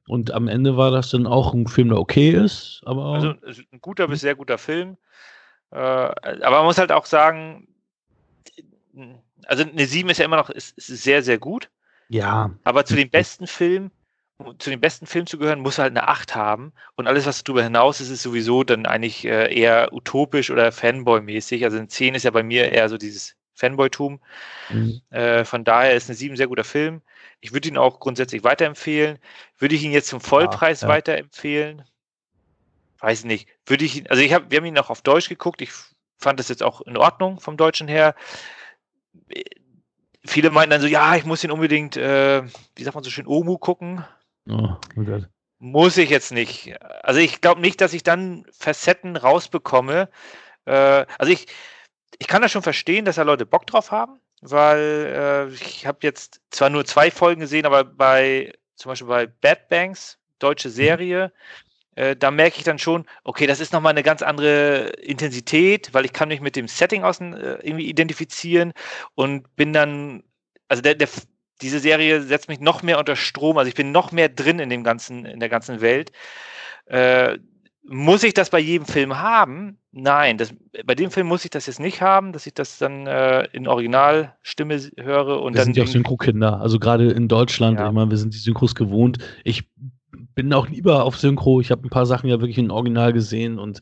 Und 0.07 0.31
am 0.31 0.47
Ende 0.47 0.77
war 0.77 0.91
das 0.91 1.09
dann 1.09 1.27
auch 1.27 1.53
ein 1.53 1.67
Film, 1.67 1.89
der 1.89 1.99
okay 1.99 2.29
ist. 2.29 2.81
Aber 2.85 3.05
also 3.05 3.33
ein 3.71 3.81
guter 3.81 4.07
bis 4.07 4.21
sehr 4.21 4.35
guter 4.35 4.57
Film. 4.57 4.97
Äh, 5.71 5.77
aber 5.77 6.57
man 6.57 6.65
muss 6.65 6.77
halt 6.77 6.93
auch 6.93 7.05
sagen, 7.05 7.67
also 9.45 9.63
eine 9.63 9.85
7 9.85 10.09
ist 10.09 10.17
ja 10.17 10.25
immer 10.25 10.37
noch 10.37 10.49
ist, 10.49 10.77
ist 10.77 10.87
sehr, 10.87 11.21
sehr 11.23 11.37
gut. 11.37 11.69
Ja. 12.09 12.51
Aber 12.63 12.85
zu 12.85 12.95
den 12.95 13.09
besten 13.09 13.47
Filmen 13.47 13.91
zu 14.59 14.69
den 14.69 14.79
besten 14.79 15.07
Filmen 15.07 15.27
zu 15.27 15.39
gehören, 15.39 15.61
muss 15.61 15.79
halt 15.79 15.97
eine 15.97 16.07
8 16.07 16.35
haben. 16.35 16.71
Und 16.95 17.07
alles, 17.07 17.25
was 17.25 17.43
darüber 17.43 17.63
hinaus 17.63 17.99
ist, 18.01 18.09
ist 18.09 18.21
sowieso 18.21 18.63
dann 18.63 18.85
eigentlich 18.85 19.25
äh, 19.25 19.53
eher 19.53 19.91
utopisch 19.91 20.51
oder 20.51 20.71
Fanboy-mäßig. 20.71 21.63
Also 21.63 21.77
ein 21.77 21.89
10 21.89 22.15
ist 22.15 22.23
ja 22.23 22.31
bei 22.31 22.43
mir 22.43 22.71
eher 22.71 22.87
so 22.87 22.97
dieses 22.97 23.35
Fanboy-Tum. 23.57 24.19
Mhm. 24.69 25.01
Äh, 25.09 25.43
von 25.43 25.63
daher 25.63 25.95
ist 25.95 26.09
eine 26.09 26.15
7 26.15 26.33
ein 26.33 26.37
sehr 26.37 26.47
guter 26.47 26.63
Film. 26.63 27.01
Ich 27.41 27.53
würde 27.53 27.67
ihn 27.67 27.77
auch 27.77 27.99
grundsätzlich 27.99 28.43
weiterempfehlen. 28.43 29.19
Würde 29.59 29.75
ich 29.75 29.83
ihn 29.83 29.91
jetzt 29.91 30.07
zum 30.07 30.21
Vollpreis 30.21 30.81
ja, 30.81 30.87
ja. 30.87 30.93
weiterempfehlen? 30.93 31.83
Weiß 32.99 33.25
nicht. 33.25 33.49
Würde 33.65 33.85
ich 33.85 33.97
ihn, 33.97 34.07
also 34.07 34.23
ich 34.23 34.33
habe, 34.33 34.49
wir 34.49 34.57
haben 34.57 34.65
ihn 34.65 34.77
auch 34.77 34.89
auf 34.89 35.01
Deutsch 35.01 35.29
geguckt. 35.29 35.61
Ich 35.61 35.71
fand 36.17 36.39
das 36.39 36.47
jetzt 36.47 36.63
auch 36.63 36.81
in 36.81 36.97
Ordnung 36.97 37.39
vom 37.39 37.57
Deutschen 37.57 37.87
her 37.87 38.15
viele 40.27 40.51
meinen 40.51 40.69
dann 40.69 40.81
so, 40.81 40.87
ja, 40.87 41.15
ich 41.15 41.25
muss 41.25 41.43
ihn 41.43 41.51
unbedingt, 41.51 41.97
äh, 41.97 42.43
wie 42.75 42.83
sagt 42.83 42.95
man 42.95 43.03
so 43.03 43.09
schön, 43.09 43.27
Omu 43.27 43.57
gucken. 43.57 44.05
Oh, 44.49 44.75
oh 44.95 45.21
Muss 45.59 45.97
ich 45.97 46.09
jetzt 46.09 46.31
nicht. 46.31 46.75
Also 47.03 47.19
ich 47.19 47.41
glaube 47.41 47.61
nicht, 47.61 47.81
dass 47.81 47.93
ich 47.93 48.03
dann 48.03 48.45
Facetten 48.51 49.15
rausbekomme. 49.15 50.09
Äh, 50.65 51.05
also 51.17 51.31
ich, 51.31 51.47
ich 52.19 52.27
kann 52.27 52.41
das 52.41 52.51
schon 52.51 52.63
verstehen, 52.63 53.05
dass 53.05 53.15
da 53.15 53.23
Leute 53.23 53.45
Bock 53.45 53.67
drauf 53.67 53.91
haben, 53.91 54.19
weil 54.41 55.49
äh, 55.49 55.53
ich 55.53 55.85
habe 55.85 55.99
jetzt 56.01 56.41
zwar 56.49 56.69
nur 56.69 56.85
zwei 56.85 57.11
Folgen 57.11 57.41
gesehen, 57.41 57.65
aber 57.65 57.83
bei 57.83 58.53
zum 58.75 58.89
Beispiel 58.89 59.07
bei 59.07 59.27
Bad 59.27 59.67
Banks, 59.69 60.17
deutsche 60.39 60.69
mhm. 60.69 60.73
Serie, 60.73 61.31
äh, 61.95 62.15
da 62.15 62.31
merke 62.31 62.57
ich 62.57 62.63
dann 62.63 62.79
schon, 62.79 63.05
okay, 63.23 63.47
das 63.47 63.59
ist 63.59 63.73
nochmal 63.73 63.91
eine 63.91 64.03
ganz 64.03 64.21
andere 64.21 64.89
Intensität, 65.01 65.93
weil 65.93 66.05
ich 66.05 66.13
kann 66.13 66.29
mich 66.29 66.41
mit 66.41 66.55
dem 66.55 66.67
Setting 66.67 67.03
außen 67.03 67.33
äh, 67.33 67.53
irgendwie 67.63 67.89
identifizieren 67.89 68.73
und 69.15 69.55
bin 69.55 69.73
dann, 69.73 70.23
also 70.67 70.81
der, 70.81 70.95
der 70.95 71.09
diese 71.61 71.79
Serie 71.79 72.21
setzt 72.21 72.49
mich 72.49 72.59
noch 72.59 72.83
mehr 72.83 72.99
unter 72.99 73.15
Strom, 73.15 73.57
also 73.57 73.67
ich 73.67 73.73
bin 73.73 73.91
noch 73.91 74.11
mehr 74.11 74.29
drin 74.29 74.59
in 74.59 74.69
dem 74.69 74.83
ganzen, 74.83 75.25
in 75.25 75.39
der 75.39 75.49
ganzen 75.49 75.81
Welt. 75.81 76.11
Äh, 76.85 77.39
muss 77.87 78.23
ich 78.23 78.33
das 78.33 78.49
bei 78.49 78.59
jedem 78.59 78.85
Film 78.85 79.17
haben? 79.19 79.77
Nein, 79.91 80.37
das, 80.37 80.53
bei 80.85 80.93
dem 80.93 81.09
Film 81.09 81.27
muss 81.27 81.45
ich 81.45 81.51
das 81.51 81.65
jetzt 81.67 81.79
nicht 81.79 82.01
haben, 82.01 82.33
dass 82.33 82.45
ich 82.45 82.53
das 82.53 82.77
dann 82.77 83.07
äh, 83.07 83.45
in 83.53 83.67
Originalstimme 83.67 84.79
höre 84.97 85.41
und 85.41 85.53
wir 85.53 85.57
dann. 85.59 85.65
sind 85.65 85.77
ja 85.77 85.83
auch 85.83 85.87
Synchro-Kinder. 85.87 86.59
Also 86.59 86.79
gerade 86.79 87.09
in 87.11 87.27
Deutschland, 87.27 87.79
Ja. 87.79 87.87
ich 87.87 87.93
meine, 87.93 88.09
wir 88.09 88.17
sind 88.17 88.33
die 88.33 88.37
Synchros 88.39 88.75
gewohnt. 88.75 89.17
Ich 89.43 89.63
bin 90.35 90.53
auch 90.53 90.67
lieber 90.69 91.03
auf 91.03 91.17
Synchro. 91.17 91.61
Ich 91.61 91.71
habe 91.71 91.87
ein 91.87 91.89
paar 91.89 92.05
Sachen 92.05 92.29
ja 92.29 92.39
wirklich 92.41 92.57
in 92.57 92.71
Original 92.71 93.13
gesehen 93.13 93.57
und 93.57 93.81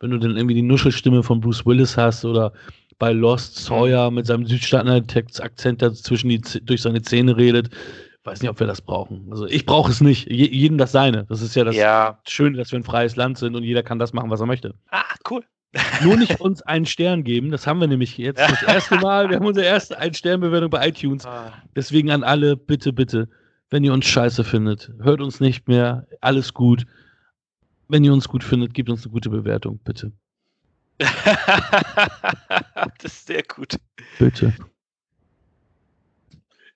wenn 0.00 0.10
du 0.10 0.18
dann 0.18 0.36
irgendwie 0.36 0.54
die 0.54 0.62
Nuschelstimme 0.62 1.22
von 1.22 1.40
Bruce 1.40 1.64
Willis 1.64 1.96
hast 1.96 2.24
oder 2.24 2.52
bei 2.98 3.12
Lost 3.12 3.56
Sawyer 3.56 4.10
mit 4.10 4.26
seinem 4.26 4.46
Südstaaten-Akzent 4.46 5.82
dazwischen 5.82 6.28
die, 6.28 6.40
durch 6.40 6.82
seine 6.82 7.02
Zähne 7.02 7.36
redet, 7.36 7.70
weiß 8.26 8.42
nicht, 8.42 8.50
ob 8.50 8.60
wir 8.60 8.66
das 8.66 8.80
brauchen. 8.80 9.28
Also 9.30 9.46
ich 9.46 9.64
brauche 9.66 9.90
es 9.90 10.00
nicht. 10.00 10.30
Je, 10.30 10.48
jedem 10.48 10.78
das 10.78 10.92
seine. 10.92 11.24
Das 11.24 11.40
ist 11.40 11.54
ja 11.54 11.64
das 11.64 11.76
ja. 11.76 12.18
Schöne, 12.26 12.56
dass 12.58 12.72
wir 12.72 12.78
ein 12.78 12.84
freies 12.84 13.16
Land 13.16 13.38
sind 13.38 13.54
und 13.54 13.62
jeder 13.62 13.82
kann 13.82 13.98
das 13.98 14.12
machen, 14.12 14.30
was 14.30 14.40
er 14.40 14.46
möchte. 14.46 14.74
Ah, 14.90 15.04
cool. 15.30 15.42
Nur 16.02 16.16
nicht 16.16 16.40
uns 16.40 16.62
einen 16.62 16.86
Stern 16.86 17.24
geben. 17.24 17.50
Das 17.50 17.66
haben 17.66 17.80
wir 17.80 17.86
nämlich 17.86 18.16
jetzt 18.18 18.40
das 18.40 18.62
erste 18.66 18.96
Mal. 18.96 19.28
Wir 19.28 19.36
haben 19.36 19.46
unsere 19.46 19.66
erste 19.66 19.98
Ein-Stern-Bewertung 19.98 20.70
bei 20.70 20.88
iTunes. 20.88 21.26
Ah, 21.26 21.52
Deswegen 21.74 22.10
an 22.10 22.24
alle, 22.24 22.56
bitte, 22.56 22.92
bitte, 22.92 23.28
wenn 23.70 23.84
ihr 23.84 23.92
uns 23.92 24.06
scheiße 24.06 24.44
findet, 24.44 24.90
hört 25.00 25.20
uns 25.20 25.40
nicht 25.40 25.68
mehr. 25.68 26.06
Alles 26.20 26.54
gut. 26.54 26.86
Wenn 27.88 28.04
ihr 28.04 28.12
uns 28.12 28.28
gut 28.28 28.42
findet, 28.42 28.74
gebt 28.74 28.90
uns 28.90 29.04
eine 29.04 29.12
gute 29.12 29.30
Bewertung, 29.30 29.78
bitte. 29.84 30.12
das 30.98 31.12
ist 33.04 33.26
sehr 33.26 33.42
gut. 33.42 33.76
Bitte. 34.18 34.52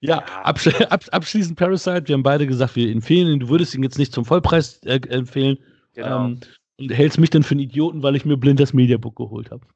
Ja, 0.00 0.18
absch 0.42 0.68
ab 0.90 1.04
abschließend 1.10 1.58
Parasite. 1.58 2.08
Wir 2.08 2.14
haben 2.14 2.22
beide 2.22 2.46
gesagt, 2.46 2.76
wir 2.76 2.90
empfehlen 2.90 3.28
ihn. 3.28 3.40
Du 3.40 3.48
würdest 3.48 3.74
ihn 3.74 3.82
jetzt 3.82 3.98
nicht 3.98 4.12
zum 4.12 4.24
Vollpreis 4.24 4.78
äh, 4.84 5.00
empfehlen. 5.08 5.58
Genau. 5.94 6.26
Ähm, 6.26 6.40
und 6.78 6.90
hältst 6.90 7.18
mich 7.18 7.30
dann 7.30 7.42
für 7.42 7.52
einen 7.52 7.60
Idioten, 7.60 8.02
weil 8.02 8.16
ich 8.16 8.24
mir 8.24 8.36
blind 8.38 8.58
das 8.58 8.72
Mediabook 8.72 9.16
geholt 9.16 9.50
habe. 9.50 9.66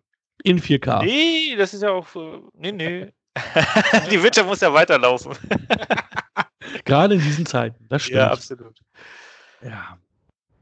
In 0.43 0.61
4K. 0.61 1.05
Nee, 1.05 1.55
das 1.57 1.75
ist 1.75 1.83
ja 1.83 1.91
auch. 1.91 2.07
äh, 2.17 2.41
Nee, 2.55 2.73
nee. 2.73 3.13
Die 4.11 4.23
Wirtschaft 4.23 4.49
muss 4.49 4.61
ja 4.61 4.73
weiterlaufen. 4.73 5.33
Gerade 6.85 7.15
in 7.15 7.21
diesen 7.21 7.47
Zeiten. 7.47 7.85
Das 7.89 8.03
stimmt. 8.03 8.17
Ja, 8.19 8.31
absolut. 8.31 8.79
Ja, 9.63 9.99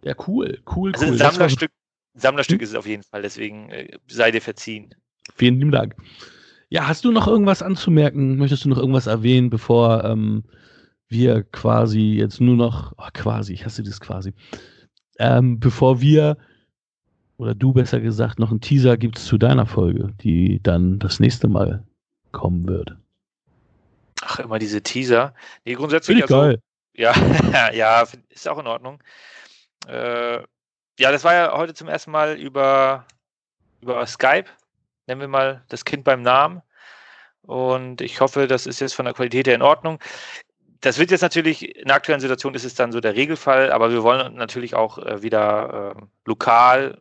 ja 0.02 0.14
cool, 0.26 0.58
cool, 0.74 0.92
Also 0.92 1.06
cool. 1.06 1.12
ein 1.12 1.18
Sammlerstück, 1.18 1.70
Sammlerstück 2.14 2.62
ist 2.62 2.70
es 2.70 2.74
auf 2.74 2.86
jeden 2.86 3.02
Fall, 3.02 3.22
deswegen 3.22 3.70
äh, 3.70 3.96
sei 4.08 4.30
dir 4.30 4.40
verziehen. 4.40 4.94
Vielen 5.36 5.58
lieben 5.58 5.70
Dank. 5.70 5.94
Ja, 6.72 6.88
hast 6.88 7.04
du 7.04 7.12
noch 7.12 7.28
irgendwas 7.28 7.60
anzumerken? 7.60 8.38
Möchtest 8.38 8.64
du 8.64 8.70
noch 8.70 8.78
irgendwas 8.78 9.06
erwähnen, 9.06 9.50
bevor 9.50 10.04
ähm, 10.04 10.42
wir 11.06 11.42
quasi 11.42 12.14
jetzt 12.14 12.40
nur 12.40 12.56
noch, 12.56 12.94
oh, 12.96 13.08
quasi, 13.12 13.52
ich 13.52 13.66
hasse 13.66 13.82
das 13.82 14.00
quasi, 14.00 14.32
ähm, 15.18 15.60
bevor 15.60 16.00
wir, 16.00 16.38
oder 17.36 17.54
du 17.54 17.74
besser 17.74 18.00
gesagt, 18.00 18.38
noch 18.38 18.50
einen 18.50 18.62
Teaser 18.62 18.96
gibst 18.96 19.26
zu 19.26 19.36
deiner 19.36 19.66
Folge, 19.66 20.14
die 20.22 20.62
dann 20.62 20.98
das 20.98 21.20
nächste 21.20 21.46
Mal 21.46 21.84
kommen 22.30 22.66
wird. 22.66 22.96
Ach, 24.22 24.38
immer 24.38 24.58
diese 24.58 24.80
Teaser. 24.80 25.34
Nee, 25.66 25.74
grundsätzlich. 25.74 26.16
Finde 26.16 26.24
ich 26.24 26.34
also, 26.34 26.40
geil. 26.40 26.58
Ja, 26.94 27.70
ja, 27.74 28.02
ist 28.30 28.48
auch 28.48 28.58
in 28.58 28.66
Ordnung. 28.66 28.98
Äh, 29.88 30.36
ja, 30.98 31.12
das 31.12 31.22
war 31.22 31.34
ja 31.34 31.54
heute 31.54 31.74
zum 31.74 31.88
ersten 31.88 32.12
Mal 32.12 32.38
über, 32.38 33.04
über 33.82 34.06
Skype. 34.06 34.46
Nennen 35.06 35.20
wir 35.20 35.28
mal 35.28 35.64
das 35.68 35.84
Kind 35.84 36.04
beim 36.04 36.22
Namen. 36.22 36.62
Und 37.42 38.00
ich 38.00 38.20
hoffe, 38.20 38.46
das 38.46 38.66
ist 38.66 38.80
jetzt 38.80 38.94
von 38.94 39.04
der 39.04 39.14
Qualität 39.14 39.46
her 39.46 39.54
in 39.54 39.62
Ordnung. 39.62 39.98
Das 40.80 40.98
wird 40.98 41.10
jetzt 41.10 41.22
natürlich, 41.22 41.76
in 41.76 41.86
der 41.86 41.96
aktuellen 41.96 42.20
Situation 42.20 42.54
ist 42.54 42.64
es 42.64 42.74
dann 42.74 42.92
so 42.92 43.00
der 43.00 43.14
Regelfall, 43.14 43.72
aber 43.72 43.90
wir 43.90 44.02
wollen 44.02 44.34
natürlich 44.34 44.74
auch 44.74 44.98
äh, 44.98 45.22
wieder 45.22 45.94
äh, 45.96 46.02
lokal 46.24 47.00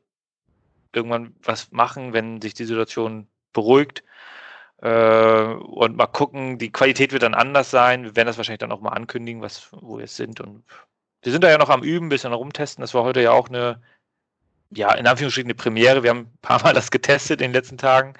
irgendwann 0.93 1.35
was 1.41 1.71
machen, 1.71 2.13
wenn 2.13 2.41
sich 2.41 2.53
die 2.53 2.65
Situation 2.65 3.27
beruhigt. 3.53 4.03
Äh, 4.81 5.43
und 5.53 5.95
mal 5.95 6.07
gucken, 6.07 6.57
die 6.57 6.71
Qualität 6.71 7.11
wird 7.13 7.23
dann 7.23 7.33
anders 7.35 7.71
sein. 7.71 8.03
Wir 8.03 8.15
werden 8.15 8.27
das 8.27 8.37
wahrscheinlich 8.37 8.59
dann 8.59 8.71
auch 8.71 8.81
mal 8.81 8.89
ankündigen, 8.89 9.41
was, 9.41 9.69
wo 9.71 9.97
wir 9.97 10.01
jetzt 10.01 10.15
sind. 10.15 10.41
Und 10.41 10.63
wir 11.21 11.31
sind 11.31 11.43
da 11.43 11.49
ja 11.49 11.57
noch 11.57 11.69
am 11.69 11.83
Üben, 11.83 12.09
bisschen 12.09 12.33
rumtesten. 12.33 12.81
Das 12.81 12.93
war 12.93 13.03
heute 13.03 13.21
ja 13.21 13.31
auch 13.31 13.49
eine, 13.49 13.81
ja, 14.73 14.93
in 14.93 15.07
Anführungsstrichen 15.07 15.47
eine 15.47 15.55
Premiere. 15.55 16.03
Wir 16.03 16.11
haben 16.11 16.19
ein 16.19 16.37
paar 16.41 16.61
Mal 16.63 16.73
das 16.73 16.91
getestet 16.91 17.41
in 17.41 17.49
den 17.49 17.53
letzten 17.53 17.77
Tagen. 17.77 18.13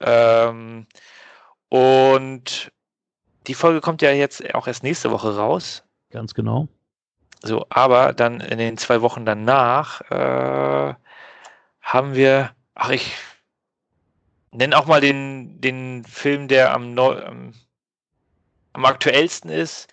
Ähm, 0.00 0.86
und 1.68 2.72
die 3.46 3.54
Folge 3.54 3.80
kommt 3.80 4.02
ja 4.02 4.10
jetzt 4.12 4.54
auch 4.54 4.66
erst 4.66 4.82
nächste 4.82 5.10
Woche 5.10 5.36
raus. 5.36 5.82
Ganz 6.10 6.34
genau. 6.34 6.68
So, 7.42 7.66
aber 7.70 8.12
dann 8.12 8.40
in 8.40 8.58
den 8.58 8.76
zwei 8.76 9.00
Wochen 9.02 9.24
danach 9.24 10.00
äh, 10.10 10.94
haben 11.80 12.14
wir, 12.14 12.50
ach, 12.74 12.90
ich 12.90 13.14
nenne 14.52 14.76
auch 14.76 14.86
mal 14.86 15.00
den, 15.00 15.60
den 15.60 16.04
Film, 16.04 16.48
der 16.48 16.74
am, 16.74 16.92
neu, 16.94 17.24
am, 17.24 17.54
am 18.72 18.84
aktuellsten 18.84 19.50
ist, 19.50 19.88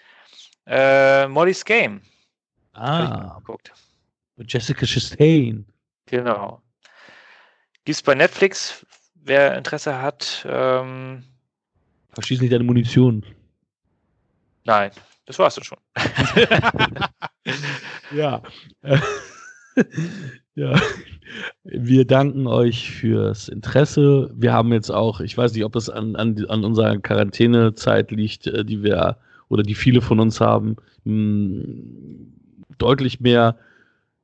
äh, 0.66 1.28
Molly's 1.28 1.64
Game. 1.64 2.02
Hab 2.74 3.04
ich 3.04 3.10
mal 3.10 3.30
Ah, 3.30 3.40
geguckt. 3.40 3.74
Mit 4.38 4.52
Jessica 4.52 4.86
Chastain. 4.86 5.66
Genau. 6.06 6.62
Gibt's 7.86 8.02
bei 8.02 8.16
Netflix, 8.16 8.86
wer 9.16 9.58
Interesse 9.58 10.02
hat. 10.02 10.46
Ähm, 10.50 11.24
Verschieß 12.14 12.42
nicht 12.42 12.54
deine 12.54 12.64
Munition. 12.64 13.24
nein, 14.66 14.92
das 15.26 15.38
war's 15.40 15.56
dann 15.56 15.64
schon. 15.64 15.78
Ja. 18.12 18.42
Ja. 20.56 20.74
Wir 21.64 22.06
danken 22.06 22.48
euch 22.48 22.90
fürs 22.90 23.48
Interesse. 23.48 24.32
Wir 24.34 24.54
haben 24.54 24.74
jetzt 24.74 24.90
auch, 24.90 25.20
ich 25.20 25.38
weiß 25.38 25.54
nicht, 25.54 25.64
ob 25.66 25.74
das 25.74 25.88
an, 25.88 26.16
an, 26.16 26.44
an 26.50 26.66
unserer 26.66 26.98
Quarantänezeit 26.98 28.10
liegt, 28.10 28.48
äh, 28.48 28.66
die 28.66 28.82
wir 28.82 29.18
oder 29.50 29.62
die 29.62 29.76
viele 29.76 30.02
von 30.02 30.20
uns 30.20 30.42
haben, 30.42 30.78
mh, 31.04 31.64
deutlich 32.80 33.20
mehr 33.20 33.56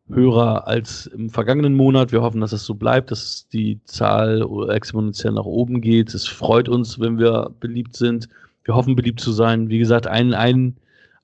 Hörer 0.09 0.67
als 0.67 1.05
im 1.07 1.29
vergangenen 1.29 1.75
Monat. 1.75 2.11
Wir 2.11 2.21
hoffen, 2.21 2.41
dass 2.41 2.51
es 2.51 2.65
so 2.65 2.75
bleibt, 2.75 3.11
dass 3.11 3.47
die 3.47 3.79
Zahl 3.85 4.45
exponentiell 4.69 5.33
nach 5.33 5.45
oben 5.45 5.81
geht. 5.81 6.13
Es 6.13 6.27
freut 6.27 6.67
uns, 6.67 6.99
wenn 6.99 7.17
wir 7.17 7.51
beliebt 7.59 7.95
sind. 7.95 8.27
Wir 8.65 8.75
hoffen, 8.75 8.95
beliebt 8.95 9.19
zu 9.19 9.31
sein. 9.31 9.69
Wie 9.69 9.79
gesagt, 9.79 10.07
ein, 10.07 10.33
ein, 10.33 10.75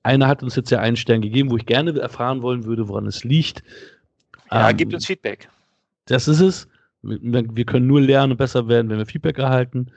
einer 0.02 0.28
hat 0.28 0.42
uns 0.42 0.56
jetzt 0.56 0.70
ja 0.70 0.80
einen 0.80 0.96
Stern 0.96 1.20
gegeben, 1.20 1.50
wo 1.50 1.56
ich 1.56 1.66
gerne 1.66 1.98
erfahren 1.98 2.42
wollen 2.42 2.64
würde, 2.64 2.88
woran 2.88 3.06
es 3.06 3.22
liegt. 3.22 3.62
Ja, 4.50 4.70
Ähm, 4.70 4.76
gibt 4.76 4.94
uns 4.94 5.06
Feedback. 5.06 5.48
Das 6.06 6.26
ist 6.26 6.40
es. 6.40 6.66
Wir 7.02 7.64
können 7.64 7.86
nur 7.86 8.00
lernen 8.00 8.32
und 8.32 8.38
besser 8.38 8.68
werden, 8.68 8.90
wenn 8.90 8.98
wir 8.98 9.06
Feedback 9.06 9.38
erhalten. 9.38 9.88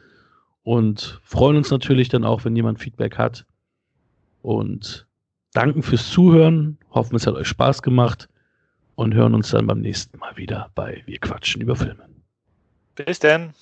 Und 0.63 1.19
freuen 1.23 1.57
uns 1.57 1.71
natürlich 1.71 2.09
dann 2.09 2.23
auch, 2.23 2.45
wenn 2.45 2.55
jemand 2.55 2.79
Feedback 2.79 3.17
hat. 3.17 3.45
Und 4.41 5.05
danken 5.53 5.83
fürs 5.83 6.09
Zuhören. 6.09 6.77
Hoffen, 6.91 7.15
es 7.15 7.27
hat 7.27 7.35
euch 7.35 7.47
Spaß 7.47 7.81
gemacht. 7.81 8.29
Und 8.95 9.13
hören 9.13 9.33
uns 9.33 9.49
dann 9.49 9.67
beim 9.67 9.81
nächsten 9.81 10.17
Mal 10.19 10.37
wieder 10.37 10.69
bei 10.75 11.01
Wir 11.05 11.17
quatschen 11.19 11.61
über 11.61 11.75
Filme. 11.75 12.07
Bis 12.95 13.19
denn. 13.19 13.53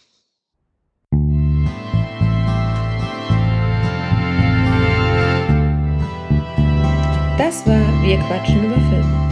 Das 7.38 7.66
war 7.66 8.04
Wir 8.04 8.18
quatschen 8.28 8.66
über 8.66 8.76
Film. 8.76 9.31